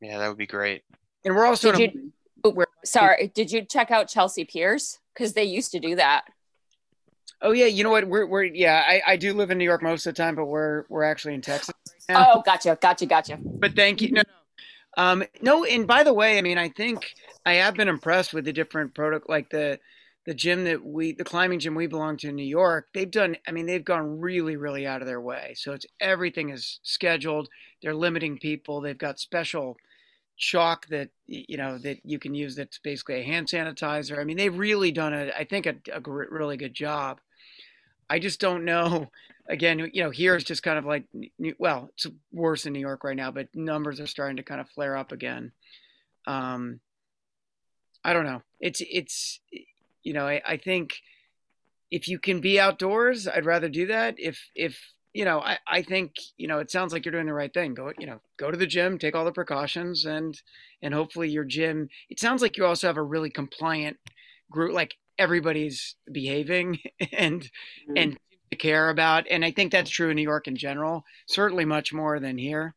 Yeah, 0.00 0.18
that 0.18 0.28
would 0.28 0.38
be 0.38 0.46
great. 0.46 0.82
And 1.24 1.34
we're 1.34 1.46
also 1.46 1.72
Did 1.72 1.94
you, 2.44 2.64
sorry, 2.84 3.30
did 3.34 3.52
you 3.52 3.62
check 3.62 3.90
out 3.90 4.08
Chelsea 4.08 4.44
Piers? 4.44 4.98
Because 5.12 5.34
they 5.34 5.44
used 5.44 5.72
to 5.72 5.80
do 5.80 5.96
that. 5.96 6.24
Oh 7.42 7.52
yeah, 7.52 7.66
you 7.66 7.84
know 7.84 7.90
what? 7.90 8.06
We're 8.06 8.26
we're 8.26 8.44
yeah. 8.44 8.82
I, 8.86 9.02
I 9.12 9.16
do 9.16 9.32
live 9.32 9.50
in 9.50 9.58
New 9.58 9.64
York 9.64 9.82
most 9.82 10.06
of 10.06 10.14
the 10.14 10.22
time, 10.22 10.34
but 10.34 10.46
we're 10.46 10.84
we're 10.88 11.04
actually 11.04 11.34
in 11.34 11.40
Texas. 11.40 11.74
Right 12.08 12.26
oh, 12.28 12.42
gotcha, 12.44 12.78
gotcha, 12.80 13.06
gotcha. 13.06 13.38
But 13.42 13.74
thank 13.74 14.02
you. 14.02 14.12
No, 14.12 14.22
no, 14.26 14.39
um, 15.00 15.24
no. 15.40 15.64
And 15.64 15.86
by 15.86 16.02
the 16.02 16.12
way, 16.12 16.36
I 16.36 16.42
mean, 16.42 16.58
I 16.58 16.68
think 16.68 17.14
I 17.46 17.54
have 17.54 17.74
been 17.74 17.88
impressed 17.88 18.34
with 18.34 18.44
the 18.44 18.52
different 18.52 18.94
product, 18.94 19.30
like 19.30 19.48
the 19.48 19.80
the 20.26 20.34
gym 20.34 20.64
that 20.64 20.84
we, 20.84 21.12
the 21.12 21.24
climbing 21.24 21.58
gym 21.58 21.74
we 21.74 21.86
belong 21.86 22.18
to 22.18 22.28
in 22.28 22.36
New 22.36 22.42
York. 22.42 22.88
They've 22.92 23.10
done. 23.10 23.36
I 23.48 23.52
mean, 23.52 23.64
they've 23.64 23.84
gone 23.84 24.20
really, 24.20 24.56
really 24.56 24.86
out 24.86 25.00
of 25.00 25.06
their 25.06 25.20
way. 25.20 25.54
So 25.56 25.72
it's 25.72 25.86
everything 26.00 26.50
is 26.50 26.80
scheduled. 26.82 27.48
They're 27.80 27.94
limiting 27.94 28.36
people. 28.36 28.82
They've 28.82 28.98
got 28.98 29.18
special 29.18 29.78
chalk 30.36 30.86
that 30.88 31.08
you 31.26 31.56
know 31.56 31.78
that 31.78 32.00
you 32.04 32.18
can 32.18 32.34
use. 32.34 32.54
That's 32.54 32.78
basically 32.78 33.20
a 33.20 33.24
hand 33.24 33.46
sanitizer. 33.46 34.18
I 34.18 34.24
mean, 34.24 34.36
they've 34.36 34.58
really 34.58 34.92
done 34.92 35.14
a, 35.14 35.30
I 35.34 35.44
think, 35.44 35.64
a, 35.64 35.76
a 35.94 36.00
really 36.02 36.58
good 36.58 36.74
job. 36.74 37.22
I 38.10 38.18
just 38.18 38.38
don't 38.38 38.66
know. 38.66 39.10
Again, 39.50 39.90
you 39.92 40.02
know, 40.02 40.10
here 40.10 40.36
it's 40.36 40.44
just 40.44 40.62
kind 40.62 40.78
of 40.78 40.84
like, 40.84 41.04
well, 41.58 41.90
it's 41.94 42.06
worse 42.32 42.66
in 42.66 42.72
New 42.72 42.80
York 42.80 43.04
right 43.04 43.16
now, 43.16 43.30
but 43.30 43.48
numbers 43.54 44.00
are 44.00 44.06
starting 44.06 44.36
to 44.36 44.42
kind 44.42 44.60
of 44.60 44.68
flare 44.70 44.96
up 44.96 45.12
again. 45.12 45.52
Um, 46.26 46.80
I 48.04 48.12
don't 48.12 48.24
know. 48.24 48.42
It's 48.60 48.80
it's 48.80 49.40
you 50.02 50.12
know, 50.12 50.26
I, 50.26 50.40
I 50.46 50.56
think 50.56 50.94
if 51.90 52.08
you 52.08 52.18
can 52.18 52.40
be 52.40 52.60
outdoors, 52.60 53.28
I'd 53.28 53.44
rather 53.44 53.68
do 53.68 53.86
that. 53.86 54.14
If 54.18 54.38
if 54.54 54.78
you 55.12 55.24
know, 55.24 55.40
I, 55.40 55.58
I 55.66 55.82
think, 55.82 56.12
you 56.36 56.46
know, 56.46 56.60
it 56.60 56.70
sounds 56.70 56.92
like 56.92 57.04
you're 57.04 57.12
doing 57.12 57.26
the 57.26 57.34
right 57.34 57.52
thing. 57.52 57.74
Go, 57.74 57.92
you 57.98 58.06
know, 58.06 58.20
go 58.36 58.52
to 58.52 58.56
the 58.56 58.66
gym, 58.66 58.96
take 58.96 59.16
all 59.16 59.24
the 59.24 59.32
precautions 59.32 60.04
and 60.04 60.40
and 60.82 60.94
hopefully 60.94 61.28
your 61.28 61.44
gym 61.44 61.88
it 62.08 62.20
sounds 62.20 62.42
like 62.42 62.56
you 62.56 62.64
also 62.64 62.86
have 62.86 62.96
a 62.96 63.02
really 63.02 63.30
compliant 63.30 63.96
group 64.50 64.72
like 64.72 64.94
everybody's 65.18 65.96
behaving 66.10 66.78
and 67.12 67.42
mm-hmm. 67.42 67.96
and 67.96 68.18
care 68.56 68.90
about 68.90 69.26
and 69.30 69.44
i 69.44 69.50
think 69.50 69.70
that's 69.70 69.90
true 69.90 70.10
in 70.10 70.16
new 70.16 70.22
york 70.22 70.48
in 70.48 70.56
general 70.56 71.04
certainly 71.26 71.64
much 71.64 71.92
more 71.92 72.18
than 72.18 72.36
here 72.36 72.74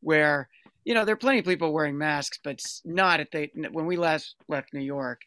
where 0.00 0.48
you 0.84 0.94
know 0.94 1.04
there 1.04 1.12
are 1.12 1.18
plenty 1.18 1.38
of 1.38 1.44
people 1.44 1.72
wearing 1.72 1.98
masks 1.98 2.38
but 2.42 2.60
not 2.84 3.20
at 3.20 3.30
the 3.30 3.48
when 3.72 3.86
we 3.86 3.96
last 3.96 4.34
left 4.48 4.72
new 4.72 4.80
york 4.80 5.20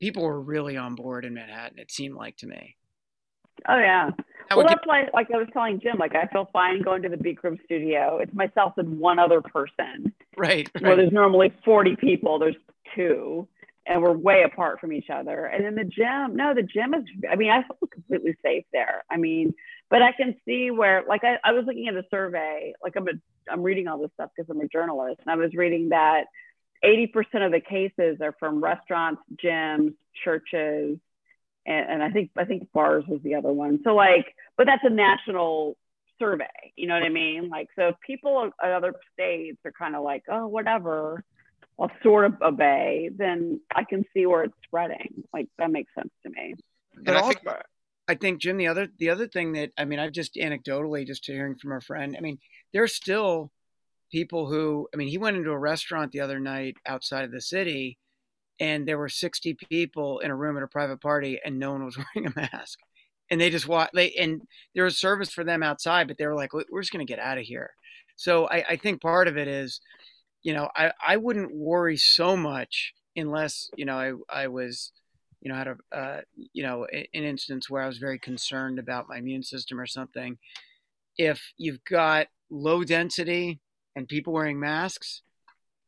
people 0.00 0.22
were 0.22 0.40
really 0.40 0.76
on 0.76 0.94
board 0.94 1.24
in 1.24 1.34
manhattan 1.34 1.78
it 1.78 1.90
seemed 1.90 2.14
like 2.14 2.36
to 2.36 2.46
me. 2.46 2.76
Oh 3.68 3.78
yeah. 3.78 4.10
Well 4.50 4.66
that's 4.66 4.80
get- 4.80 4.86
why 4.86 5.04
like 5.14 5.28
i 5.34 5.38
was 5.38 5.48
telling 5.52 5.80
jim 5.80 5.96
like 5.98 6.14
i 6.14 6.26
feel 6.26 6.48
fine 6.52 6.82
going 6.82 7.02
to 7.02 7.08
the 7.08 7.16
Bikram 7.16 7.62
studio. 7.64 8.18
It's 8.18 8.34
myself 8.34 8.74
and 8.76 8.98
one 8.98 9.18
other 9.18 9.40
person. 9.40 10.12
Right, 10.36 10.68
right. 10.74 10.84
where 10.84 10.96
there's 10.96 11.12
normally 11.12 11.52
40 11.64 11.96
people 11.96 12.38
there's 12.38 12.56
two 12.94 13.48
and 13.86 14.02
we're 14.02 14.12
way 14.12 14.42
apart 14.42 14.80
from 14.80 14.92
each 14.92 15.10
other. 15.10 15.46
And 15.46 15.64
then 15.64 15.76
the 15.76 15.84
gym, 15.84 16.34
no, 16.34 16.54
the 16.54 16.62
gym 16.62 16.92
is, 16.92 17.04
I 17.30 17.36
mean, 17.36 17.50
I 17.50 17.62
feel 17.62 17.88
completely 17.90 18.36
safe 18.42 18.64
there. 18.72 19.04
I 19.10 19.16
mean, 19.16 19.54
but 19.88 20.02
I 20.02 20.12
can 20.12 20.34
see 20.44 20.70
where, 20.72 21.04
like, 21.08 21.22
I, 21.22 21.38
I 21.44 21.52
was 21.52 21.64
looking 21.66 21.86
at 21.86 21.94
a 21.94 22.04
survey, 22.10 22.74
like, 22.82 22.94
I'm, 22.96 23.06
a, 23.06 23.12
I'm 23.50 23.62
reading 23.62 23.86
all 23.86 23.98
this 23.98 24.10
stuff 24.14 24.30
because 24.36 24.50
I'm 24.50 24.60
a 24.60 24.66
journalist, 24.66 25.20
and 25.24 25.30
I 25.30 25.36
was 25.36 25.54
reading 25.54 25.90
that 25.90 26.24
80% 26.84 27.46
of 27.46 27.52
the 27.52 27.60
cases 27.60 28.18
are 28.20 28.34
from 28.40 28.62
restaurants, 28.62 29.22
gyms, 29.42 29.94
churches, 30.24 30.98
and, 31.64 31.90
and 31.90 32.02
I 32.02 32.10
think, 32.10 32.30
I 32.36 32.44
think 32.44 32.72
bars 32.72 33.04
was 33.06 33.20
the 33.22 33.36
other 33.36 33.52
one. 33.52 33.80
So, 33.84 33.94
like, 33.94 34.26
but 34.56 34.66
that's 34.66 34.84
a 34.84 34.90
national 34.90 35.76
survey, 36.18 36.72
you 36.74 36.88
know 36.88 36.94
what 36.94 37.04
I 37.04 37.08
mean? 37.08 37.50
Like, 37.50 37.68
so 37.76 37.92
people 38.04 38.50
at 38.60 38.70
other 38.70 38.94
states 39.12 39.58
are 39.64 39.72
kind 39.72 39.94
of 39.94 40.02
like, 40.02 40.24
oh, 40.28 40.48
whatever 40.48 41.22
I'll 41.78 41.90
sort 42.02 42.24
of 42.24 42.40
obey, 42.40 43.10
then 43.14 43.60
I 43.74 43.84
can 43.84 44.04
see 44.14 44.26
where 44.26 44.44
it's 44.44 44.54
spreading. 44.64 45.24
Like 45.32 45.48
that 45.58 45.70
makes 45.70 45.94
sense 45.94 46.10
to 46.24 46.30
me. 46.30 46.54
But 47.02 47.16
I 47.16 47.22
think, 47.22 47.40
I 48.08 48.14
think 48.14 48.40
Jim, 48.40 48.56
the 48.56 48.68
other 48.68 48.88
the 48.98 49.10
other 49.10 49.28
thing 49.28 49.52
that 49.52 49.72
I 49.76 49.84
mean, 49.84 49.98
I've 49.98 50.12
just 50.12 50.34
anecdotally 50.36 51.06
just 51.06 51.26
hearing 51.26 51.56
from 51.56 51.72
a 51.72 51.80
friend. 51.80 52.14
I 52.16 52.20
mean, 52.20 52.38
there's 52.72 52.94
still 52.94 53.50
people 54.10 54.46
who 54.46 54.88
I 54.94 54.96
mean, 54.96 55.08
he 55.08 55.18
went 55.18 55.36
into 55.36 55.50
a 55.50 55.58
restaurant 55.58 56.12
the 56.12 56.20
other 56.20 56.40
night 56.40 56.76
outside 56.86 57.24
of 57.24 57.32
the 57.32 57.40
city, 57.42 57.98
and 58.58 58.86
there 58.86 58.98
were 58.98 59.08
60 59.08 59.56
people 59.68 60.20
in 60.20 60.30
a 60.30 60.36
room 60.36 60.56
at 60.56 60.62
a 60.62 60.68
private 60.68 61.00
party, 61.00 61.38
and 61.44 61.58
no 61.58 61.72
one 61.72 61.84
was 61.84 61.98
wearing 62.14 62.32
a 62.34 62.40
mask. 62.40 62.78
And 63.30 63.40
they 63.40 63.50
just 63.50 63.68
walked. 63.68 63.92
They 63.94 64.12
and 64.12 64.40
there 64.74 64.84
was 64.84 64.98
service 64.98 65.32
for 65.32 65.44
them 65.44 65.62
outside, 65.62 66.08
but 66.08 66.16
they 66.16 66.26
were 66.26 66.36
like, 66.36 66.54
"We're 66.54 66.80
just 66.80 66.92
going 66.92 67.04
to 67.04 67.12
get 67.12 67.18
out 67.18 67.38
of 67.38 67.44
here." 67.44 67.70
So 68.14 68.48
I, 68.48 68.64
I 68.70 68.76
think 68.76 69.02
part 69.02 69.28
of 69.28 69.36
it 69.36 69.48
is 69.48 69.80
you 70.42 70.54
know, 70.54 70.68
I, 70.76 70.92
I 71.06 71.16
wouldn't 71.16 71.54
worry 71.54 71.96
so 71.96 72.36
much 72.36 72.94
unless, 73.16 73.70
you 73.76 73.84
know, 73.84 73.98
I, 73.98 74.44
I 74.44 74.48
was, 74.48 74.92
you 75.40 75.50
know, 75.50 75.56
had 75.56 75.68
a, 75.68 75.76
uh, 75.96 76.20
you 76.52 76.62
know, 76.62 76.86
an 76.86 77.06
instance 77.12 77.68
where 77.68 77.82
I 77.82 77.86
was 77.86 77.98
very 77.98 78.18
concerned 78.18 78.78
about 78.78 79.08
my 79.08 79.18
immune 79.18 79.42
system 79.42 79.80
or 79.80 79.86
something. 79.86 80.38
If 81.18 81.40
you've 81.56 81.82
got 81.84 82.28
low 82.50 82.84
density 82.84 83.60
and 83.94 84.08
people 84.08 84.32
wearing 84.32 84.60
masks, 84.60 85.22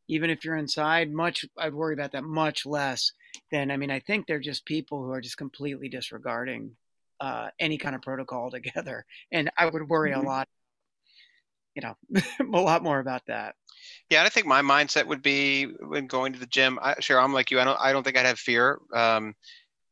even 0.09 0.31
if 0.31 0.45
you're 0.45 0.57
inside, 0.57 1.13
much, 1.13 1.45
I'd 1.57 1.75
worry 1.75 1.95
about 1.95 2.13
that 2.13 2.25
much 2.25 2.65
less 2.65 3.13
than, 3.53 3.71
I 3.71 3.77
mean, 3.77 3.91
I 3.91 4.01
think 4.01 4.27
they're 4.27 4.41
just 4.41 4.65
people 4.65 5.05
who 5.05 5.13
are 5.13 5.21
just 5.21 5.37
completely 5.37 5.89
disregarding 5.89 6.73
uh, 7.21 7.49
any 7.59 7.79
kind 7.79 7.95
of 7.95 8.03
protocol 8.03 8.51
together. 8.53 9.05
And 9.31 9.51
I 9.57 9.67
would 9.67 9.89
worry 9.89 10.13
mm-hmm. 10.13 10.25
a 10.25 10.29
lot, 10.29 10.49
you 11.79 11.83
know, 11.83 12.21
a 12.59 12.61
lot 12.61 12.83
more 12.83 12.99
about 12.99 13.23
that. 13.27 13.55
Yeah, 14.11 14.25
I 14.25 14.29
think 14.29 14.47
my 14.47 14.63
mindset 14.63 15.07
would 15.07 15.23
be 15.23 15.65
when 15.65 16.07
going 16.07 16.33
to 16.33 16.39
the 16.39 16.47
gym. 16.47 16.79
I, 16.83 16.97
sure, 16.99 17.21
I'm 17.21 17.33
like 17.33 17.51
you. 17.51 17.61
I 17.61 17.65
don't. 17.65 17.79
I 17.81 17.93
don't 17.93 18.03
think 18.03 18.17
I'd 18.17 18.27
have 18.27 18.39
fear. 18.39 18.81
Um, 18.93 19.35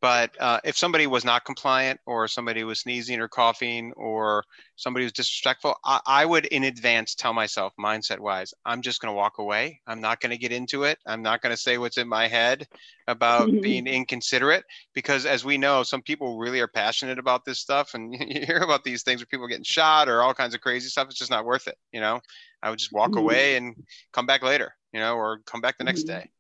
but 0.03 0.31
uh, 0.41 0.61
if 0.65 0.77
somebody 0.77 1.07
was 1.07 1.25
not 1.25 1.45
compliant, 1.45 2.01
or 2.07 2.29
somebody 2.29 2.65
was 2.65 2.81
sneezing 2.81 3.19
or 3.21 3.29
coughing, 3.29 3.93
or 3.97 4.45
somebody 4.77 5.05
was 5.05 5.13
disrespectful, 5.13 5.75
I, 5.85 6.01
I 6.07 6.27
would 6.27 6.45
in 6.47 6.65
advance 6.65 7.15
tell 7.15 7.33
myself, 7.33 7.73
mindset 7.81 8.19
wise, 8.19 8.53
I'm 8.65 8.83
just 8.83 9.01
going 9.01 9.13
to 9.13 9.17
walk 9.17 9.39
away. 9.39 9.81
I'm 9.87 10.01
not 10.01 10.21
going 10.21 10.31
to 10.31 10.39
get 10.39 10.53
into 10.53 10.85
it. 10.85 10.99
I'm 11.07 11.23
not 11.23 11.41
going 11.41 11.55
to 11.55 11.61
say 11.61 11.79
what's 11.79 11.97
in 11.97 12.09
my 12.09 12.29
head 12.29 12.67
about 13.09 13.51
being 13.63 13.87
inconsiderate, 13.87 14.65
because 14.95 15.25
as 15.25 15.45
we 15.45 15.57
know, 15.57 15.83
some 15.83 16.03
people 16.03 16.39
really 16.39 16.61
are 16.61 16.69
passionate 16.69 17.19
about 17.19 17.45
this 17.45 17.61
stuff, 17.61 17.95
and 17.95 18.13
you 18.21 18.45
hear 18.47 18.59
about 18.59 18.85
these 18.85 19.03
things 19.03 19.21
where 19.21 19.27
people 19.27 19.47
are 19.47 19.51
getting 19.51 19.65
shot 19.65 20.09
or 20.09 20.23
all 20.23 20.35
kinds 20.35 20.55
of 20.55 20.61
crazy 20.61 20.89
stuff. 20.89 21.09
It's 21.09 21.19
just 21.19 21.31
not 21.31 21.47
worth 21.47 21.69
it, 21.69 21.77
you 21.93 22.01
know. 22.01 22.21
I 22.63 22.71
would 22.71 22.79
just 22.79 22.93
walk 22.93 23.11
mm-hmm. 23.11 23.21
away 23.21 23.57
and 23.57 23.75
come 24.13 24.27
back 24.27 24.43
later, 24.43 24.75
you 24.93 25.01
know, 25.01 25.17
or 25.17 25.41
come 25.47 25.61
back 25.61 25.79
the 25.79 25.85
next 25.85 26.07
mm-hmm. 26.07 26.19
day. 26.19 26.31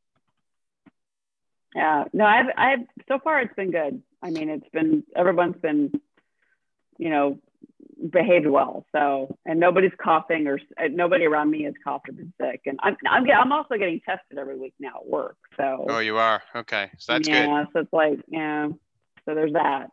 Yeah, 1.77 2.05
no, 2.14 2.24
I've, 2.24 2.47
I've, 2.57 2.87
so 3.07 3.18
far 3.22 3.43
it's 3.43 3.55
been 3.55 3.70
good. 3.70 4.03
I 4.22 4.31
mean, 4.31 4.49
it's 4.49 4.68
been, 4.72 5.05
everyone's 5.14 5.61
been, 5.61 5.93
you 6.97 7.11
know, 7.11 7.39
behaved 8.11 8.47
well. 8.47 8.87
So, 8.93 9.37
and 9.45 9.61
nobody's 9.61 9.93
coughing 10.03 10.47
or 10.47 10.59
nobody 10.89 11.27
around 11.27 11.51
me 11.51 11.64
has 11.64 11.74
coughed 11.85 12.09
or 12.09 12.12
been 12.12 12.33
sick. 12.41 12.62
And 12.64 12.81
I'm, 12.83 12.97
I'm, 13.07 13.31
I'm 13.31 13.53
also 13.53 13.77
getting 13.77 14.01
tested 14.01 14.39
every 14.39 14.59
week 14.59 14.72
now 14.81 15.01
at 15.03 15.07
work. 15.07 15.37
So, 15.59 15.85
oh, 15.91 15.99
you 15.99 16.16
are? 16.16 16.43
Okay. 16.55 16.91
So 16.97 17.12
that's 17.12 17.29
yeah, 17.29 17.45
good. 17.45 17.51
Yeah. 17.51 17.64
So 17.74 17.81
it's 17.81 17.93
like, 17.93 18.20
yeah. 18.29 18.68
So 19.27 19.35
there's 19.35 19.53
that. 19.53 19.91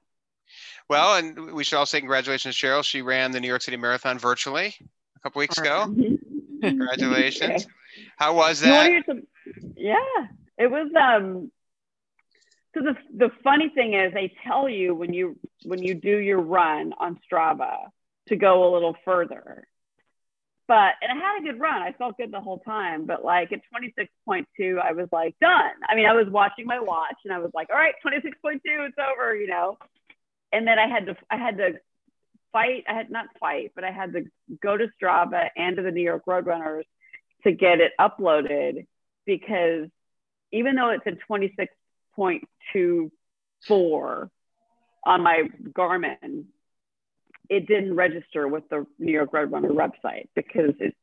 Well, 0.89 1.17
and 1.17 1.51
we 1.51 1.65
should 1.65 1.77
all 1.77 1.85
say 1.85 1.99
congratulations, 1.99 2.55
Cheryl. 2.55 2.85
She 2.85 3.01
ran 3.01 3.31
the 3.31 3.41
New 3.41 3.49
York 3.49 3.61
City 3.61 3.75
Marathon 3.75 4.17
virtually 4.17 4.73
a 5.17 5.19
couple 5.19 5.41
weeks 5.41 5.57
ago. 5.57 5.93
Congratulations. 6.61 7.67
How 8.15 8.35
was 8.35 8.61
that? 8.61 9.03
Some, 9.05 9.23
yeah, 9.75 9.97
it 10.57 10.71
was. 10.71 10.89
Um, 10.97 11.51
so 12.73 12.81
the 12.81 12.95
the 13.15 13.29
funny 13.43 13.69
thing 13.69 13.93
is, 13.93 14.13
they 14.13 14.33
tell 14.45 14.67
you 14.67 14.95
when 14.95 15.13
you 15.13 15.37
when 15.63 15.81
you 15.81 15.93
do 15.93 16.17
your 16.17 16.41
run 16.41 16.93
on 16.99 17.19
Strava 17.29 17.75
to 18.29 18.35
go 18.35 18.67
a 18.67 18.73
little 18.73 18.95
further. 19.05 19.67
But 20.67 20.93
and 21.01 21.11
I 21.11 21.15
had 21.15 21.41
a 21.41 21.43
good 21.43 21.59
run. 21.59 21.81
I 21.81 21.91
felt 21.91 22.17
good 22.17 22.31
the 22.31 22.41
whole 22.41 22.59
time. 22.59 23.05
But 23.05 23.23
like 23.23 23.51
at 23.51 23.59
26.2, 24.27 24.79
I 24.79 24.93
was 24.93 25.07
like 25.11 25.35
done. 25.39 25.73
I 25.87 25.95
mean, 25.95 26.05
I 26.05 26.13
was 26.13 26.27
watching 26.29 26.65
my 26.65 26.79
watch 26.79 27.17
and 27.25 27.33
I 27.33 27.39
was 27.39 27.51
like, 27.53 27.69
all 27.69 27.75
right, 27.75 27.95
26.2, 28.05 28.59
it's 28.63 28.97
over, 28.97 29.35
you 29.35 29.47
know. 29.47 29.77
And 30.51 30.65
then 30.65 30.79
I 30.79 30.87
had 30.87 31.05
to 31.07 31.15
I 31.29 31.37
had 31.37 31.57
to 31.57 31.73
fight. 32.51 32.85
I 32.87 32.93
had 32.93 33.11
not 33.11 33.27
fight, 33.39 33.73
but 33.75 33.83
I 33.83 33.91
had 33.91 34.13
to 34.13 34.25
go 34.61 34.77
to 34.77 34.87
Strava 35.01 35.49
and 35.55 35.75
to 35.75 35.83
the 35.83 35.91
New 35.91 36.01
York 36.01 36.23
Roadrunners 36.25 36.85
to 37.43 37.51
get 37.51 37.81
it 37.81 37.91
uploaded 37.99 38.87
because 39.25 39.89
even 40.51 40.75
though 40.75 40.91
it's 40.91 41.05
a 41.05 41.11
26 41.27 41.73
0.24 42.17 44.29
on 45.05 45.21
my 45.21 45.43
Garmin, 45.71 46.45
it 47.49 47.67
didn't 47.67 47.95
register 47.95 48.47
with 48.47 48.67
the 48.69 48.85
New 48.99 49.11
York 49.11 49.31
Roadrunner 49.31 49.71
website 49.71 50.29
because 50.35 50.73
it, 50.79 50.95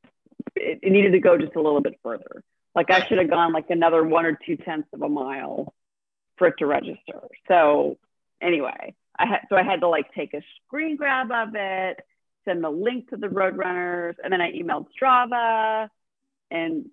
it, 0.56 0.80
it 0.82 0.90
needed 0.90 1.12
to 1.12 1.20
go 1.20 1.36
just 1.36 1.54
a 1.54 1.60
little 1.60 1.82
bit 1.82 1.98
further. 2.02 2.42
Like 2.74 2.90
I 2.90 3.06
should 3.06 3.18
have 3.18 3.30
gone 3.30 3.52
like 3.52 3.70
another 3.70 4.04
one 4.04 4.24
or 4.24 4.38
two 4.46 4.56
tenths 4.56 4.88
of 4.92 5.02
a 5.02 5.08
mile 5.08 5.74
for 6.36 6.48
it 6.48 6.54
to 6.58 6.66
register. 6.66 7.20
So 7.48 7.98
anyway, 8.40 8.94
I 9.18 9.26
had 9.26 9.40
so 9.48 9.56
I 9.56 9.62
had 9.62 9.80
to 9.80 9.88
like 9.88 10.14
take 10.14 10.34
a 10.34 10.42
screen 10.64 10.96
grab 10.96 11.30
of 11.30 11.50
it, 11.54 12.00
send 12.44 12.64
the 12.64 12.70
link 12.70 13.10
to 13.10 13.16
the 13.16 13.26
Roadrunners, 13.26 14.14
and 14.22 14.32
then 14.32 14.40
I 14.40 14.52
emailed 14.52 14.86
Strava, 15.00 15.88
and 16.50 16.86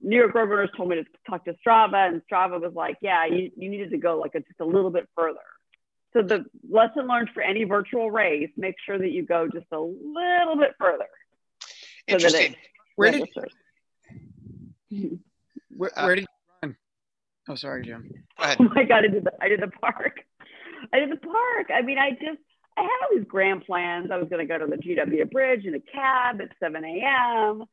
New 0.00 0.16
York 0.16 0.34
Roadrunners 0.34 0.74
told 0.76 0.90
me 0.90 0.96
to 0.96 1.04
talk 1.28 1.44
to 1.46 1.54
Strava, 1.66 2.08
and 2.08 2.22
Strava 2.30 2.60
was 2.60 2.72
like, 2.74 2.96
"Yeah, 3.00 3.26
you, 3.26 3.50
you 3.56 3.68
needed 3.68 3.90
to 3.90 3.98
go 3.98 4.18
like 4.18 4.34
a, 4.34 4.40
just 4.40 4.60
a 4.60 4.64
little 4.64 4.90
bit 4.90 5.08
further." 5.16 5.38
So 6.12 6.22
the 6.22 6.44
lesson 6.70 7.06
learned 7.06 7.30
for 7.34 7.42
any 7.42 7.64
virtual 7.64 8.10
race: 8.10 8.50
make 8.56 8.76
sure 8.84 8.98
that 8.98 9.10
you 9.10 9.24
go 9.24 9.48
just 9.52 9.66
a 9.72 9.78
little 9.78 10.56
bit 10.58 10.74
further. 10.78 11.06
So 12.08 12.16
Interesting. 12.16 12.54
Where 12.96 13.10
did 13.10 13.28
where, 15.76 15.90
Uh, 15.98 16.04
where 16.04 16.14
did 16.14 16.22
you 16.22 16.26
run? 16.62 16.76
Oh, 17.48 17.54
sorry, 17.54 17.84
Jim. 17.84 18.10
Go 18.38 18.44
ahead. 18.44 18.58
Oh 18.60 18.68
my 18.74 18.84
god, 18.84 19.04
I 19.04 19.08
did 19.08 19.24
the 19.24 19.32
I 19.40 19.48
did 19.48 19.60
the 19.60 19.68
park. 19.68 20.20
I 20.92 21.00
did 21.00 21.10
the 21.10 21.16
park. 21.16 21.66
I 21.74 21.82
mean, 21.82 21.98
I 21.98 22.10
just 22.10 22.40
I 22.76 22.82
had 22.82 22.88
all 23.02 23.16
these 23.16 23.26
grand 23.26 23.64
plans. 23.64 24.10
I 24.10 24.18
was 24.18 24.28
gonna 24.28 24.46
go 24.46 24.58
to 24.58 24.66
the 24.66 24.76
GW 24.76 25.30
Bridge 25.30 25.64
in 25.64 25.74
a 25.74 25.80
cab 25.80 26.40
at 26.40 26.48
7 26.60 26.84
a.m. 26.84 27.64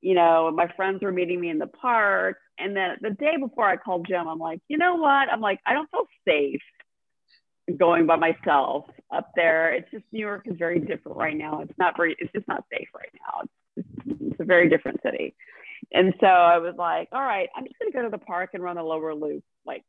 You 0.00 0.14
know, 0.14 0.50
my 0.50 0.68
friends 0.76 1.02
were 1.02 1.12
meeting 1.12 1.40
me 1.40 1.50
in 1.50 1.58
the 1.58 1.66
park. 1.66 2.38
And 2.58 2.76
then 2.76 2.96
the 3.00 3.10
day 3.10 3.36
before 3.38 3.68
I 3.68 3.76
called 3.76 4.06
Jim, 4.08 4.26
I'm 4.28 4.38
like, 4.38 4.60
you 4.68 4.78
know 4.78 4.96
what? 4.96 5.30
I'm 5.30 5.40
like, 5.40 5.60
I 5.66 5.74
don't 5.74 5.90
feel 5.90 6.06
safe 6.26 6.62
going 7.76 8.06
by 8.06 8.16
myself 8.16 8.84
up 9.10 9.30
there. 9.34 9.72
It's 9.72 9.90
just 9.90 10.04
New 10.12 10.20
York 10.20 10.42
is 10.46 10.56
very 10.56 10.78
different 10.78 11.18
right 11.18 11.36
now. 11.36 11.60
It's 11.60 11.78
not 11.78 11.96
very 11.96 12.14
it's 12.18 12.32
just 12.32 12.46
not 12.46 12.64
safe 12.72 12.88
right 12.94 13.12
now. 13.14 13.42
It's, 13.76 14.20
it's 14.20 14.40
a 14.40 14.44
very 14.44 14.68
different 14.68 15.00
city. 15.02 15.34
And 15.92 16.14
so 16.20 16.26
I 16.26 16.58
was 16.58 16.74
like, 16.78 17.08
all 17.12 17.20
right, 17.20 17.48
I'm 17.56 17.64
just 17.64 17.78
gonna 17.78 17.90
go 17.90 18.02
to 18.02 18.08
the 18.08 18.24
park 18.24 18.50
and 18.54 18.62
run 18.62 18.76
the 18.76 18.82
lower 18.82 19.14
loop 19.14 19.42
like 19.64 19.84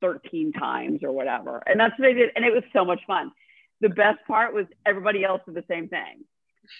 13 0.00 0.52
times 0.52 1.00
or 1.02 1.12
whatever. 1.12 1.62
And 1.66 1.78
that's 1.78 1.98
what 1.98 2.08
I 2.08 2.12
did. 2.12 2.30
And 2.36 2.44
it 2.44 2.52
was 2.52 2.64
so 2.72 2.84
much 2.84 3.00
fun. 3.06 3.32
The 3.80 3.88
best 3.88 4.18
part 4.26 4.54
was 4.54 4.66
everybody 4.86 5.24
else 5.24 5.42
did 5.46 5.54
the 5.54 5.64
same 5.68 5.88
thing. 5.88 6.24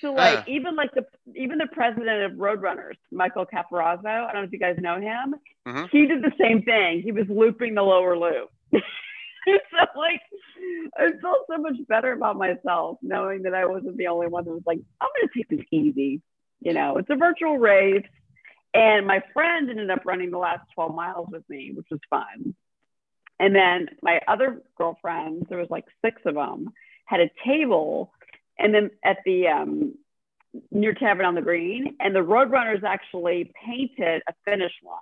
So 0.00 0.12
like 0.12 0.38
Ah. 0.40 0.44
even 0.46 0.76
like 0.76 0.92
the 0.94 1.06
even 1.34 1.58
the 1.58 1.66
president 1.66 2.22
of 2.22 2.32
Roadrunners, 2.38 2.96
Michael 3.10 3.46
Capiraso, 3.46 4.04
I 4.06 4.32
don't 4.32 4.42
know 4.42 4.46
if 4.46 4.52
you 4.52 4.58
guys 4.58 4.76
know 4.78 5.00
him. 5.00 5.34
Mhm. 5.66 5.90
He 5.90 6.06
did 6.06 6.22
the 6.22 6.32
same 6.38 6.62
thing. 6.62 7.02
He 7.02 7.12
was 7.12 7.28
looping 7.28 7.74
the 7.74 7.82
lower 7.82 8.16
loop. 8.16 8.50
so 8.72 9.86
like 9.96 10.22
I 10.96 11.10
felt 11.20 11.46
so 11.48 11.58
much 11.58 11.76
better 11.88 12.12
about 12.12 12.36
myself 12.36 12.98
knowing 13.02 13.42
that 13.42 13.54
I 13.54 13.66
wasn't 13.66 13.96
the 13.96 14.06
only 14.06 14.28
one 14.28 14.44
that 14.44 14.52
was 14.52 14.62
like, 14.66 14.78
I'm 15.00 15.08
gonna 15.20 15.32
take 15.36 15.48
this 15.48 15.66
easy. 15.70 16.22
You 16.60 16.72
know, 16.74 16.96
it's 16.98 17.10
a 17.10 17.16
virtual 17.16 17.58
race. 17.58 18.06
And 18.74 19.06
my 19.06 19.22
friend 19.34 19.68
ended 19.68 19.90
up 19.90 20.06
running 20.06 20.30
the 20.30 20.38
last 20.38 20.62
12 20.74 20.94
miles 20.94 21.28
with 21.30 21.46
me, 21.50 21.72
which 21.74 21.88
was 21.90 22.00
fun. 22.08 22.54
And 23.38 23.54
then 23.54 23.88
my 24.02 24.20
other 24.28 24.62
girlfriends, 24.78 25.46
there 25.48 25.58
was 25.58 25.68
like 25.68 25.84
six 26.02 26.22
of 26.24 26.36
them, 26.36 26.70
had 27.04 27.20
a 27.20 27.28
table, 27.44 28.12
and 28.62 28.74
then 28.74 28.90
at 29.04 29.18
the 29.24 29.48
um, 29.48 29.94
near 30.70 30.94
Tavern 30.94 31.26
on 31.26 31.34
the 31.34 31.42
Green, 31.42 31.96
and 32.00 32.14
the 32.14 32.20
Roadrunners 32.20 32.82
actually 32.82 33.52
painted 33.64 34.22
a 34.28 34.32
finish 34.44 34.72
line 34.84 34.98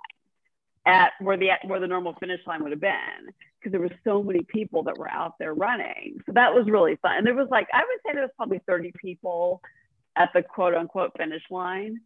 at 0.85 1.11
where 1.19 1.37
the 1.37 1.49
where 1.65 1.79
the 1.79 1.87
normal 1.87 2.15
finish 2.19 2.41
line 2.47 2.63
would 2.63 2.71
have 2.71 2.81
been 2.81 3.29
because 3.59 3.71
there 3.71 3.81
were 3.81 3.91
so 4.03 4.23
many 4.23 4.41
people 4.43 4.83
that 4.83 4.97
were 4.97 5.09
out 5.09 5.35
there 5.37 5.53
running. 5.53 6.17
So 6.25 6.33
that 6.33 6.53
was 6.53 6.65
really 6.67 6.97
fun. 7.01 7.17
And 7.17 7.27
there 7.27 7.35
was 7.35 7.47
like 7.51 7.67
I 7.73 7.79
would 7.79 7.99
say 8.05 8.13
there 8.13 8.23
was 8.23 8.31
probably 8.35 8.61
30 8.67 8.93
people 8.99 9.61
at 10.15 10.29
the 10.33 10.41
quote 10.41 10.73
unquote 10.73 11.11
finish 11.17 11.43
line 11.51 11.99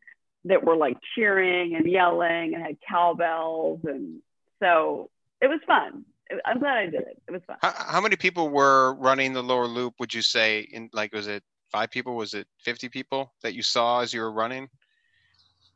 that 0.45 0.64
were 0.64 0.76
like 0.76 0.97
cheering 1.16 1.76
and 1.76 1.89
yelling 1.89 2.53
and 2.53 2.64
had 2.64 2.78
cowbells 2.88 3.80
and 3.86 4.22
so 4.62 5.10
it 5.41 5.47
was 5.47 5.60
fun. 5.66 6.06
I'm 6.46 6.60
glad 6.60 6.78
I 6.78 6.86
did 6.86 7.02
it. 7.02 7.22
It 7.28 7.32
was 7.32 7.42
fun. 7.46 7.58
How, 7.62 7.74
how 7.78 8.02
many 8.02 8.16
people 8.16 8.50
were 8.50 8.96
running 8.96 9.34
the 9.34 9.44
lower 9.44 9.68
loop? 9.68 9.96
Would 10.00 10.14
you 10.14 10.22
say 10.22 10.62
in 10.72 10.90
like 10.94 11.14
was 11.14 11.28
it 11.28 11.44
five 11.72 11.92
people? 11.92 12.16
Was 12.16 12.34
it 12.34 12.48
fifty 12.60 12.90
people 12.90 13.34
that 13.44 13.54
you 13.54 13.62
saw 13.62 14.02
as 14.02 14.14
you 14.14 14.22
were 14.22 14.32
running? 14.32 14.70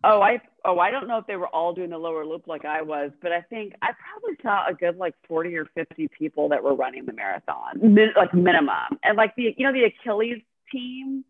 Oh, 0.04 0.22
I 0.22 0.42
oh 0.66 0.80
I 0.80 0.92
don't 0.92 1.08
know 1.08 1.18
if 1.18 1.28
they 1.28 1.36
were 1.36 1.48
all 1.48 1.74
doing 1.74 1.90
the 1.90 1.98
lower 1.98 2.26
loop 2.26 2.48
like 2.48 2.66
I 2.66 2.82
was, 2.82 3.12
but 3.22 3.32
I 3.32 3.42
think 3.42 3.74
I 3.82 3.90
probably 3.92 4.38
saw 4.42 4.68
a 4.68 4.74
good 4.74 4.98
like 4.98 5.14
40 5.28 5.56
or 5.58 5.66
50 5.66 6.08
people 6.18 6.50
that 6.50 6.64
were 6.64 6.74
running 6.74 7.06
the 7.06 7.14
marathon, 7.14 7.80
min, 7.82 8.10
like 8.16 8.34
minimum. 8.34 8.98
And 9.04 9.18
like 9.18 9.36
the 9.36 9.54
you 9.58 9.66
know 9.66 9.74
the 9.74 9.84
Achilles 9.84 10.42
team, 10.72 11.26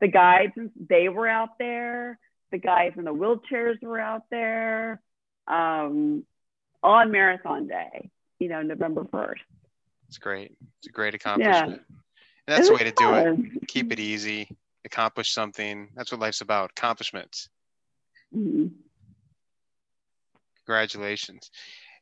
the 0.00 0.08
guides 0.08 0.52
they 0.88 1.08
were 1.08 1.28
out 1.28 1.58
there. 1.58 2.18
The 2.50 2.58
guys 2.58 2.92
in 2.96 3.04
the 3.04 3.14
wheelchairs 3.14 3.80
were 3.82 4.00
out 4.00 4.22
there 4.30 5.02
um, 5.46 6.24
on 6.82 7.12
marathon 7.12 7.68
day. 7.68 8.10
You 8.38 8.48
know, 8.48 8.62
November 8.62 9.04
1st. 9.04 9.40
It's 10.08 10.18
great. 10.18 10.56
It's 10.78 10.88
a 10.88 10.92
great 10.92 11.14
accomplishment. 11.14 11.72
And 11.72 11.80
that's 12.46 12.68
It 12.68 12.70
the 12.70 12.74
way 12.76 12.90
to 12.90 12.92
do 12.96 13.14
it. 13.14 13.68
Keep 13.68 13.92
it 13.92 14.00
easy. 14.00 14.56
Accomplish 14.84 15.32
something. 15.32 15.88
That's 15.94 16.10
what 16.10 16.20
life's 16.20 16.40
about. 16.40 16.70
Accomplishments. 16.70 17.48
Mm-hmm. 18.34 18.68
Congratulations. 20.64 21.50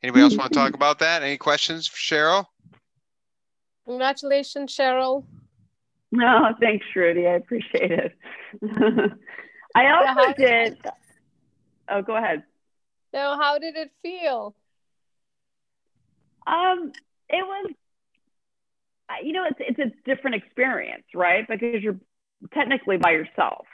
Anybody 0.03 0.23
else 0.23 0.37
want 0.37 0.53
to 0.53 0.59
talk 0.59 0.73
about 0.73 0.99
that? 0.99 1.23
Any 1.23 1.37
questions 1.37 1.87
for 1.87 1.97
Cheryl? 1.97 2.45
Congratulations, 3.85 4.75
Cheryl. 4.75 5.23
No, 6.11 6.53
thanks, 6.59 6.85
Rudy. 6.95 7.27
I 7.27 7.31
appreciate 7.31 7.91
it. 7.91 8.15
I 9.75 9.91
also 9.91 10.33
did. 10.37 10.77
Oh, 11.89 12.01
go 12.01 12.15
ahead. 12.15 12.43
Now, 13.13 13.37
how 13.39 13.57
did 13.57 13.75
it 13.75 13.91
feel? 14.01 14.53
Um, 16.47 16.91
it 17.29 17.45
was, 17.45 17.71
you 19.23 19.33
know, 19.33 19.45
it's 19.45 19.59
it's 19.59 19.79
a 19.79 19.91
different 20.09 20.37
experience, 20.37 21.03
right? 21.13 21.45
Because 21.47 21.81
you're 21.83 21.99
technically 22.53 22.97
by 22.97 23.11
yourself, 23.11 23.65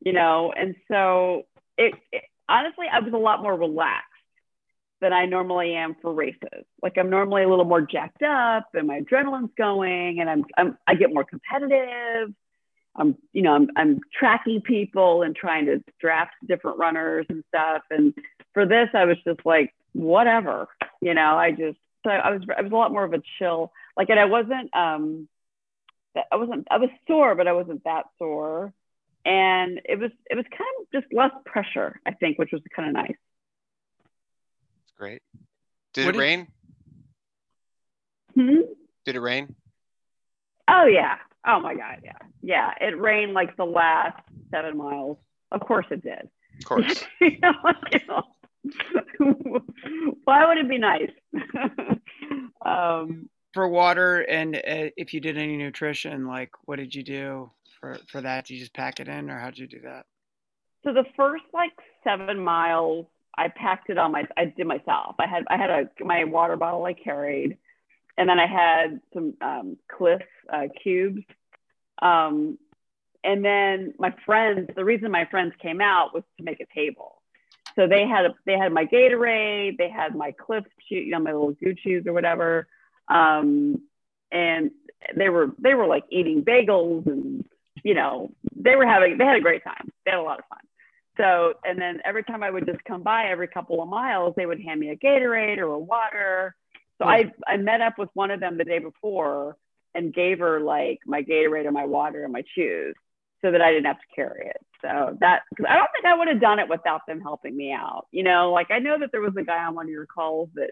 you 0.00 0.12
know, 0.12 0.52
and 0.56 0.74
so 0.88 1.46
it, 1.78 1.94
it 2.10 2.24
honestly, 2.48 2.86
I 2.92 3.00
was 3.00 3.12
a 3.12 3.18
lot 3.18 3.42
more 3.42 3.56
relaxed 3.56 4.08
than 5.00 5.12
I 5.12 5.26
normally 5.26 5.74
am 5.74 5.96
for 6.02 6.12
races. 6.12 6.64
Like 6.82 6.98
I'm 6.98 7.10
normally 7.10 7.44
a 7.44 7.48
little 7.48 7.64
more 7.64 7.82
jacked 7.82 8.22
up, 8.22 8.68
and 8.74 8.86
my 8.86 9.00
adrenaline's 9.00 9.52
going, 9.56 10.20
and 10.20 10.28
I'm, 10.28 10.44
I'm 10.56 10.78
I 10.86 10.94
get 10.94 11.14
more 11.14 11.24
competitive. 11.24 12.34
I'm, 12.94 13.16
you 13.32 13.40
know, 13.40 13.54
I'm, 13.54 13.68
I'm 13.74 14.00
tracking 14.12 14.60
people 14.60 15.22
and 15.22 15.34
trying 15.34 15.64
to 15.66 15.82
draft 15.98 16.32
different 16.46 16.78
runners 16.78 17.24
and 17.30 17.42
stuff. 17.48 17.82
And 17.90 18.12
for 18.52 18.66
this, 18.66 18.88
I 18.92 19.06
was 19.06 19.16
just 19.26 19.40
like, 19.46 19.72
whatever, 19.94 20.68
you 21.00 21.14
know, 21.14 21.36
I 21.36 21.52
just, 21.52 21.78
so 22.04 22.10
I 22.10 22.30
was, 22.30 22.42
I 22.56 22.62
was 22.62 22.72
a 22.72 22.74
lot 22.74 22.92
more 22.92 23.04
of 23.04 23.12
a 23.12 23.22
chill, 23.38 23.72
like, 23.96 24.08
and 24.10 24.18
I 24.18 24.24
wasn't, 24.26 24.74
um, 24.74 25.28
I 26.30 26.36
wasn't, 26.36 26.66
I 26.70 26.78
was 26.78 26.90
sore, 27.06 27.34
but 27.34 27.46
I 27.48 27.52
wasn't 27.52 27.84
that 27.84 28.04
sore. 28.18 28.72
And 29.24 29.80
it 29.84 29.98
was, 30.00 30.10
it 30.28 30.36
was 30.36 30.44
kind 30.50 30.70
of 30.80 31.00
just 31.02 31.12
less 31.12 31.30
pressure, 31.46 32.00
I 32.04 32.12
think, 32.12 32.38
which 32.38 32.50
was 32.52 32.60
kind 32.74 32.88
of 32.88 32.94
nice. 32.94 33.16
It's 34.84 34.92
great. 34.98 35.22
Did 35.94 36.06
What 36.06 36.10
it 36.10 36.12
did- 36.12 36.18
rain? 36.20 36.48
Hmm? 38.34 38.60
Did 39.04 39.16
it 39.16 39.20
rain? 39.20 39.54
Oh 40.68 40.86
yeah. 40.86 41.16
Oh 41.46 41.60
my 41.60 41.74
God. 41.74 42.00
Yeah. 42.04 42.18
Yeah. 42.42 42.70
It 42.80 42.98
rained 42.98 43.34
like 43.34 43.56
the 43.56 43.64
last 43.66 44.18
seven 44.50 44.76
miles. 44.76 45.18
Of 45.50 45.60
course 45.60 45.86
it 45.90 46.02
did. 46.02 46.28
Of 46.60 46.64
course. 46.64 47.04
You 47.20 47.38
know, 47.42 47.52
like, 47.64 47.76
you 47.92 48.00
know, 48.08 48.22
Why 50.24 50.46
would 50.46 50.58
it 50.58 50.68
be 50.68 50.78
nice? 50.78 51.10
um, 52.64 53.28
For 53.52 53.68
water 53.68 54.20
and 54.22 54.56
uh, 54.56 54.90
if 54.96 55.12
you 55.12 55.20
did 55.20 55.36
any 55.36 55.56
nutrition, 55.56 56.26
like 56.26 56.50
what 56.64 56.76
did 56.76 56.94
you 56.94 57.02
do 57.02 57.50
for 57.80 57.98
for 58.08 58.20
that? 58.20 58.46
Did 58.46 58.54
you 58.54 58.60
just 58.60 58.74
pack 58.74 59.00
it 59.00 59.08
in, 59.08 59.30
or 59.30 59.38
how 59.38 59.46
did 59.50 59.58
you 59.58 59.66
do 59.66 59.80
that? 59.80 60.06
so 60.84 60.92
the 60.92 61.04
first 61.16 61.44
like 61.52 61.72
seven 62.04 62.38
miles, 62.38 63.06
I 63.36 63.48
packed 63.48 63.90
it 63.90 63.98
on 63.98 64.12
my. 64.12 64.24
I 64.36 64.46
did 64.46 64.66
myself. 64.66 65.16
I 65.18 65.26
had 65.26 65.44
I 65.48 65.56
had 65.56 65.70
a 65.70 66.04
my 66.04 66.24
water 66.24 66.56
bottle 66.56 66.84
I 66.84 66.92
carried, 66.92 67.56
and 68.18 68.28
then 68.28 68.38
I 68.38 68.46
had 68.46 69.00
some 69.14 69.34
um, 69.40 69.76
Clif 69.90 70.22
uh, 70.52 70.68
cubes. 70.82 71.22
Um, 72.00 72.58
and 73.24 73.44
then 73.44 73.94
my 73.98 74.14
friends. 74.26 74.70
The 74.74 74.84
reason 74.84 75.10
my 75.10 75.26
friends 75.30 75.52
came 75.62 75.80
out 75.80 76.12
was 76.12 76.24
to 76.38 76.44
make 76.44 76.60
a 76.60 76.66
table. 76.74 77.21
So 77.76 77.86
they 77.88 78.06
had 78.06 78.26
a, 78.26 78.34
they 78.44 78.56
had 78.58 78.72
my 78.72 78.84
Gatorade, 78.84 79.78
they 79.78 79.88
had 79.88 80.14
my 80.14 80.32
Clif, 80.32 80.64
you 80.88 81.10
know, 81.10 81.20
my 81.20 81.32
little 81.32 81.54
Gucci's 81.54 82.06
or 82.06 82.12
whatever, 82.12 82.66
um, 83.08 83.80
and 84.30 84.70
they 85.16 85.28
were 85.28 85.48
they 85.58 85.74
were 85.74 85.86
like 85.86 86.04
eating 86.10 86.44
bagels 86.44 87.06
and 87.06 87.44
you 87.82 87.94
know 87.94 88.30
they 88.54 88.76
were 88.76 88.86
having 88.86 89.18
they 89.18 89.24
had 89.24 89.36
a 89.36 89.40
great 89.40 89.64
time. 89.64 89.90
They 90.04 90.12
had 90.12 90.20
a 90.20 90.22
lot 90.22 90.38
of 90.38 90.44
fun. 90.46 90.58
So 91.16 91.54
and 91.64 91.80
then 91.80 92.00
every 92.04 92.24
time 92.24 92.42
I 92.42 92.50
would 92.50 92.66
just 92.66 92.84
come 92.84 93.02
by 93.02 93.26
every 93.26 93.48
couple 93.48 93.82
of 93.82 93.88
miles, 93.88 94.34
they 94.36 94.46
would 94.46 94.60
hand 94.60 94.80
me 94.80 94.90
a 94.90 94.96
Gatorade 94.96 95.58
or 95.58 95.72
a 95.72 95.78
water. 95.78 96.54
So 96.98 97.06
I 97.06 97.32
I 97.46 97.56
met 97.56 97.80
up 97.80 97.98
with 97.98 98.10
one 98.14 98.30
of 98.30 98.40
them 98.40 98.58
the 98.58 98.64
day 98.64 98.78
before 98.78 99.56
and 99.94 100.14
gave 100.14 100.38
her 100.38 100.60
like 100.60 101.00
my 101.06 101.22
Gatorade 101.22 101.66
or 101.66 101.72
my 101.72 101.84
water 101.84 102.24
and 102.24 102.32
my 102.32 102.44
shoes. 102.54 102.94
So 103.42 103.50
that 103.50 103.60
I 103.60 103.70
didn't 103.70 103.86
have 103.86 103.98
to 103.98 104.14
carry 104.14 104.46
it. 104.46 104.60
So 104.80 105.16
that, 105.20 105.42
cause 105.56 105.66
I 105.68 105.76
don't 105.76 105.88
think 105.92 106.06
I 106.06 106.16
would 106.16 106.28
have 106.28 106.40
done 106.40 106.58
it 106.58 106.68
without 106.68 107.02
them 107.06 107.20
helping 107.20 107.56
me 107.56 107.72
out. 107.72 108.06
You 108.10 108.22
know, 108.22 108.52
like 108.52 108.70
I 108.70 108.78
know 108.78 108.98
that 108.98 109.10
there 109.12 109.20
was 109.20 109.34
a 109.38 109.44
guy 109.44 109.64
on 109.64 109.74
one 109.74 109.86
of 109.86 109.90
your 109.90 110.06
calls 110.06 110.48
that 110.54 110.70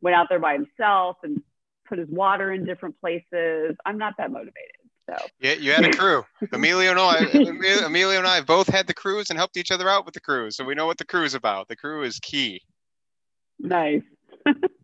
went 0.00 0.16
out 0.16 0.26
there 0.28 0.38
by 0.38 0.54
himself 0.54 1.16
and 1.22 1.42
put 1.88 1.98
his 1.98 2.08
water 2.08 2.52
in 2.52 2.64
different 2.64 3.00
places. 3.00 3.76
I'm 3.86 3.98
not 3.98 4.14
that 4.18 4.30
motivated. 4.30 4.82
So 5.08 5.16
Yeah, 5.40 5.54
you 5.54 5.72
had 5.72 5.84
a 5.84 5.90
crew. 5.90 6.24
Emilio 6.52 6.90
and 6.90 7.00
I, 7.00 7.84
Emilio 7.86 8.18
and 8.18 8.26
I 8.26 8.40
both 8.40 8.68
had 8.68 8.86
the 8.86 8.94
crews 8.94 9.30
and 9.30 9.38
helped 9.38 9.56
each 9.56 9.70
other 9.70 9.88
out 9.88 10.04
with 10.04 10.14
the 10.14 10.20
crews, 10.20 10.56
so 10.56 10.64
we 10.64 10.74
know 10.74 10.86
what 10.86 10.98
the 10.98 11.04
crew 11.04 11.24
is 11.24 11.34
about. 11.34 11.68
The 11.68 11.76
crew 11.76 12.02
is 12.02 12.18
key, 12.20 12.62
nice. 13.58 14.02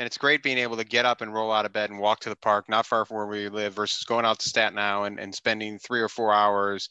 and 0.00 0.06
it's 0.06 0.16
great 0.16 0.42
being 0.42 0.56
able 0.56 0.78
to 0.78 0.84
get 0.84 1.04
up 1.04 1.20
and 1.20 1.34
roll 1.34 1.52
out 1.52 1.66
of 1.66 1.74
bed 1.74 1.90
and 1.90 1.98
walk 1.98 2.20
to 2.20 2.30
the 2.30 2.36
park, 2.36 2.70
not 2.70 2.86
far 2.86 3.04
from 3.04 3.18
where 3.18 3.26
we 3.26 3.50
live, 3.50 3.74
versus 3.74 4.02
going 4.02 4.24
out 4.24 4.38
to 4.38 4.48
Staten 4.48 4.78
Island 4.78 5.20
and 5.20 5.34
spending 5.34 5.78
three 5.78 6.00
or 6.00 6.08
four 6.08 6.32
hours 6.32 6.88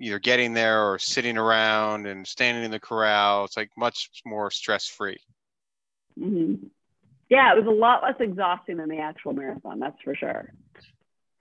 either 0.00 0.20
getting 0.20 0.54
there 0.54 0.88
or 0.88 1.00
sitting 1.00 1.36
around 1.36 2.06
and 2.06 2.24
standing 2.24 2.62
in 2.62 2.70
the 2.70 2.78
corral. 2.78 3.44
It's 3.44 3.56
like 3.56 3.70
much 3.76 4.10
more 4.24 4.52
stress 4.52 4.86
free. 4.86 5.18
Mm-hmm. 6.16 6.68
Yeah, 7.28 7.52
it 7.52 7.58
was 7.58 7.66
a 7.66 7.76
lot 7.76 8.04
less 8.04 8.14
exhausting 8.20 8.76
than 8.76 8.88
the 8.88 9.00
actual 9.00 9.32
marathon, 9.32 9.80
that's 9.80 10.00
for 10.04 10.14
sure. 10.14 10.52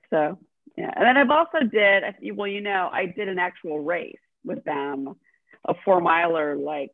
So 0.10 0.39
yeah, 0.76 0.91
and 0.95 1.06
then 1.06 1.16
I've 1.16 1.30
also 1.30 1.60
did 1.60 2.06
well, 2.36 2.48
you 2.48 2.62
know, 2.62 2.89
I 2.91 3.06
did 3.06 3.28
an 3.28 3.38
actual 3.38 3.84
race 3.84 4.18
with 4.43 4.64
them, 4.64 5.16
a 5.64 5.76
four 5.86 6.02
miler, 6.02 6.56
like 6.56 6.89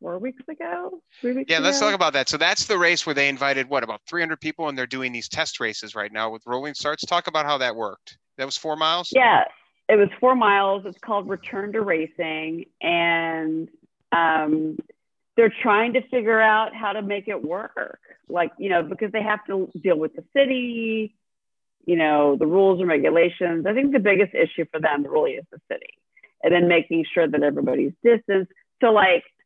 four 0.00 0.18
weeks 0.18 0.42
ago, 0.48 1.02
three 1.20 1.32
weeks. 1.32 1.50
Yeah, 1.50 1.58
let's 1.58 1.78
talk 1.78 1.94
about 1.94 2.12
that. 2.14 2.28
So 2.28 2.36
that's 2.36 2.66
the 2.66 2.78
race 2.78 3.04
where 3.06 3.14
they 3.14 3.28
invited 3.28 3.68
what 3.68 3.84
about 3.84 4.00
300 4.08 4.40
people, 4.40 4.68
and 4.68 4.76
they're 4.76 4.86
doing 4.86 5.12
these 5.12 5.28
test 5.28 5.60
races 5.60 5.94
right 5.94 6.12
now 6.12 6.30
with 6.30 6.42
rolling 6.46 6.74
starts. 6.74 7.04
Talk 7.04 7.26
about 7.26 7.46
how 7.46 7.58
that 7.58 7.76
worked. 7.76 8.18
That 8.38 8.46
was 8.46 8.56
four 8.56 8.76
miles. 8.76 9.10
Yeah, 9.12 9.44
it 9.88 9.96
was 9.96 10.08
four 10.18 10.34
miles. 10.34 10.84
It's 10.86 10.98
called 11.00 11.28
Return 11.28 11.72
to 11.72 11.82
Racing, 11.82 12.66
and 12.80 13.68
um, 14.12 14.78
they're 15.36 15.52
trying 15.62 15.92
to 15.94 16.08
figure 16.08 16.40
out 16.40 16.74
how 16.74 16.92
to 16.92 17.02
make 17.02 17.28
it 17.28 17.44
work. 17.44 17.98
Like 18.28 18.52
you 18.58 18.70
know, 18.70 18.82
because 18.82 19.12
they 19.12 19.22
have 19.22 19.44
to 19.46 19.70
deal 19.82 19.98
with 19.98 20.14
the 20.14 20.24
city, 20.34 21.14
you 21.84 21.96
know, 21.96 22.36
the 22.36 22.46
rules 22.46 22.80
and 22.80 22.88
regulations. 22.88 23.66
I 23.66 23.74
think 23.74 23.92
the 23.92 23.98
biggest 23.98 24.34
issue 24.34 24.64
for 24.70 24.80
them 24.80 25.04
really 25.04 25.32
is 25.32 25.44
the 25.50 25.60
city, 25.70 25.90
and 26.42 26.54
then 26.54 26.68
making 26.68 27.04
sure 27.12 27.28
that 27.28 27.42
everybody's 27.42 27.92
distanced. 28.02 28.52
So 28.80 28.92
like 28.92 29.24
the 29.38 29.39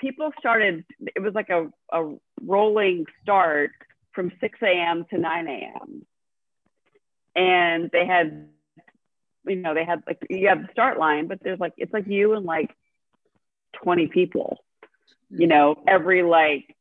people 0.00 0.32
started. 0.38 0.84
It 1.14 1.20
was 1.20 1.34
like 1.34 1.50
a 1.50 1.70
a 1.92 2.14
rolling 2.42 3.06
start 3.22 3.72
from 4.12 4.32
6 4.40 4.58
a.m. 4.62 5.04
to 5.10 5.18
9 5.18 5.48
a.m. 5.48 6.06
And 7.36 7.90
they 7.92 8.06
had 8.06 8.48
you 9.46 9.56
know, 9.56 9.74
they 9.74 9.84
had 9.84 10.02
like 10.06 10.18
you 10.28 10.48
have 10.48 10.62
the 10.62 10.68
start 10.72 10.98
line, 10.98 11.26
but 11.26 11.40
there's 11.42 11.60
like 11.60 11.74
it's 11.76 11.92
like 11.92 12.06
you 12.06 12.34
and 12.34 12.44
like 12.44 12.74
20 13.82 14.08
people, 14.08 14.58
you 15.30 15.46
know, 15.46 15.76
every 15.86 16.22
like 16.22 16.76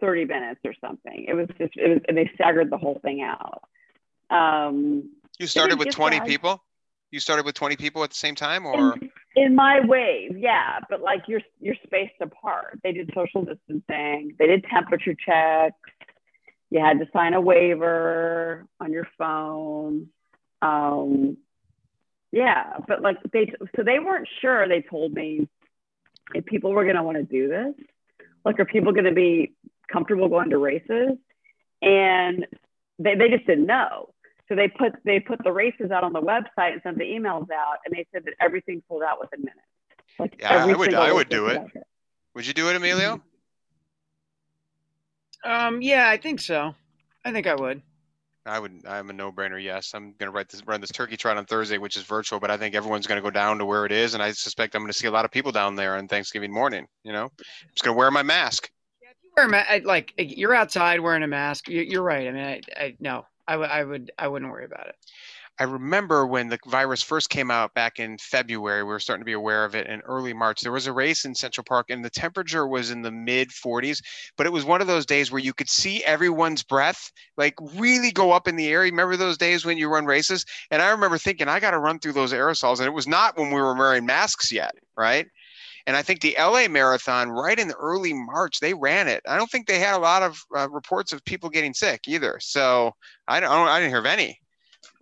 30 0.00 0.26
minutes 0.26 0.60
or 0.64 0.74
something. 0.80 1.24
It 1.28 1.34
was 1.34 1.48
just 1.58 1.76
it 1.76 1.88
was 1.88 2.00
and 2.08 2.16
they 2.16 2.30
staggered 2.34 2.70
the 2.70 2.78
whole 2.78 3.00
thing 3.02 3.22
out. 3.22 3.62
Um 4.30 5.10
You 5.38 5.46
started 5.46 5.78
with 5.78 5.90
20 5.90 6.20
people. 6.20 6.62
You 7.10 7.20
started 7.20 7.44
with 7.46 7.54
20 7.54 7.76
people 7.76 8.02
at 8.04 8.10
the 8.10 8.16
same 8.16 8.34
time, 8.34 8.66
or 8.66 8.98
in, 9.36 9.54
my 9.54 9.80
wave, 9.80 10.36
yeah, 10.38 10.80
but 10.88 11.00
like 11.00 11.22
you're 11.28 11.42
you're 11.60 11.76
spaced 11.84 12.20
apart. 12.20 12.80
They 12.82 12.92
did 12.92 13.10
social 13.14 13.44
distancing, 13.44 14.34
they 14.38 14.46
did 14.46 14.64
temperature 14.64 15.14
checks, 15.14 15.76
you 16.70 16.80
had 16.80 16.98
to 16.98 17.06
sign 17.12 17.34
a 17.34 17.40
waiver 17.40 18.66
on 18.80 18.92
your 18.92 19.08
phone. 19.18 20.08
Um 20.62 21.36
yeah, 22.32 22.78
but 22.88 23.02
like 23.02 23.18
they 23.32 23.52
so 23.76 23.82
they 23.82 23.98
weren't 23.98 24.28
sure, 24.40 24.68
they 24.68 24.82
told 24.82 25.12
me 25.12 25.48
if 26.34 26.44
people 26.46 26.72
were 26.72 26.84
gonna 26.84 27.04
want 27.04 27.16
to 27.16 27.24
do 27.24 27.48
this. 27.48 27.74
Like 28.44 28.58
are 28.60 28.64
people 28.64 28.92
gonna 28.92 29.12
be 29.12 29.54
comfortable 29.92 30.28
going 30.28 30.50
to 30.50 30.58
races? 30.58 31.18
And 31.82 32.46
they, 32.98 33.14
they 33.14 33.28
just 33.28 33.46
didn't 33.46 33.66
know. 33.66 34.14
So 34.48 34.54
they 34.54 34.68
put 34.68 34.92
they 35.04 35.20
put 35.20 35.42
the 35.42 35.52
races 35.52 35.90
out 35.90 36.04
on 36.04 36.12
the 36.12 36.20
website 36.20 36.72
and 36.74 36.80
sent 36.82 36.98
the 36.98 37.04
emails 37.04 37.50
out, 37.50 37.78
and 37.86 37.94
they 37.94 38.06
said 38.12 38.24
that 38.26 38.34
everything 38.40 38.82
sold 38.88 39.02
out 39.02 39.18
within 39.20 39.40
minutes. 39.40 39.60
Like 40.18 40.36
Yeah, 40.38 40.64
I 40.64 40.66
would- 40.74 40.94
I 40.94 41.12
would 41.12 41.28
do 41.28 41.44
was 41.44 41.54
it. 41.56 41.62
would 42.34 42.46
you 42.46 42.52
do 42.52 42.68
it, 42.68 42.76
Emilio? 42.76 43.22
Um, 45.44 45.82
yeah, 45.82 46.08
I 46.08 46.16
think 46.16 46.40
so. 46.40 46.74
I 47.24 47.32
think 47.32 47.46
I 47.46 47.54
would. 47.54 47.82
I 48.46 48.58
would. 48.58 48.82
I'm 48.86 49.08
a 49.08 49.12
no-brainer. 49.12 49.62
Yes, 49.62 49.92
I'm 49.94 50.12
going 50.18 50.30
to 50.30 50.30
write 50.30 50.50
this, 50.50 50.62
run 50.66 50.80
this 50.80 50.90
turkey 50.92 51.16
trot 51.16 51.38
on 51.38 51.46
Thursday, 51.46 51.78
which 51.78 51.96
is 51.96 52.02
virtual, 52.02 52.38
but 52.40 52.50
I 52.50 52.56
think 52.58 52.74
everyone's 52.74 53.06
going 53.06 53.16
to 53.16 53.22
go 53.22 53.30
down 53.30 53.58
to 53.58 53.64
where 53.64 53.86
it 53.86 53.92
is, 53.92 54.12
and 54.14 54.22
I 54.22 54.32
suspect 54.32 54.74
I'm 54.74 54.82
going 54.82 54.92
to 54.92 54.98
see 54.98 55.06
a 55.06 55.10
lot 55.10 55.24
of 55.24 55.30
people 55.30 55.50
down 55.52 55.74
there 55.76 55.96
on 55.96 56.08
Thanksgiving 56.08 56.52
morning. 56.52 56.86
You 57.04 57.12
know, 57.12 57.24
I'm 57.24 57.70
just 57.74 57.82
going 57.84 57.94
to 57.94 57.98
wear 57.98 58.10
my 58.10 58.22
mask. 58.22 58.70
Wear 59.36 59.46
a 59.46 59.48
ma- 59.48 59.64
I- 59.68 59.82
like 59.84 60.12
you're 60.18 60.54
outside 60.54 61.00
wearing 61.00 61.22
a 61.22 61.26
mask. 61.26 61.68
You're, 61.68 61.84
you're 61.84 62.02
right. 62.02 62.28
I 62.28 62.30
mean, 62.32 62.44
I, 62.44 62.60
I 62.76 62.96
no, 63.00 63.24
I 63.46 63.56
would, 63.56 63.70
I 63.70 63.84
would, 63.84 64.12
I 64.18 64.28
wouldn't 64.28 64.50
worry 64.50 64.64
about 64.64 64.88
it. 64.88 64.96
I 65.56 65.64
remember 65.64 66.26
when 66.26 66.48
the 66.48 66.58
virus 66.66 67.00
first 67.00 67.30
came 67.30 67.48
out 67.48 67.74
back 67.74 68.00
in 68.00 68.18
February, 68.18 68.82
we 68.82 68.88
were 68.88 68.98
starting 68.98 69.20
to 69.20 69.26
be 69.26 69.34
aware 69.34 69.64
of 69.64 69.76
it 69.76 69.86
in 69.86 70.00
early 70.00 70.32
March. 70.32 70.60
There 70.60 70.72
was 70.72 70.88
a 70.88 70.92
race 70.92 71.24
in 71.24 71.34
Central 71.36 71.64
Park 71.64 71.90
and 71.90 72.04
the 72.04 72.10
temperature 72.10 72.66
was 72.66 72.90
in 72.90 73.02
the 73.02 73.12
mid 73.12 73.50
40s, 73.50 74.02
but 74.36 74.46
it 74.46 74.52
was 74.52 74.64
one 74.64 74.80
of 74.80 74.88
those 74.88 75.06
days 75.06 75.30
where 75.30 75.40
you 75.40 75.54
could 75.54 75.68
see 75.68 76.02
everyone's 76.02 76.64
breath 76.64 77.12
like 77.36 77.54
really 77.76 78.10
go 78.10 78.32
up 78.32 78.48
in 78.48 78.56
the 78.56 78.66
air. 78.66 78.84
You 78.84 78.90
remember 78.90 79.16
those 79.16 79.38
days 79.38 79.64
when 79.64 79.78
you 79.78 79.88
run 79.88 80.06
races? 80.06 80.44
And 80.72 80.82
I 80.82 80.90
remember 80.90 81.18
thinking, 81.18 81.46
I 81.46 81.60
got 81.60 81.70
to 81.70 81.78
run 81.78 82.00
through 82.00 82.14
those 82.14 82.32
aerosols. 82.32 82.78
And 82.78 82.88
it 82.88 82.94
was 82.94 83.06
not 83.06 83.38
when 83.38 83.52
we 83.52 83.60
were 83.60 83.76
wearing 83.76 84.06
masks 84.06 84.50
yet, 84.50 84.74
right? 84.96 85.28
And 85.86 85.96
I 85.96 86.02
think 86.02 86.20
the 86.20 86.34
LA 86.38 86.66
Marathon, 86.68 87.28
right 87.30 87.58
in 87.58 87.68
the 87.68 87.74
early 87.74 88.14
March, 88.14 88.60
they 88.60 88.72
ran 88.72 89.06
it. 89.06 89.22
I 89.28 89.36
don't 89.36 89.50
think 89.50 89.66
they 89.66 89.78
had 89.78 89.96
a 89.96 89.98
lot 89.98 90.22
of 90.22 90.42
uh, 90.56 90.68
reports 90.70 91.12
of 91.12 91.24
people 91.24 91.50
getting 91.50 91.74
sick 91.74 92.08
either. 92.08 92.38
So 92.40 92.94
I 93.28 93.40
don't, 93.40 93.50
I 93.50 93.78
didn't 93.80 93.90
hear 93.90 93.98
of 93.98 94.06
any. 94.06 94.40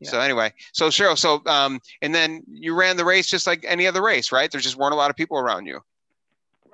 So 0.05 0.21
anyway, 0.21 0.53
so 0.73 0.89
Cheryl, 0.89 1.17
so 1.17 1.43
um, 1.47 1.81
and 2.01 2.15
then 2.15 2.43
you 2.49 2.75
ran 2.75 2.97
the 2.97 3.05
race 3.05 3.29
just 3.29 3.47
like 3.47 3.65
any 3.67 3.87
other 3.87 4.03
race, 4.03 4.33
right? 4.33 4.51
There 4.51 4.61
just 4.61 4.77
weren't 4.77 4.95
a 4.95 4.97
lot 4.97 5.11
of 5.11 5.17
people 5.17 5.39
around 5.39 5.67
you. 5.67 5.81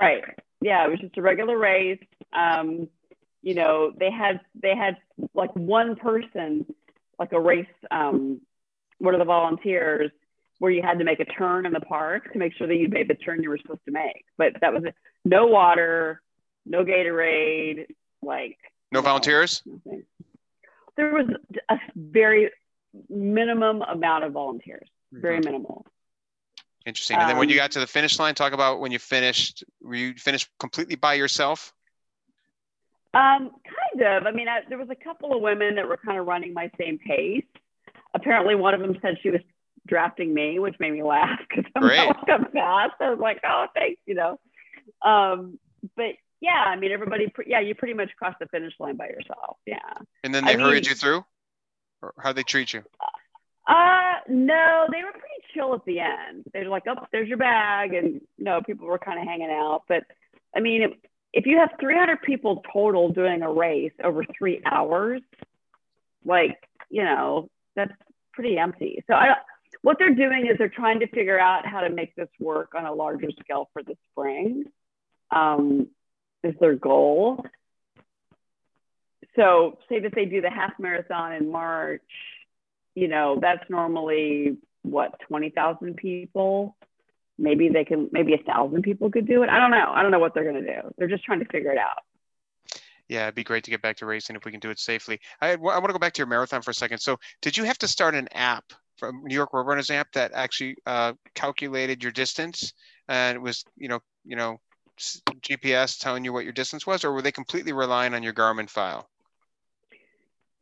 Right. 0.01 0.25
Yeah, 0.61 0.87
it 0.87 0.91
was 0.91 1.01
just 1.01 1.17
a 1.17 1.23
regular 1.23 1.59
race. 1.59 2.03
Um, 2.33 2.89
you 3.43 3.55
know, 3.55 3.93
they 3.97 4.11
had 4.11 4.41
they 4.61 4.75
had 4.75 4.97
like 5.35 5.55
one 5.55 5.97
person, 5.97 6.67
like 7.19 7.33
a 7.33 7.41
race, 7.41 7.67
um, 7.91 8.41
one 8.99 9.15
of 9.15 9.19
the 9.19 9.25
volunteers, 9.25 10.11
where 10.59 10.71
you 10.73 10.83
had 10.83 10.99
to 10.99 11.05
make 11.05 11.21
a 11.21 11.25
turn 11.25 11.67
in 11.67 11.73
the 11.73 11.81
park 11.81 12.33
to 12.33 12.39
make 12.39 12.53
sure 12.55 12.67
that 12.67 12.77
you 12.77 12.89
made 12.89 13.09
the 13.09 13.15
turn 13.15 13.43
you 13.43 13.49
were 13.51 13.59
supposed 13.59 13.85
to 13.87 13.93
make. 13.93 14.25
But 14.37 14.55
that 14.61 14.73
was 14.73 14.85
it. 14.85 14.95
No 15.25 15.47
water, 15.47 16.21
no 16.67 16.85
Gatorade, 16.85 17.87
like 18.23 18.59
No 18.93 19.01
volunteers. 19.01 19.63
nothing. 19.67 20.05
There 20.97 21.15
was 21.15 21.27
a 21.69 21.79
very 21.95 22.51
minimum 23.09 23.83
amount 23.83 24.25
of 24.25 24.33
volunteers, 24.33 24.89
very 25.13 25.39
minimal. 25.39 25.87
Interesting. 26.87 27.19
And 27.19 27.29
then 27.31 27.37
when 27.37 27.49
you 27.49 27.55
Um, 27.57 27.65
got 27.65 27.71
to 27.73 27.81
the 27.81 27.87
finish 27.87 28.19
line, 28.19 28.35
talk 28.35 28.53
about 28.53 28.81
when 28.81 28.91
you 28.91 28.99
finished. 28.99 29.63
Were 29.83 29.95
you 29.95 30.15
finished 30.15 30.49
completely 30.59 30.97
by 30.97 31.15
yourself? 31.15 31.73
Um, 33.15 33.51
kind 33.65 34.03
of. 34.03 34.27
I 34.27 34.33
mean, 34.33 34.49
I, 34.49 34.61
there 34.69 34.79
was 34.79 34.89
a 34.91 34.95
couple 34.97 35.35
of 35.35 35.41
women 35.43 35.77
that 35.77 35.87
were 35.87 35.99
kind 35.99 36.19
of 36.19 36.27
running 36.27 36.53
my 36.53 36.71
same 36.81 36.99
pace. 36.99 37.45
Apparently, 38.15 38.55
one 38.55 38.75
of 38.75 38.81
them 38.81 38.97
said 39.03 39.19
she 39.23 39.31
was 39.31 39.41
drafting 39.89 40.33
me, 40.33 40.59
which 40.59 40.77
made 40.79 40.93
me 40.93 41.03
laugh 41.03 41.39
because 41.49 41.65
I'm 41.75 41.83
Great. 41.83 41.97
not 41.97 42.17
like 42.19 42.29
I'm 42.41 42.53
fast. 42.53 42.93
I 43.01 43.11
was 43.11 43.19
like, 43.19 43.41
oh, 43.45 43.67
thanks, 43.75 44.01
you 44.07 44.15
know. 44.15 44.39
Um, 45.03 45.59
but 45.97 46.13
yeah, 46.41 46.63
I 46.67 46.77
mean, 46.77 46.93
everybody. 46.93 47.29
Pre- 47.29 47.47
yeah, 47.49 47.61
you 47.61 47.75
pretty 47.75 47.95
much 47.95 48.11
cross 48.17 48.35
the 48.41 48.47
finish 48.47 48.73
line 48.79 48.97
by 48.97 49.09
yourself. 49.09 49.57
Yeah. 49.67 49.79
And 50.23 50.35
then 50.35 50.45
I 50.47 50.55
they 50.55 50.63
hurried 50.63 50.85
mean- 50.85 50.91
you 50.91 50.95
through, 50.95 51.25
or 52.03 52.15
how'd 52.19 52.37
they 52.37 52.43
treat 52.45 52.73
you? 52.73 52.83
Uh, 53.67 54.15
no, 54.29 54.87
they 54.91 55.03
were 55.05 55.11
pretty 55.13 55.43
chill 55.53 55.75
at 55.75 55.85
the 55.85 56.01
end. 56.01 56.45
They're 56.55 56.69
like, 56.71 56.85
oh, 56.89 57.05
there's 57.13 57.29
your 57.29 57.37
bag, 57.37 57.93
and 57.93 58.21
you 58.39 58.45
know, 58.45 58.61
people 58.65 58.87
were 58.87 58.99
kind 58.99 59.21
of 59.21 59.27
hanging 59.27 59.51
out. 59.51 59.83
But 59.89 60.05
I 60.57 60.61
mean, 60.61 60.83
if, 60.83 60.93
if 61.35 61.45
you 61.47 61.59
have 61.59 61.71
300 61.79 62.23
people 62.23 62.63
total 62.73 63.11
doing 63.11 63.43
a 63.43 63.53
race 63.53 63.93
over 64.03 64.25
three 64.39 64.63
hours, 64.65 65.21
like 66.25 66.57
you 66.89 67.05
know, 67.05 67.51
that's 67.77 67.93
pretty 68.33 68.57
empty. 68.57 69.05
So 69.07 69.13
I, 69.15 69.35
what 69.83 69.99
they're 69.99 70.15
doing 70.15 70.47
is 70.51 70.59
they're 70.59 70.69
trying 70.69 71.01
to 71.01 71.07
figure 71.09 71.39
out 71.39 71.67
how 71.67 71.81
to 71.81 71.91
make 71.91 72.15
this 72.17 72.29
work 72.41 72.73
on 72.75 72.85
a 72.85 72.93
larger 72.93 73.31
scale 73.41 73.69
for 73.73 73.83
the 73.83 73.97
spring. 74.11 74.65
Um, 75.31 75.89
is 76.43 76.55
their 76.61 76.77
goal. 76.77 77.45
So 79.35 79.79
say 79.89 80.01
that 80.01 80.15
they 80.15 80.25
do 80.25 80.41
the 80.41 80.51
half 80.51 80.73
marathon 80.79 81.33
in 81.33 81.51
March 81.51 82.03
you 82.99 83.07
know, 83.07 83.39
that's 83.41 83.63
normally 83.71 84.57
what, 84.83 85.21
20,000 85.29 85.97
people? 85.97 86.77
Maybe 87.39 87.69
they 87.69 87.85
can, 87.85 88.09
maybe 88.11 88.35
a 88.35 88.43
thousand 88.43 88.83
people 88.83 89.09
could 89.09 89.27
do 89.27 89.45
it. 89.45 89.49
I 89.49 89.61
don't 89.61 89.71
know. 89.71 89.93
I 89.95 90.03
don't 90.03 90.11
know 90.11 90.19
what 90.19 90.35
they're 90.35 90.51
going 90.51 90.65
to 90.65 90.67
do. 90.67 90.93
They're 90.99 91.09
just 91.09 91.23
trying 91.23 91.39
to 91.39 91.45
figure 91.45 91.71
it 91.71 91.79
out. 91.79 92.03
Yeah, 93.09 93.23
it'd 93.23 93.37
be 93.37 93.45
great 93.45 93.63
to 93.65 93.71
get 93.71 93.81
back 93.81 93.97
to 93.99 94.07
racing 94.07 94.35
if 94.35 94.45
we 94.45 94.51
can 94.51 94.59
do 94.59 94.71
it 94.71 94.81
safely. 94.81 95.21
I, 95.41 95.53
I 95.53 95.57
want 95.57 95.87
to 95.87 95.93
go 95.93 95.99
back 96.01 96.13
to 96.15 96.19
your 96.19 96.27
marathon 96.27 96.61
for 96.61 96.73
a 96.73 96.75
second. 96.75 96.99
So, 96.99 97.19
did 97.41 97.57
you 97.57 97.65
have 97.65 97.79
to 97.79 97.89
start 97.89 98.17
an 98.17 98.29
app 98.33 98.65
from 98.99 99.23
New 99.25 99.35
York 99.35 99.53
Roadrunners 99.53 99.91
app 99.91 100.13
that 100.13 100.33
actually 100.35 100.77
uh, 100.87 101.15
calculated 101.35 102.03
your 102.03 102.13
distance 102.13 102.73
and 103.09 103.37
it 103.37 103.41
was 103.41 103.65
you 103.77 103.89
know 103.89 104.01
you 104.25 104.37
know 104.37 104.59
GPS 105.41 105.99
telling 105.99 106.25
you 106.25 106.33
what 106.33 106.45
your 106.45 106.53
distance 106.53 106.87
was, 106.87 107.05
or 107.05 107.13
were 107.13 107.23
they 107.23 107.33
completely 107.33 107.73
relying 107.73 108.15
on 108.15 108.23
your 108.23 108.33
Garmin 108.33 108.69
file? 108.69 109.09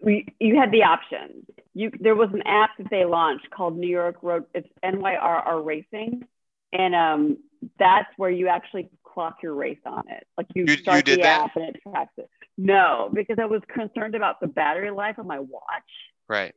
We, 0.01 0.27
you 0.39 0.57
had 0.57 0.71
the 0.73 0.83
option. 0.85 1.47
You 1.75 1.91
there 2.01 2.15
was 2.15 2.29
an 2.33 2.43
app 2.47 2.71
that 2.79 2.89
they 2.91 3.05
launched 3.05 3.51
called 3.51 3.77
New 3.77 3.89
York 3.89 4.17
Road. 4.23 4.45
It's 4.55 4.69
NYRR 4.85 5.65
Racing, 5.65 6.25
and 6.73 6.95
um, 6.95 7.39
that's 7.79 8.09
where 8.17 8.31
you 8.31 8.49
actually 8.49 8.89
clock 9.05 9.39
your 9.43 9.55
race 9.55 9.79
on 9.87 10.05
it. 10.09 10.27
Like 10.37 10.47
you, 10.55 10.67
You- 10.67 10.77
start 10.77 10.99
you 10.99 11.03
did 11.03 11.19
the 11.21 11.25
that? 11.25 11.45
app 11.45 11.57
and 11.57 11.65
it 11.67 11.81
tracks 11.83 12.13
it. 12.19 12.29
No, 12.59 13.11
because 13.13 13.39
I 13.41 13.47
was 13.47 13.63
concerned 13.73 14.15
about 14.15 14.41
the 14.41 14.47
battery 14.47 14.91
life 14.91 15.19
of 15.19 15.27
my 15.27 15.41
watch. 15.41 15.91
Right. 16.29 16.55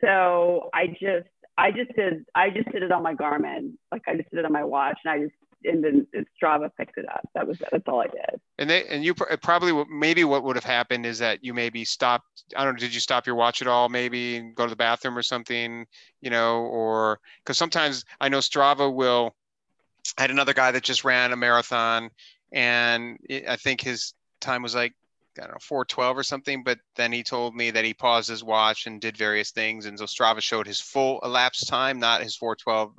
So 0.00 0.70
I 0.74 0.88
just 0.88 1.28
I 1.56 1.70
just 1.70 1.94
did 1.96 2.24
I 2.34 2.50
just 2.50 2.70
did 2.72 2.82
it 2.82 2.92
on 2.92 3.02
my 3.02 3.14
Garmin. 3.14 3.72
Like 3.92 4.02
I 4.06 4.16
just 4.16 4.30
did 4.30 4.40
it 4.40 4.44
on 4.44 4.52
my 4.52 4.64
watch, 4.64 4.98
and 5.04 5.12
I 5.12 5.24
just 5.24 5.34
and 5.64 5.82
then 5.82 6.06
Strava 6.40 6.70
picked 6.76 6.98
it 6.98 7.06
up. 7.08 7.26
That 7.34 7.46
was 7.46 7.58
that's 7.70 7.86
all 7.88 8.00
I 8.00 8.06
did. 8.06 8.40
And 8.58 8.68
they 8.68 8.86
and 8.86 9.04
you 9.04 9.14
pr- 9.14 9.36
probably 9.42 9.84
maybe 9.90 10.24
what 10.24 10.44
would 10.44 10.56
have 10.56 10.64
happened 10.64 11.06
is 11.06 11.18
that 11.20 11.42
you 11.42 11.54
maybe 11.54 11.84
stopped. 11.84 12.44
I 12.56 12.64
don't 12.64 12.74
know. 12.74 12.78
Did 12.78 12.94
you 12.94 13.00
stop 13.00 13.26
your 13.26 13.36
watch 13.36 13.62
at 13.62 13.68
all? 13.68 13.88
Maybe 13.88 14.36
and 14.36 14.54
go 14.54 14.64
to 14.64 14.70
the 14.70 14.76
bathroom 14.76 15.16
or 15.16 15.22
something. 15.22 15.86
You 16.20 16.30
know, 16.30 16.62
or 16.62 17.20
because 17.42 17.58
sometimes 17.58 18.04
I 18.20 18.28
know 18.28 18.38
Strava 18.38 18.92
will. 18.92 19.34
I 20.18 20.22
had 20.22 20.30
another 20.30 20.52
guy 20.52 20.70
that 20.70 20.82
just 20.82 21.04
ran 21.04 21.32
a 21.32 21.36
marathon, 21.36 22.10
and 22.52 23.18
it, 23.28 23.48
I 23.48 23.56
think 23.56 23.80
his 23.80 24.12
time 24.40 24.62
was 24.62 24.74
like 24.74 24.92
I 25.38 25.42
don't 25.42 25.52
know 25.52 25.58
412 25.60 26.18
or 26.18 26.22
something. 26.22 26.62
But 26.62 26.78
then 26.96 27.12
he 27.12 27.22
told 27.22 27.54
me 27.54 27.70
that 27.70 27.84
he 27.84 27.94
paused 27.94 28.28
his 28.28 28.44
watch 28.44 28.86
and 28.86 29.00
did 29.00 29.16
various 29.16 29.50
things, 29.50 29.86
and 29.86 29.98
so 29.98 30.04
Strava 30.04 30.40
showed 30.40 30.66
his 30.66 30.80
full 30.80 31.20
elapsed 31.24 31.68
time, 31.68 31.98
not 31.98 32.22
his 32.22 32.36
412 32.36 32.94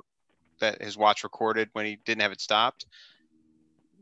that 0.60 0.80
his 0.82 0.96
watch 0.96 1.22
recorded 1.24 1.68
when 1.72 1.84
he 1.86 1.96
didn't 2.04 2.22
have 2.22 2.32
it 2.32 2.40
stopped. 2.40 2.86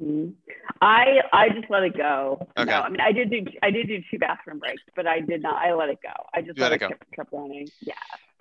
Mhm. 0.02 0.34
I 0.80 1.20
I 1.32 1.48
just 1.50 1.70
let 1.70 1.84
it 1.84 1.96
go. 1.96 2.38
Okay. 2.56 2.68
No, 2.70 2.80
I 2.80 2.88
mean 2.90 3.00
I 3.00 3.12
did 3.12 3.30
do 3.30 3.44
I 3.62 3.70
did 3.70 3.86
do 3.86 4.02
two 4.10 4.18
bathroom 4.18 4.58
breaks, 4.58 4.82
but 4.96 5.06
I 5.06 5.20
did 5.20 5.42
not. 5.42 5.54
I 5.56 5.72
let 5.74 5.88
it 5.88 5.98
go. 6.02 6.12
I 6.34 6.40
just 6.42 6.58
let, 6.58 6.70
let 6.70 6.72
it 6.72 6.74
it 6.76 6.78
go. 6.80 6.88
kept, 6.88 7.12
kept 7.12 7.32
running. 7.32 7.68
Yeah, 7.80 7.94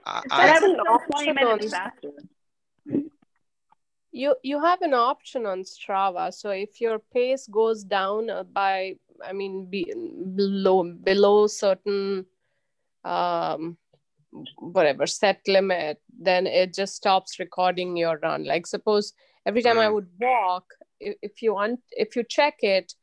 I, 0.05 0.23
I, 0.31 0.49
I 0.49 0.53
was 0.59 0.63
an 0.63 0.75
twenty 1.11 1.29
option 1.29 1.35
minutes 1.35 1.65
on- 1.65 1.69
faster. 1.69 2.09
you 4.11 4.35
you 4.43 4.61
have 4.63 4.81
an 4.81 4.93
option 4.93 5.45
on 5.45 5.61
strava 5.63 6.31
so 6.33 6.49
if 6.49 6.79
your 6.81 6.99
pace 6.99 7.47
goes 7.47 7.83
down 7.83 8.29
uh, 8.29 8.43
by 8.43 8.95
i 9.25 9.33
mean 9.33 9.65
be, 9.69 9.93
below 10.35 10.83
below 11.03 11.47
certain 11.47 12.25
um 13.05 13.77
whatever 14.57 15.05
set 15.05 15.39
limit 15.47 15.99
then 16.19 16.47
it 16.47 16.73
just 16.73 16.95
stops 16.95 17.39
recording 17.39 17.95
your 17.95 18.17
run 18.23 18.43
like 18.45 18.65
suppose 18.65 19.13
every 19.45 19.61
time 19.61 19.77
i 19.77 19.87
Mm. 19.87 19.93
would 19.93 20.07
walk 20.19 20.65
if, 20.99 21.15
if 21.21 21.41
you 21.41 21.53
want 21.53 21.79
if 21.91 22.15
you 22.15 22.23
check 22.23 22.55
it 22.61 22.93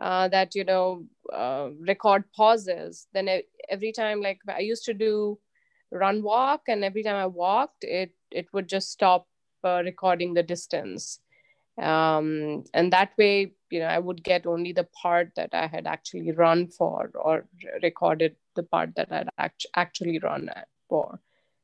uh, 0.00 0.28
that 0.28 0.54
you 0.54 0.64
know 0.64 1.04
uh, 1.32 1.68
record 1.86 2.24
pauses 2.36 3.06
then 3.12 3.28
every 3.68 3.92
time 3.92 4.20
like 4.20 4.38
i 4.48 4.58
used 4.60 4.84
to 4.84 4.94
do 4.94 5.38
run 5.92 6.22
walk 6.22 6.62
and 6.68 6.84
every 6.84 7.02
time 7.02 7.16
i 7.16 7.26
walked 7.26 7.84
it 7.84 8.12
it 8.30 8.46
would 8.52 8.68
just 8.68 8.90
stop 8.90 9.26
uh, 9.64 9.82
recording 9.84 10.34
the 10.34 10.42
distance 10.42 11.20
um, 11.78 12.64
and 12.72 12.92
that 12.92 13.10
way 13.18 13.52
you 13.70 13.80
know 13.80 13.86
i 13.86 13.98
would 13.98 14.22
get 14.22 14.46
only 14.46 14.72
the 14.72 14.84
part 15.02 15.30
that 15.34 15.50
i 15.52 15.66
had 15.66 15.86
actually 15.86 16.30
run 16.32 16.68
for 16.68 17.10
or 17.14 17.46
recorded 17.82 18.36
the 18.54 18.62
part 18.62 18.94
that 18.94 19.10
i'd 19.12 19.28
act- 19.38 19.66
actually 19.74 20.18
run 20.18 20.48
for 20.88 21.20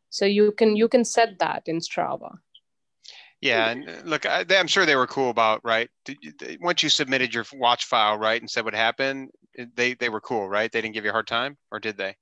so 0.08 0.24
you 0.24 0.52
can 0.52 0.76
you 0.76 0.88
can 0.88 1.04
set 1.04 1.38
that 1.38 1.62
in 1.66 1.78
strava 1.78 2.38
Yeah, 3.42 3.70
and 3.72 3.88
uh, 3.88 3.92
look, 4.04 4.26
I, 4.26 4.44
they- 4.44 4.58
I'm 4.58 4.66
sure 4.68 4.84
they 4.84 4.96
were 4.96 5.06
cool 5.06 5.30
about 5.30 5.64
right. 5.64 5.88
Did 6.04 6.18
you, 6.20 6.32
they, 6.38 6.58
once 6.60 6.82
you 6.82 6.90
submitted 6.90 7.32
your 7.32 7.46
watch 7.54 7.86
file, 7.86 8.18
right, 8.18 8.38
and 8.40 8.50
said 8.50 8.64
what 8.66 8.74
happened, 8.74 9.30
they 9.76 9.94
they 9.94 10.10
were 10.10 10.20
cool, 10.20 10.46
right? 10.46 10.70
They 10.70 10.82
didn't 10.82 10.92
give 10.92 11.04
you 11.04 11.10
a 11.10 11.16
hard 11.18 11.26
time, 11.26 11.56
or 11.72 11.80
did 11.80 11.96
they? 11.96 12.16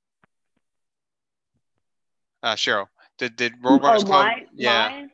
Uh, 2.43 2.55
Cheryl, 2.55 2.87
did 3.19 3.35
did 3.35 3.53
Roadrunners 3.61 4.03
oh, 4.03 4.07
Club? 4.07 4.27
mine, 4.27 4.47
yeah, 4.55 4.89
mine? 4.91 5.11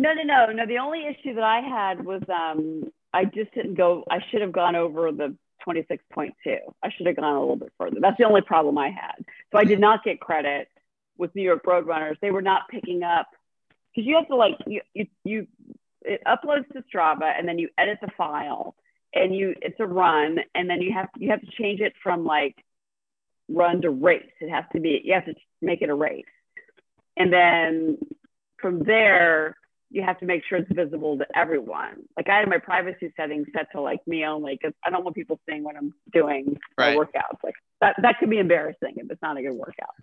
No, 0.00 0.14
no, 0.14 0.22
no, 0.22 0.46
no. 0.52 0.66
The 0.66 0.78
only 0.78 1.06
issue 1.06 1.34
that 1.34 1.44
I 1.44 1.60
had 1.60 2.02
was 2.02 2.22
um, 2.30 2.90
I 3.12 3.26
just 3.26 3.52
didn't 3.52 3.74
go. 3.74 4.02
I 4.10 4.20
should 4.30 4.40
have 4.40 4.50
gone 4.50 4.74
over 4.74 5.12
the 5.12 5.36
26.2. 5.68 6.30
I 6.82 6.88
should 6.96 7.06
have 7.06 7.16
gone 7.16 7.34
a 7.34 7.38
little 7.38 7.56
bit 7.56 7.70
further. 7.76 7.98
That's 8.00 8.16
the 8.16 8.24
only 8.24 8.40
problem 8.40 8.78
I 8.78 8.88
had. 8.88 9.26
So 9.52 9.58
I 9.58 9.64
did 9.64 9.78
not 9.78 10.02
get 10.02 10.18
credit 10.18 10.68
with 11.18 11.34
New 11.34 11.42
York 11.42 11.64
Roadrunners. 11.66 12.16
They 12.22 12.30
were 12.30 12.40
not 12.40 12.62
picking 12.70 13.02
up 13.02 13.26
because 13.94 14.08
you 14.08 14.16
have 14.16 14.26
to 14.28 14.36
like 14.36 14.54
you 14.66 14.80
you 14.94 15.06
you 15.22 15.46
it 16.00 16.22
uploads 16.26 16.66
to 16.72 16.82
Strava 16.90 17.38
and 17.38 17.46
then 17.46 17.58
you 17.58 17.68
edit 17.76 17.98
the 18.00 18.08
file 18.16 18.74
and 19.12 19.36
you 19.36 19.54
it's 19.60 19.80
a 19.80 19.86
run 19.86 20.38
and 20.54 20.70
then 20.70 20.80
you 20.80 20.94
have 20.94 21.10
you 21.18 21.28
have 21.28 21.42
to 21.42 21.50
change 21.60 21.80
it 21.80 21.92
from 22.02 22.24
like 22.24 22.56
run 23.50 23.82
to 23.82 23.90
race. 23.90 24.32
It 24.40 24.48
has 24.48 24.64
to 24.72 24.80
be 24.80 25.02
you 25.04 25.12
have 25.12 25.26
to 25.26 25.34
make 25.60 25.82
it 25.82 25.90
a 25.90 25.94
race. 25.94 26.24
And 27.18 27.30
then 27.30 27.98
from 28.62 28.82
there 28.84 29.56
you 29.90 30.02
have 30.02 30.18
to 30.20 30.26
make 30.26 30.42
sure 30.48 30.58
it's 30.58 30.70
visible 30.72 31.18
to 31.18 31.26
everyone. 31.36 32.04
Like 32.16 32.28
I 32.28 32.38
had 32.38 32.48
my 32.48 32.58
privacy 32.58 33.12
settings 33.16 33.48
set 33.54 33.70
to 33.72 33.80
like 33.80 34.06
me 34.06 34.24
only 34.24 34.56
because 34.60 34.72
I 34.84 34.90
don't 34.90 35.02
want 35.04 35.16
people 35.16 35.40
seeing 35.48 35.64
what 35.64 35.76
I'm 35.76 35.92
doing 36.12 36.56
Right. 36.78 36.96
workouts. 36.96 37.42
Like 37.42 37.54
that 37.80 37.96
that 38.02 38.18
could 38.18 38.30
be 38.30 38.38
embarrassing 38.38 38.94
if 38.96 39.10
it's 39.10 39.22
not 39.22 39.36
a 39.36 39.42
good 39.42 39.52
workout. 39.52 39.94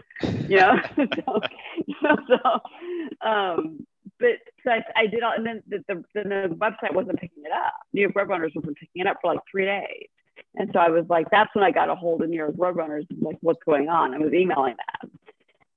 You 0.48 0.58
know? 0.58 0.76
so, 2.02 2.18
so 2.28 3.28
um 3.28 3.86
but 4.20 4.38
so 4.64 4.72
I, 4.72 4.84
I 4.96 5.08
did 5.08 5.24
all 5.24 5.34
and 5.34 5.46
then 5.46 5.64
the, 5.68 5.84
the 5.88 6.04
then 6.14 6.30
the 6.30 6.56
website 6.56 6.94
wasn't 6.94 7.20
picking 7.20 7.44
it 7.46 7.52
up. 7.52 7.74
New 7.94 8.02
York 8.02 8.14
Roadrunners 8.14 8.56
wasn't 8.56 8.78
picking 8.78 9.02
it 9.02 9.08
up 9.08 9.18
for 9.22 9.34
like 9.34 9.42
three 9.50 9.66
days. 9.66 10.08
And 10.56 10.70
so 10.74 10.80
I 10.80 10.90
was 10.90 11.06
like, 11.10 11.30
that's 11.32 11.54
when 11.56 11.64
I 11.64 11.72
got 11.72 11.90
a 11.90 11.96
hold 11.96 12.22
of 12.22 12.30
New 12.30 12.38
York 12.38 12.56
Roadrunners, 12.56 13.06
like 13.22 13.38
what's 13.42 13.64
going 13.66 13.90
on. 13.90 14.14
I 14.14 14.18
was 14.18 14.34
emailing 14.34 14.76
them. 15.02 15.12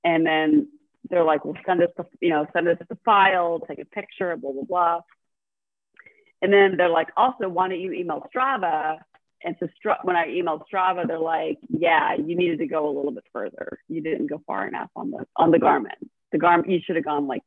And 0.03 0.25
then 0.25 0.67
they're 1.11 1.23
like, 1.23 1.45
well, 1.45 1.57
send 1.65 1.83
us 1.83 1.89
the, 1.97 2.05
you 2.19 2.29
know, 2.29 2.47
send 2.53 2.67
us 2.67 2.77
the 2.89 2.97
file, 3.05 3.59
take 3.59 3.79
a 3.79 3.85
picture, 3.85 4.35
blah, 4.37 4.51
blah, 4.51 4.63
blah. 4.63 5.01
And 6.41 6.51
then 6.51 6.75
they're 6.77 6.89
like, 6.89 7.09
also, 7.15 7.47
why 7.47 7.69
don't 7.69 7.79
you 7.79 7.91
email 7.91 8.27
Strava? 8.33 8.97
And 9.43 9.55
so 9.59 9.67
Stra- 9.77 9.99
when 10.03 10.15
I 10.15 10.27
emailed 10.27 10.63
Strava, 10.71 11.07
they're 11.07 11.19
like, 11.19 11.59
yeah, 11.69 12.15
you 12.15 12.35
needed 12.35 12.59
to 12.59 12.67
go 12.67 12.87
a 12.87 12.93
little 12.95 13.11
bit 13.11 13.25
further. 13.33 13.79
You 13.87 14.01
didn't 14.01 14.27
go 14.27 14.41
far 14.47 14.67
enough 14.67 14.89
on 14.95 15.11
the 15.11 15.25
on 15.35 15.51
the 15.51 15.57
Garmin. 15.57 15.89
The 16.31 16.39
Garmin, 16.39 16.71
you 16.71 16.79
should 16.83 16.95
have 16.95 17.05
gone 17.05 17.27
like 17.27 17.43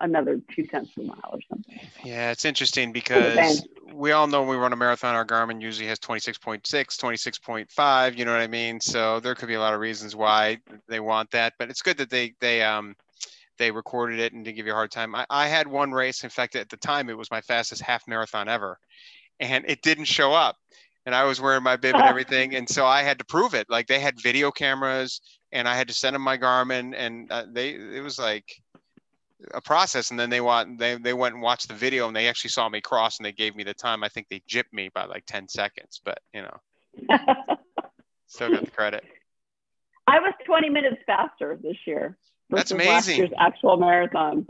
another 0.00 0.40
two 0.54 0.66
tenths 0.66 0.90
of 0.96 1.04
a 1.04 1.06
mile 1.06 1.30
or 1.32 1.38
something. 1.48 1.90
yeah, 2.04 2.30
it's 2.30 2.44
interesting 2.44 2.92
because 2.92 3.64
we 3.94 4.12
all 4.12 4.26
know 4.26 4.40
when 4.40 4.50
we 4.50 4.56
run 4.56 4.72
a 4.72 4.76
marathon, 4.76 5.14
our 5.14 5.24
Garmin 5.24 5.60
usually 5.60 5.88
has 5.88 5.98
26.6, 5.98 6.62
26.5. 6.96 8.18
You 8.18 8.24
know 8.24 8.32
what 8.32 8.40
I 8.40 8.46
mean? 8.46 8.80
So 8.80 9.20
there 9.20 9.34
could 9.34 9.48
be 9.48 9.54
a 9.54 9.60
lot 9.60 9.74
of 9.74 9.80
reasons 9.80 10.14
why 10.14 10.58
they 10.88 11.00
want 11.00 11.30
that, 11.32 11.54
but 11.58 11.70
it's 11.70 11.82
good 11.82 11.98
that 11.98 12.10
they 12.10 12.34
they 12.40 12.62
um 12.62 12.94
they 13.58 13.70
recorded 13.70 14.20
it 14.20 14.32
and 14.32 14.44
didn't 14.44 14.56
give 14.56 14.66
you 14.66 14.72
a 14.72 14.76
hard 14.76 14.90
time. 14.90 15.14
I, 15.14 15.26
I 15.30 15.46
had 15.46 15.66
one 15.66 15.92
race, 15.92 16.24
in 16.24 16.30
fact, 16.30 16.56
at 16.56 16.68
the 16.68 16.76
time 16.76 17.08
it 17.08 17.18
was 17.18 17.30
my 17.30 17.40
fastest 17.40 17.82
half 17.82 18.06
marathon 18.06 18.48
ever, 18.48 18.78
and 19.40 19.64
it 19.68 19.82
didn't 19.82 20.04
show 20.06 20.32
up. 20.32 20.56
And 21.06 21.14
I 21.14 21.24
was 21.24 21.40
wearing 21.40 21.62
my 21.62 21.76
bib 21.76 21.98
and 21.98 22.06
everything, 22.08 22.54
and 22.54 22.68
so 22.68 22.86
I 22.86 23.02
had 23.02 23.18
to 23.18 23.24
prove 23.24 23.54
it. 23.54 23.66
Like 23.70 23.86
they 23.86 24.00
had 24.00 24.20
video 24.20 24.50
cameras, 24.50 25.20
and 25.52 25.68
I 25.68 25.76
had 25.76 25.88
to 25.88 25.94
send 25.94 26.14
them 26.14 26.22
my 26.22 26.36
Garmin, 26.38 26.94
and 26.96 27.30
uh, 27.30 27.46
they 27.52 27.70
it 27.74 28.02
was 28.02 28.18
like 28.18 28.44
a 29.52 29.60
process. 29.60 30.10
And 30.10 30.18
then 30.18 30.30
they 30.30 30.40
want 30.40 30.78
they 30.78 30.96
they 30.96 31.12
went 31.12 31.34
and 31.34 31.42
watched 31.42 31.68
the 31.68 31.74
video, 31.74 32.06
and 32.06 32.16
they 32.16 32.28
actually 32.28 32.50
saw 32.50 32.68
me 32.68 32.80
cross, 32.80 33.18
and 33.18 33.26
they 33.26 33.32
gave 33.32 33.56
me 33.56 33.64
the 33.64 33.74
time. 33.74 34.02
I 34.02 34.08
think 34.08 34.28
they 34.28 34.40
gypped 34.48 34.72
me 34.72 34.90
by 34.94 35.04
like 35.04 35.24
ten 35.26 35.48
seconds, 35.48 36.00
but 36.04 36.18
you 36.32 36.42
know, 36.42 37.16
still 38.26 38.50
got 38.50 38.64
the 38.64 38.70
credit. 38.70 39.04
I 40.06 40.20
was 40.20 40.34
20 40.46 40.68
minutes 40.68 40.98
faster 41.04 41.58
this 41.60 41.76
year. 41.84 42.16
That's 42.48 42.70
versus 42.70 42.86
last 42.86 43.06
amazing. 43.06 43.16
year's 43.16 43.32
actual 43.38 43.76
marathon. 43.76 44.46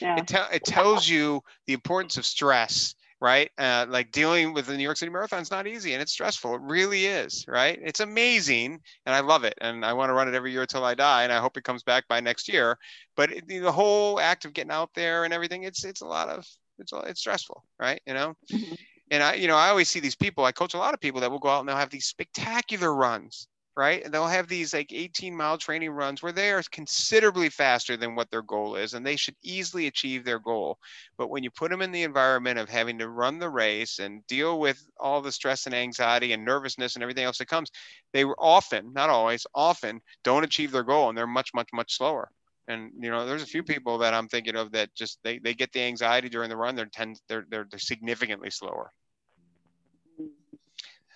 Yeah. 0.00 0.16
it, 0.18 0.26
tell 0.26 0.48
it 0.52 0.64
tells 0.64 1.08
you 1.08 1.42
the 1.66 1.74
importance 1.74 2.16
of 2.16 2.26
stress 2.26 2.94
right? 3.24 3.50
Uh, 3.58 3.86
like 3.88 4.12
dealing 4.12 4.52
with 4.52 4.66
the 4.66 4.76
new 4.76 4.82
york 4.82 4.98
city 4.98 5.10
marathon 5.10 5.40
is 5.40 5.50
not 5.50 5.66
easy 5.66 5.94
and 5.94 6.02
it's 6.02 6.12
stressful 6.12 6.54
it 6.54 6.60
really 6.60 7.06
is 7.06 7.46
right? 7.48 7.78
It's 7.82 8.00
amazing 8.00 8.80
and 9.06 9.14
i 9.14 9.20
love 9.20 9.44
it 9.44 9.54
and 9.62 9.84
i 9.84 9.92
want 9.94 10.10
to 10.10 10.14
run 10.14 10.28
it 10.28 10.34
every 10.34 10.52
year 10.52 10.62
until 10.62 10.84
i 10.84 10.94
die 10.94 11.24
and 11.24 11.32
i 11.32 11.40
hope 11.40 11.56
it 11.56 11.64
comes 11.64 11.82
back 11.82 12.06
by 12.08 12.20
next 12.20 12.48
year 12.48 12.76
but 13.16 13.32
it, 13.32 13.48
the 13.48 13.72
whole 13.72 14.20
act 14.20 14.44
of 14.44 14.52
getting 14.52 14.70
out 14.72 14.90
there 14.94 15.24
and 15.24 15.32
everything 15.32 15.62
it's 15.64 15.84
it's 15.84 16.02
a 16.02 16.06
lot 16.06 16.28
of 16.28 16.46
it's 16.78 16.92
it's 17.06 17.20
stressful 17.20 17.64
right 17.80 18.00
you 18.06 18.14
know? 18.14 18.34
Mhm. 18.52 18.76
and 19.10 19.22
i 19.22 19.34
you 19.34 19.48
know 19.48 19.56
i 19.56 19.68
always 19.70 19.88
see 19.88 20.00
these 20.00 20.16
people 20.16 20.44
i 20.44 20.52
coach 20.52 20.74
a 20.74 20.78
lot 20.78 20.94
of 20.94 21.00
people 21.00 21.20
that 21.22 21.30
will 21.30 21.38
go 21.38 21.48
out 21.48 21.60
and 21.60 21.68
they'll 21.68 21.76
have 21.76 21.90
these 21.90 22.06
spectacular 22.06 22.94
runs 22.94 23.48
right? 23.76 24.04
And 24.04 24.14
they'll 24.14 24.26
have 24.26 24.48
these 24.48 24.72
like 24.72 24.92
18 24.92 25.34
mile 25.36 25.58
training 25.58 25.90
runs 25.90 26.22
where 26.22 26.32
they 26.32 26.50
are 26.52 26.62
considerably 26.70 27.48
faster 27.48 27.96
than 27.96 28.14
what 28.14 28.30
their 28.30 28.42
goal 28.42 28.76
is, 28.76 28.94
and 28.94 29.04
they 29.04 29.16
should 29.16 29.36
easily 29.42 29.86
achieve 29.86 30.24
their 30.24 30.38
goal. 30.38 30.78
But 31.16 31.28
when 31.30 31.42
you 31.42 31.50
put 31.50 31.70
them 31.70 31.82
in 31.82 31.92
the 31.92 32.04
environment 32.04 32.58
of 32.58 32.68
having 32.68 32.98
to 32.98 33.08
run 33.08 33.38
the 33.38 33.50
race 33.50 33.98
and 33.98 34.26
deal 34.26 34.60
with 34.60 34.84
all 34.98 35.22
the 35.22 35.32
stress 35.32 35.66
and 35.66 35.74
anxiety 35.74 36.32
and 36.32 36.44
nervousness 36.44 36.94
and 36.94 37.02
everything 37.02 37.24
else 37.24 37.38
that 37.38 37.48
comes, 37.48 37.70
they 38.12 38.24
often, 38.24 38.92
not 38.92 39.10
always, 39.10 39.46
often 39.54 40.00
don't 40.22 40.44
achieve 40.44 40.70
their 40.70 40.84
goal 40.84 41.08
and 41.08 41.18
they're 41.18 41.26
much, 41.26 41.50
much, 41.54 41.68
much 41.72 41.96
slower. 41.96 42.30
And 42.68 42.92
you 42.98 43.10
know, 43.10 43.26
there's 43.26 43.42
a 43.42 43.46
few 43.46 43.62
people 43.62 43.98
that 43.98 44.14
I'm 44.14 44.28
thinking 44.28 44.56
of 44.56 44.72
that 44.72 44.94
just 44.94 45.18
they, 45.22 45.38
they 45.38 45.54
get 45.54 45.72
the 45.72 45.82
anxiety 45.82 46.28
during 46.28 46.48
the 46.48 46.56
run. 46.56 46.76
They're 46.76 46.86
ten 46.86 47.14
they're 47.28 47.44
they're, 47.50 47.66
they're 47.70 47.78
significantly 47.78 48.50
slower. 48.50 48.90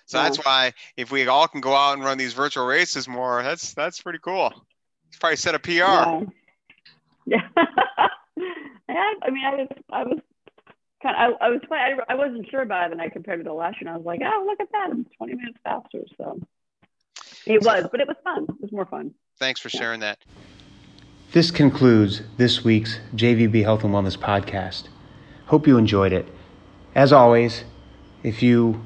So 0.08 0.16
Yeah. 0.18 0.24
that's 0.24 0.38
why 0.38 0.72
if 0.96 1.12
we 1.12 1.28
all 1.28 1.46
can 1.46 1.60
go 1.60 1.74
out 1.74 1.92
and 1.92 2.02
run 2.04 2.16
these 2.18 2.32
virtual 2.32 2.66
races 2.66 3.06
more, 3.06 3.42
that's 3.42 3.74
that's 3.74 4.00
pretty 4.00 4.18
cool. 4.18 4.52
It's 5.08 5.18
probably 5.18 5.36
set 5.36 5.54
a 5.54 5.58
PR. 5.58 5.70
Yeah. 5.70 6.20
Yeah. 7.26 7.48
yeah. 8.88 9.12
I 9.22 9.30
mean, 9.30 9.44
I 9.44 9.54
was, 9.54 9.68
I 9.90 10.02
was 10.04 10.18
kind 11.02 11.14
of, 11.32 11.36
I, 11.40 11.46
I 11.46 11.48
was, 11.50 11.60
I, 11.70 11.92
I 12.08 12.14
wasn't 12.14 12.48
sure 12.50 12.62
about 12.62 12.88
it, 12.88 12.92
and 12.92 13.02
I 13.02 13.10
compared 13.10 13.40
it 13.40 13.44
to 13.44 13.52
last 13.52 13.80
year, 13.82 13.88
and 13.88 13.90
I 13.90 13.96
was 13.98 14.06
like, 14.06 14.20
oh, 14.24 14.44
look 14.46 14.60
at 14.60 14.72
that, 14.72 14.88
I'm 14.90 15.04
20 15.18 15.34
minutes 15.34 15.58
faster. 15.62 16.00
So 16.16 16.40
it 17.46 17.62
was, 17.62 17.86
but 17.90 18.00
it 18.00 18.08
was 18.08 18.16
fun. 18.24 18.44
It 18.48 18.62
was 18.62 18.72
more 18.72 18.86
fun. 18.86 19.12
Thanks 19.38 19.60
for 19.60 19.68
sharing 19.68 20.00
that. 20.00 20.18
This 21.32 21.50
concludes 21.50 22.22
this 22.38 22.64
week's 22.64 22.98
JVB 23.14 23.62
Health 23.62 23.84
and 23.84 23.92
Wellness 23.92 24.16
podcast. 24.16 24.88
Hope 25.46 25.66
you 25.66 25.76
enjoyed 25.76 26.12
it. 26.14 26.26
As 26.94 27.12
always, 27.12 27.64
if 28.22 28.42
you 28.42 28.82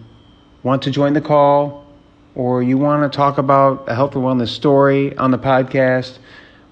want 0.62 0.82
to 0.82 0.90
join 0.90 1.12
the 1.12 1.20
call 1.20 1.86
or 2.34 2.62
you 2.62 2.78
want 2.78 3.10
to 3.10 3.16
talk 3.16 3.38
about 3.38 3.88
a 3.88 3.94
health 3.94 4.14
and 4.14 4.24
wellness 4.24 4.48
story 4.48 5.16
on 5.16 5.30
the 5.30 5.38
podcast 5.38 6.18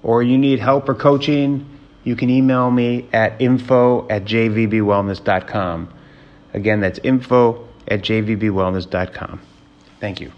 or 0.03 0.23
you 0.23 0.37
need 0.37 0.59
help 0.59 0.89
or 0.89 0.95
coaching, 0.95 1.67
you 2.03 2.15
can 2.15 2.29
email 2.29 2.71
me 2.71 3.07
at 3.13 3.39
info 3.41 4.07
at 4.09 4.25
jvbwellness.com. 4.25 5.93
Again, 6.53 6.79
that's 6.81 6.99
info 7.03 7.67
at 7.87 8.01
jvbwellness.com. 8.01 9.41
Thank 9.99 10.21
you. 10.21 10.31